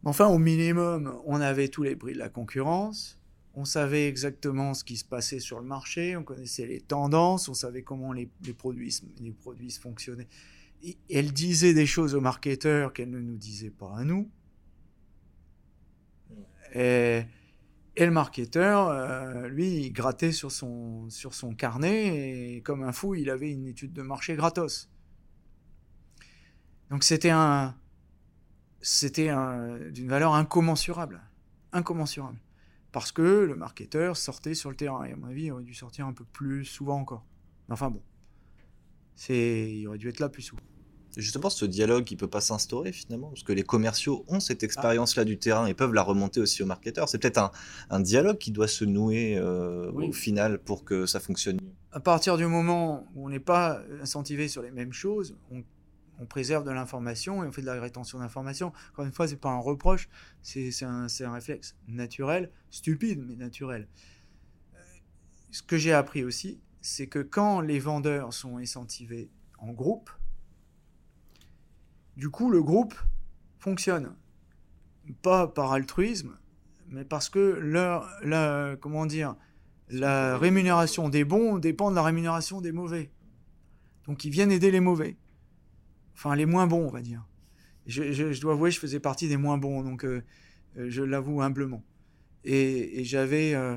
Enfin, 0.04 0.28
au 0.28 0.38
minimum, 0.38 1.18
on 1.24 1.40
avait 1.40 1.68
tous 1.68 1.82
les 1.82 1.96
prix 1.96 2.12
de 2.12 2.18
la 2.18 2.28
concurrence 2.28 3.18
on 3.56 3.64
savait 3.64 4.08
exactement 4.08 4.74
ce 4.74 4.82
qui 4.84 4.96
se 4.96 5.04
passait 5.04 5.38
sur 5.38 5.60
le 5.60 5.66
marché, 5.66 6.16
on 6.16 6.24
connaissait 6.24 6.66
les 6.66 6.80
tendances, 6.80 7.48
on 7.48 7.54
savait 7.54 7.82
comment 7.82 8.12
les, 8.12 8.28
produits, 8.56 9.00
les 9.20 9.70
fonctionnaient. 9.70 10.28
Et 10.82 10.98
elle 11.08 11.32
disait 11.32 11.72
des 11.72 11.86
choses 11.86 12.14
aux 12.14 12.20
marketeurs 12.20 12.92
qu'elle 12.92 13.10
ne 13.10 13.20
nous 13.20 13.36
disait 13.36 13.70
pas 13.70 13.96
à 13.96 14.04
nous. 14.04 14.28
Et, 16.74 17.22
le 17.96 18.10
marketeur, 18.10 18.88
euh, 18.88 19.48
lui, 19.48 19.84
il 19.84 19.92
grattait 19.92 20.32
sur 20.32 20.50
son, 20.50 21.08
sur 21.08 21.32
son 21.32 21.54
carnet 21.54 22.56
et 22.56 22.60
comme 22.60 22.82
un 22.82 22.90
fou, 22.90 23.14
il 23.14 23.30
avait 23.30 23.52
une 23.52 23.66
étude 23.66 23.92
de 23.92 24.02
marché 24.02 24.34
gratos. 24.34 24.90
Donc 26.90 27.04
c'était 27.04 27.30
un, 27.30 27.76
c'était 28.80 29.30
d'une 29.92 30.08
valeur 30.08 30.34
incommensurable, 30.34 31.22
incommensurable 31.72 32.38
parce 32.94 33.10
que 33.10 33.22
le 33.22 33.56
marketeur 33.56 34.16
sortait 34.16 34.54
sur 34.54 34.70
le 34.70 34.76
terrain. 34.76 35.04
Et 35.04 35.10
à 35.10 35.16
mon 35.16 35.26
avis, 35.26 35.46
il 35.46 35.52
aurait 35.52 35.64
dû 35.64 35.74
sortir 35.74 36.06
un 36.06 36.12
peu 36.12 36.24
plus 36.32 36.64
souvent 36.64 37.00
encore. 37.00 37.24
Enfin 37.68 37.90
bon, 37.90 38.00
c'est, 39.16 39.68
il 39.68 39.88
aurait 39.88 39.98
dû 39.98 40.08
être 40.08 40.20
là 40.20 40.28
plus 40.28 40.42
souvent. 40.42 40.62
Justement, 41.16 41.50
ce 41.50 41.64
dialogue 41.64 42.04
qui 42.04 42.14
peut 42.14 42.28
pas 42.28 42.40
s'instaurer 42.40 42.92
finalement, 42.92 43.30
parce 43.30 43.42
que 43.42 43.52
les 43.52 43.64
commerciaux 43.64 44.24
ont 44.28 44.38
cette 44.38 44.62
expérience-là 44.62 45.24
du 45.24 45.38
terrain 45.38 45.66
et 45.66 45.74
peuvent 45.74 45.92
la 45.92 46.02
remonter 46.02 46.40
aussi 46.40 46.62
aux 46.62 46.66
marketeurs. 46.66 47.08
C'est 47.08 47.18
peut-être 47.18 47.50
un, 47.90 48.00
dialogue 48.00 48.38
qui 48.38 48.52
doit 48.52 48.68
se 48.68 48.84
nouer 48.84 49.38
euh, 49.38 49.90
au 49.90 50.12
final 50.12 50.60
pour 50.60 50.84
que 50.84 51.06
ça 51.06 51.18
fonctionne 51.18 51.56
mieux. 51.56 51.72
À 51.90 51.98
partir 51.98 52.36
du 52.36 52.46
moment 52.46 53.08
où 53.16 53.26
on 53.26 53.28
n'est 53.28 53.40
pas 53.40 53.82
incentivé 54.02 54.46
sur 54.46 54.62
les 54.62 54.70
mêmes 54.70 54.92
choses, 54.92 55.36
on 55.50 55.64
on 56.18 56.26
préserve 56.26 56.64
de 56.64 56.70
l'information 56.70 57.44
et 57.44 57.48
on 57.48 57.52
fait 57.52 57.60
de 57.60 57.66
la 57.66 57.80
rétention 57.80 58.18
d'information. 58.18 58.72
Encore 58.92 59.04
une 59.04 59.12
fois, 59.12 59.28
c'est 59.28 59.36
pas 59.36 59.50
un 59.50 59.58
reproche, 59.58 60.08
c'est 60.42 60.70
un, 60.82 61.06
un, 61.06 61.32
réflexe 61.32 61.76
naturel, 61.88 62.50
stupide, 62.70 63.24
mais 63.26 63.36
naturel. 63.36 63.88
Euh, 64.74 64.78
ce 65.50 65.62
que 65.62 65.76
j'ai 65.76 65.92
appris 65.92 66.24
aussi, 66.24 66.60
c'est 66.80 67.06
que 67.06 67.18
quand 67.18 67.60
les 67.60 67.78
vendeurs 67.78 68.32
sont 68.32 68.58
incentivés 68.58 69.30
en 69.58 69.72
groupe, 69.72 70.10
du 72.16 72.30
coup, 72.30 72.50
le 72.50 72.62
groupe 72.62 72.94
fonctionne. 73.58 74.14
Pas 75.22 75.48
par 75.48 75.72
altruisme, 75.72 76.38
mais 76.88 77.04
parce 77.04 77.28
que 77.28 77.58
leur, 77.60 78.08
la, 78.22 78.76
comment 78.80 79.04
dire, 79.04 79.36
la 79.88 80.38
rémunération 80.38 81.08
des 81.08 81.24
bons 81.24 81.58
dépend 81.58 81.90
de 81.90 81.96
la 81.96 82.02
rémunération 82.02 82.60
des 82.60 82.72
mauvais. 82.72 83.10
Donc 84.06 84.24
ils 84.24 84.30
viennent 84.30 84.52
aider 84.52 84.70
les 84.70 84.80
mauvais. 84.80 85.16
Enfin, 86.14 86.34
les 86.36 86.46
moins 86.46 86.66
bons, 86.66 86.86
on 86.86 86.90
va 86.90 87.02
dire. 87.02 87.26
Je, 87.86 88.40
dois 88.40 88.54
avouer, 88.54 88.70
je 88.70 88.78
faisais 88.80 89.00
partie 89.00 89.28
des 89.28 89.36
moins 89.36 89.58
bons, 89.58 89.82
donc 89.82 90.04
euh, 90.04 90.22
euh, 90.78 90.86
je 90.88 91.02
l'avoue 91.02 91.42
humblement. 91.42 91.84
Et, 92.44 93.04
j'avais 93.04 93.54
euh, 93.54 93.76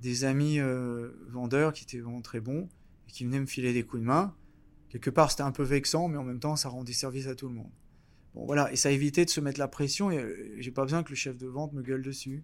des 0.00 0.24
amis 0.24 0.58
vendeurs 1.28 1.72
qui 1.72 1.84
étaient 1.84 1.98
vraiment 1.98 2.22
très 2.22 2.40
bons, 2.40 2.68
et 3.08 3.12
qui 3.12 3.24
venaient 3.24 3.40
me 3.40 3.46
filer 3.46 3.72
des 3.72 3.82
coups 3.82 4.02
de 4.02 4.06
main. 4.06 4.34
Quelque 4.88 5.10
part, 5.10 5.30
c'était 5.30 5.42
un 5.42 5.52
peu 5.52 5.62
vexant, 5.62 6.08
mais 6.08 6.18
en 6.18 6.24
même 6.24 6.40
temps, 6.40 6.56
ça 6.56 6.68
rendait 6.68 6.92
service 6.92 7.26
à 7.26 7.34
tout 7.34 7.48
le 7.48 7.54
monde. 7.54 7.70
Bon, 8.34 8.46
voilà, 8.46 8.72
et 8.72 8.76
ça 8.76 8.90
évitait 8.90 9.24
de 9.24 9.30
se 9.30 9.40
mettre 9.40 9.58
la 9.58 9.68
pression, 9.68 10.10
et 10.10 10.56
j'ai 10.58 10.70
pas 10.70 10.82
besoin 10.82 11.02
que 11.02 11.10
le 11.10 11.16
chef 11.16 11.36
de 11.36 11.46
vente 11.46 11.72
me 11.72 11.82
gueule 11.82 12.02
dessus. 12.02 12.42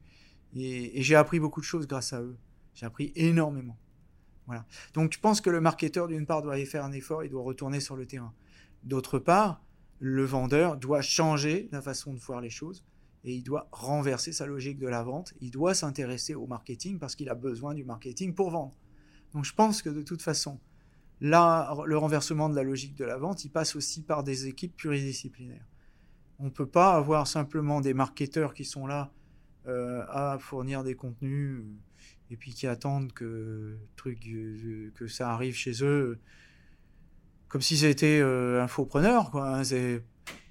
Et, 0.55 1.03
j'ai 1.03 1.14
appris 1.14 1.41
beaucoup 1.41 1.61
de 1.61 1.66
choses 1.66 1.86
grâce 1.86 2.12
à 2.12 2.22
eux. 2.22 2.36
J'ai 2.74 2.86
appris 2.86 3.12
énormément. 3.16 3.76
Voilà. 4.47 4.64
Donc, 4.95 5.12
je 5.12 5.20
pense 5.20 5.41
que 5.41 5.51
le 5.51 5.61
marketeur, 5.61 6.09
d'une 6.09 6.24
part, 6.24 6.43
doit 6.43 6.59
y 6.59 6.64
faire 6.64 6.84
un 6.84 6.93
effort, 6.93 7.24
il 7.24 7.30
doit 7.30 7.43
retourner 7.43 7.80
sur 7.80 7.97
le 7.97 8.07
terrain. 8.07 8.32
D'autre 8.84 9.18
part, 9.18 9.64
le 9.98 10.24
vendeur 10.24 10.76
doit 10.76 11.02
changer 11.02 11.68
la 11.72 11.82
façon 11.82 12.14
de 12.14 12.18
voir 12.18 12.40
les 12.40 12.50
choses 12.50 12.84
et 13.24 13.34
il 13.34 13.42
doit 13.42 13.68
renverser 13.72 14.32
sa 14.32 14.46
logique 14.46 14.78
de 14.78 14.86
la 14.86 15.02
vente. 15.02 15.34
Il 15.40 15.50
doit 15.50 15.74
s'intéresser 15.74 16.34
au 16.34 16.46
marketing 16.46 16.98
parce 16.98 17.16
qu'il 17.16 17.28
a 17.28 17.34
besoin 17.34 17.74
du 17.74 17.84
marketing 17.84 18.34
pour 18.34 18.50
vendre. 18.50 18.76
Donc 19.34 19.44
je 19.44 19.54
pense 19.54 19.82
que 19.82 19.90
de 19.90 20.02
toute 20.02 20.22
façon, 20.22 20.60
là, 21.20 21.74
le 21.84 21.98
renversement 21.98 22.48
de 22.48 22.54
la 22.54 22.62
logique 22.62 22.94
de 22.94 23.04
la 23.04 23.18
vente, 23.18 23.44
il 23.44 23.50
passe 23.50 23.76
aussi 23.76 24.02
par 24.02 24.22
des 24.22 24.46
équipes 24.46 24.76
pluridisciplinaires. 24.76 25.66
On 26.38 26.44
ne 26.44 26.50
peut 26.50 26.68
pas 26.68 26.94
avoir 26.94 27.26
simplement 27.26 27.80
des 27.80 27.94
marketeurs 27.94 28.54
qui 28.54 28.64
sont 28.64 28.86
là 28.86 29.12
euh, 29.66 30.04
à 30.08 30.38
fournir 30.38 30.84
des 30.84 30.94
contenus 30.94 31.64
et 32.30 32.36
puis 32.36 32.54
qui 32.54 32.66
attendent 32.66 33.12
que, 33.12 33.76
truc, 33.96 34.20
que 34.94 35.08
ça 35.08 35.30
arrive 35.30 35.54
chez 35.54 35.82
eux 35.82 36.20
comme 37.49 37.61
si 37.62 37.76
c'était 37.76 38.20
un 38.20 38.68
faux 38.68 38.84
preneur, 38.84 39.30
quoi. 39.30 39.57
Hein, 39.57 39.64
c'est, 39.64 40.03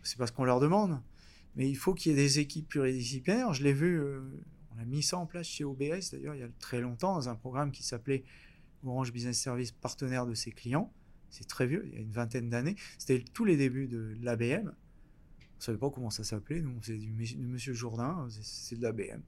c'est 0.04 0.18
pas 0.18 0.28
ce 0.28 0.32
qu'on 0.32 0.45
leur 0.45 0.60
demande. 0.60 1.02
Mais 1.56 1.70
il 1.70 1.76
faut 1.76 1.93
qu'il 1.93 2.12
y 2.12 2.16
ait 2.16 2.18
des 2.18 2.39
équipes 2.39 2.70
pluridisciplinaires. 2.70 3.54
Je 3.54 3.64
l'ai 3.64 3.74
vu, 3.74 4.02
on 4.76 4.82
a 4.82 4.86
mis 4.86 5.02
ça 5.02 5.18
en 5.18 5.26
place 5.26 5.48
chez 5.48 5.64
OBS, 5.64 6.12
d'ailleurs, 6.12 6.36
il 6.36 6.41
y 6.41 6.43
a 6.43 6.50
très 6.60 6.82
longtemps, 6.82 7.16
dans 7.16 7.30
un 7.30 7.36
programme 7.36 7.72
qui 7.72 7.84
s'appelait 7.84 8.24
Orange 8.84 9.12
Business 9.12 9.39
Service, 9.39 9.72
partenaire 9.72 10.26
de 10.26 10.34
ses 10.34 10.52
clients. 10.52 10.91
C'est 11.30 11.48
très 11.48 11.68
vieux, 11.68 11.84
il 11.88 11.93
y 11.93 11.98
a 11.98 12.02
une 12.02 12.12
vingtaine 12.12 12.50
d'années. 12.50 12.76
C'était 12.98 13.24
tous 13.34 13.43
les 13.43 13.58
débuts 13.58 13.88
de 13.88 14.16
l'ABM. 14.22 14.72
On 15.58 15.62
savait 15.62 15.78
pas 15.78 15.89
comment 15.89 16.10
ça 16.10 16.24
s'appelait. 16.24 16.62
Nous, 16.62 16.78
c'est 16.82 16.98
du, 16.98 17.12
Monsieur 17.12 17.74
Jourdain, 17.74 18.28
c'est 18.30 18.78
de 18.78 18.84
l'ABM. 18.84 19.22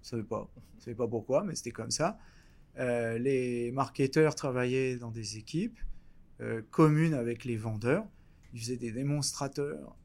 On 0.00 0.04
savait 0.04 0.22
pas. 0.22 0.50
On 0.76 0.80
savait 0.80 0.96
pas 0.96 1.08
pourquoi, 1.08 1.44
mais 1.44 1.54
c'était 1.54 1.70
comme 1.70 1.90
ça. 1.90 2.18
Euh, 2.78 3.18
les 3.18 3.70
marketeurs 3.72 4.34
travaillaient 4.34 4.96
dans 4.96 5.10
des 5.10 5.38
équipes 5.38 5.78
euh, 6.40 6.62
communes 6.70 7.14
avec 7.14 7.44
les 7.44 7.56
vendeurs. 7.56 8.06
Ils 8.52 8.60
faisaient 8.60 8.76
des 8.76 8.92
démonstrateurs 8.92 9.96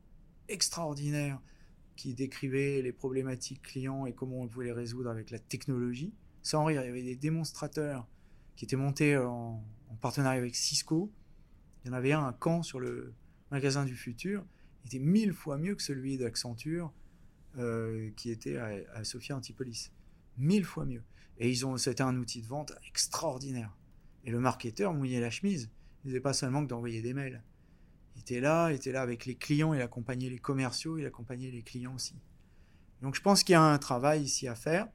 extraordinaires 0.47 1.39
qui 1.95 2.13
décrivaient 2.13 2.81
les 2.81 2.91
problématiques 2.91 3.61
clients 3.61 4.05
et 4.05 4.13
comment 4.13 4.41
on 4.41 4.47
pouvait 4.47 4.65
les 4.65 4.71
résoudre 4.71 5.09
avec 5.09 5.29
la 5.29 5.39
technologie. 5.39 6.13
Sans 6.41 6.65
rire, 6.65 6.81
il 6.81 6.85
y 6.85 6.89
avait 6.89 7.03
des 7.03 7.15
démonstrateurs 7.15 8.07
qui 8.55 8.65
étaient 8.65 8.75
montés 8.75 9.17
en, 9.17 9.63
en 9.89 9.95
partenariat 9.95 10.39
avec 10.39 10.55
Cisco. 10.55 11.11
Il 11.83 11.89
y 11.89 11.91
en 11.91 11.93
avait 11.93 12.11
un 12.11 12.23
à 12.23 12.37
Caen 12.43 12.63
sur 12.63 12.79
le 12.79 13.13
magasin 13.51 13.85
du 13.85 13.95
futur. 13.95 14.45
Il 14.83 14.87
était 14.87 14.99
mille 14.99 15.33
fois 15.33 15.57
mieux 15.57 15.75
que 15.75 15.83
celui 15.83 16.17
d'Accenture 16.17 16.91
euh, 17.57 18.09
qui 18.15 18.31
était 18.31 18.57
à, 18.57 18.71
à 18.93 19.03
Sophia 19.03 19.35
Antipolis. 19.35 19.91
Mille 20.37 20.65
fois 20.65 20.85
mieux. 20.85 21.03
Et 21.37 21.49
ils 21.49 21.65
ont, 21.65 21.77
c'était 21.77 22.03
un 22.03 22.17
outil 22.17 22.41
de 22.41 22.47
vente 22.47 22.73
extraordinaire. 22.87 23.75
Et 24.23 24.31
le 24.31 24.39
marketeur 24.39 24.93
mouillait 24.93 25.19
la 25.19 25.29
chemise. 25.29 25.69
Il 26.03 26.09
faisait 26.09 26.21
pas 26.21 26.33
seulement 26.33 26.63
que 26.63 26.69
d'envoyer 26.69 27.01
des 27.01 27.13
mails. 27.13 27.43
Il 28.15 28.21
était 28.21 28.39
là, 28.39 28.71
il 28.71 28.75
était 28.75 28.91
là 28.91 29.01
avec 29.01 29.25
les 29.25 29.35
clients, 29.35 29.73
il 29.73 29.81
accompagnait 29.81 30.29
les 30.29 30.39
commerciaux, 30.39 30.97
il 30.97 31.05
accompagnait 31.05 31.51
les 31.51 31.61
clients 31.61 31.95
aussi. 31.95 32.15
Donc 33.01 33.15
je 33.15 33.21
pense 33.21 33.43
qu'il 33.43 33.53
y 33.53 33.55
a 33.55 33.61
un 33.61 33.77
travail 33.77 34.23
ici 34.23 34.47
à 34.47 34.55
faire. 34.55 34.87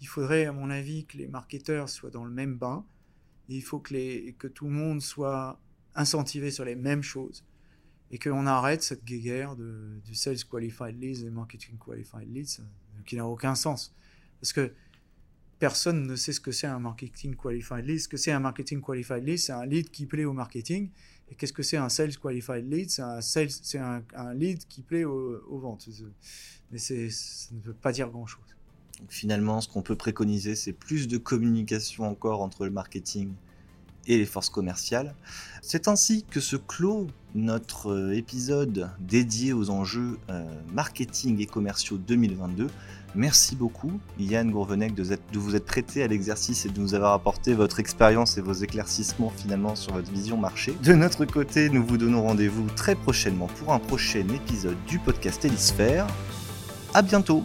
Il 0.00 0.08
faudrait, 0.08 0.46
à 0.46 0.52
mon 0.52 0.70
avis, 0.70 1.06
que 1.06 1.16
les 1.16 1.28
marketeurs 1.28 1.88
soient 1.88 2.10
dans 2.10 2.24
le 2.24 2.30
même 2.30 2.56
bain. 2.56 2.84
il 3.48 3.62
faut 3.62 3.78
que, 3.78 3.94
les, 3.94 4.34
que 4.38 4.46
tout 4.46 4.66
le 4.66 4.72
monde 4.72 5.00
soit 5.00 5.60
incentivé 5.94 6.50
sur 6.50 6.64
les 6.64 6.76
mêmes 6.76 7.02
choses 7.02 7.44
et 8.10 8.18
qu'on 8.18 8.46
arrête 8.46 8.82
cette 8.82 9.04
guéguerre 9.04 9.56
de, 9.56 10.00
du 10.04 10.14
Sales 10.14 10.44
Qualified 10.44 11.00
Leads 11.00 11.24
et 11.24 11.30
Marketing 11.30 11.76
Qualified 11.78 12.32
Leads 12.32 12.60
euh, 12.60 13.02
qui 13.04 13.16
n'a 13.16 13.26
aucun 13.26 13.54
sens. 13.54 13.94
Parce 14.40 14.52
que 14.52 14.72
personne 15.58 16.06
ne 16.06 16.16
sait 16.16 16.32
ce 16.32 16.40
que 16.40 16.52
c'est 16.52 16.66
un 16.66 16.78
Marketing 16.78 17.34
Qualified 17.34 17.84
Lead. 17.84 18.00
Ce 18.00 18.08
que 18.08 18.16
c'est 18.16 18.32
un 18.32 18.40
Marketing 18.40 18.80
Qualified 18.80 19.24
Lead, 19.24 19.38
c'est 19.38 19.52
un 19.52 19.66
lead 19.66 19.90
qui 19.90 20.06
plaît 20.06 20.24
au 20.24 20.32
marketing. 20.32 20.90
Et 21.30 21.34
qu'est-ce 21.34 21.52
que 21.52 21.62
c'est 21.62 21.76
un 21.76 21.88
Sales 21.88 22.16
Qualified 22.16 22.70
Lead? 22.70 22.90
C'est 22.90 23.78
un, 23.78 24.02
un, 24.14 24.34
lead 24.34 24.66
qui 24.68 24.82
plaît 24.82 25.04
aux, 25.04 25.58
ventes. 25.58 25.88
Mais 26.70 26.78
ça 26.78 26.94
ne 26.94 27.60
veut 27.62 27.74
pas 27.74 27.92
dire 27.92 28.10
grand-chose. 28.10 28.44
Finalement, 29.08 29.60
ce 29.60 29.68
qu'on 29.68 29.82
peut 29.82 29.96
préconiser, 29.96 30.54
c'est 30.54 30.72
plus 30.72 31.08
de 31.08 31.18
communication 31.18 32.08
encore 32.08 32.42
entre 32.42 32.64
le 32.64 32.70
marketing 32.70 33.32
et 34.06 34.18
les 34.18 34.26
forces 34.26 34.50
commerciales. 34.50 35.14
C'est 35.62 35.88
ainsi 35.88 36.24
que 36.30 36.40
se 36.40 36.56
clôt 36.56 37.08
notre 37.34 37.90
euh, 37.90 38.16
épisode 38.16 38.90
dédié 39.00 39.52
aux 39.52 39.70
enjeux 39.70 40.18
euh, 40.30 40.44
marketing 40.72 41.40
et 41.40 41.46
commerciaux 41.46 41.98
2022. 41.98 42.68
Merci 43.16 43.56
beaucoup 43.56 43.98
Yann 44.18 44.50
Gourvenec 44.50 44.94
de, 44.94 45.02
vous 45.38 45.56
être 45.56 45.64
prêté 45.64 46.02
à 46.02 46.06
l'exercice 46.06 46.66
et 46.66 46.68
de 46.68 46.78
nous 46.78 46.94
avoir 46.94 47.14
apporté 47.14 47.54
votre 47.54 47.80
expérience 47.80 48.36
et 48.36 48.42
vos 48.42 48.52
éclaircissements 48.52 49.32
finalement 49.34 49.74
sur 49.74 49.94
votre 49.94 50.12
vision 50.12 50.36
marché. 50.36 50.74
De 50.82 50.92
notre 50.92 51.24
côté, 51.24 51.70
nous 51.70 51.84
vous 51.84 51.96
donnons 51.96 52.22
rendez-vous 52.22 52.66
très 52.76 52.94
prochainement 52.94 53.46
pour 53.46 53.72
un 53.72 53.78
prochain 53.78 54.26
épisode 54.28 54.76
du 54.86 54.98
podcast 54.98 55.42
Hélisphère. 55.46 56.06
À 56.92 57.00
bientôt 57.00 57.42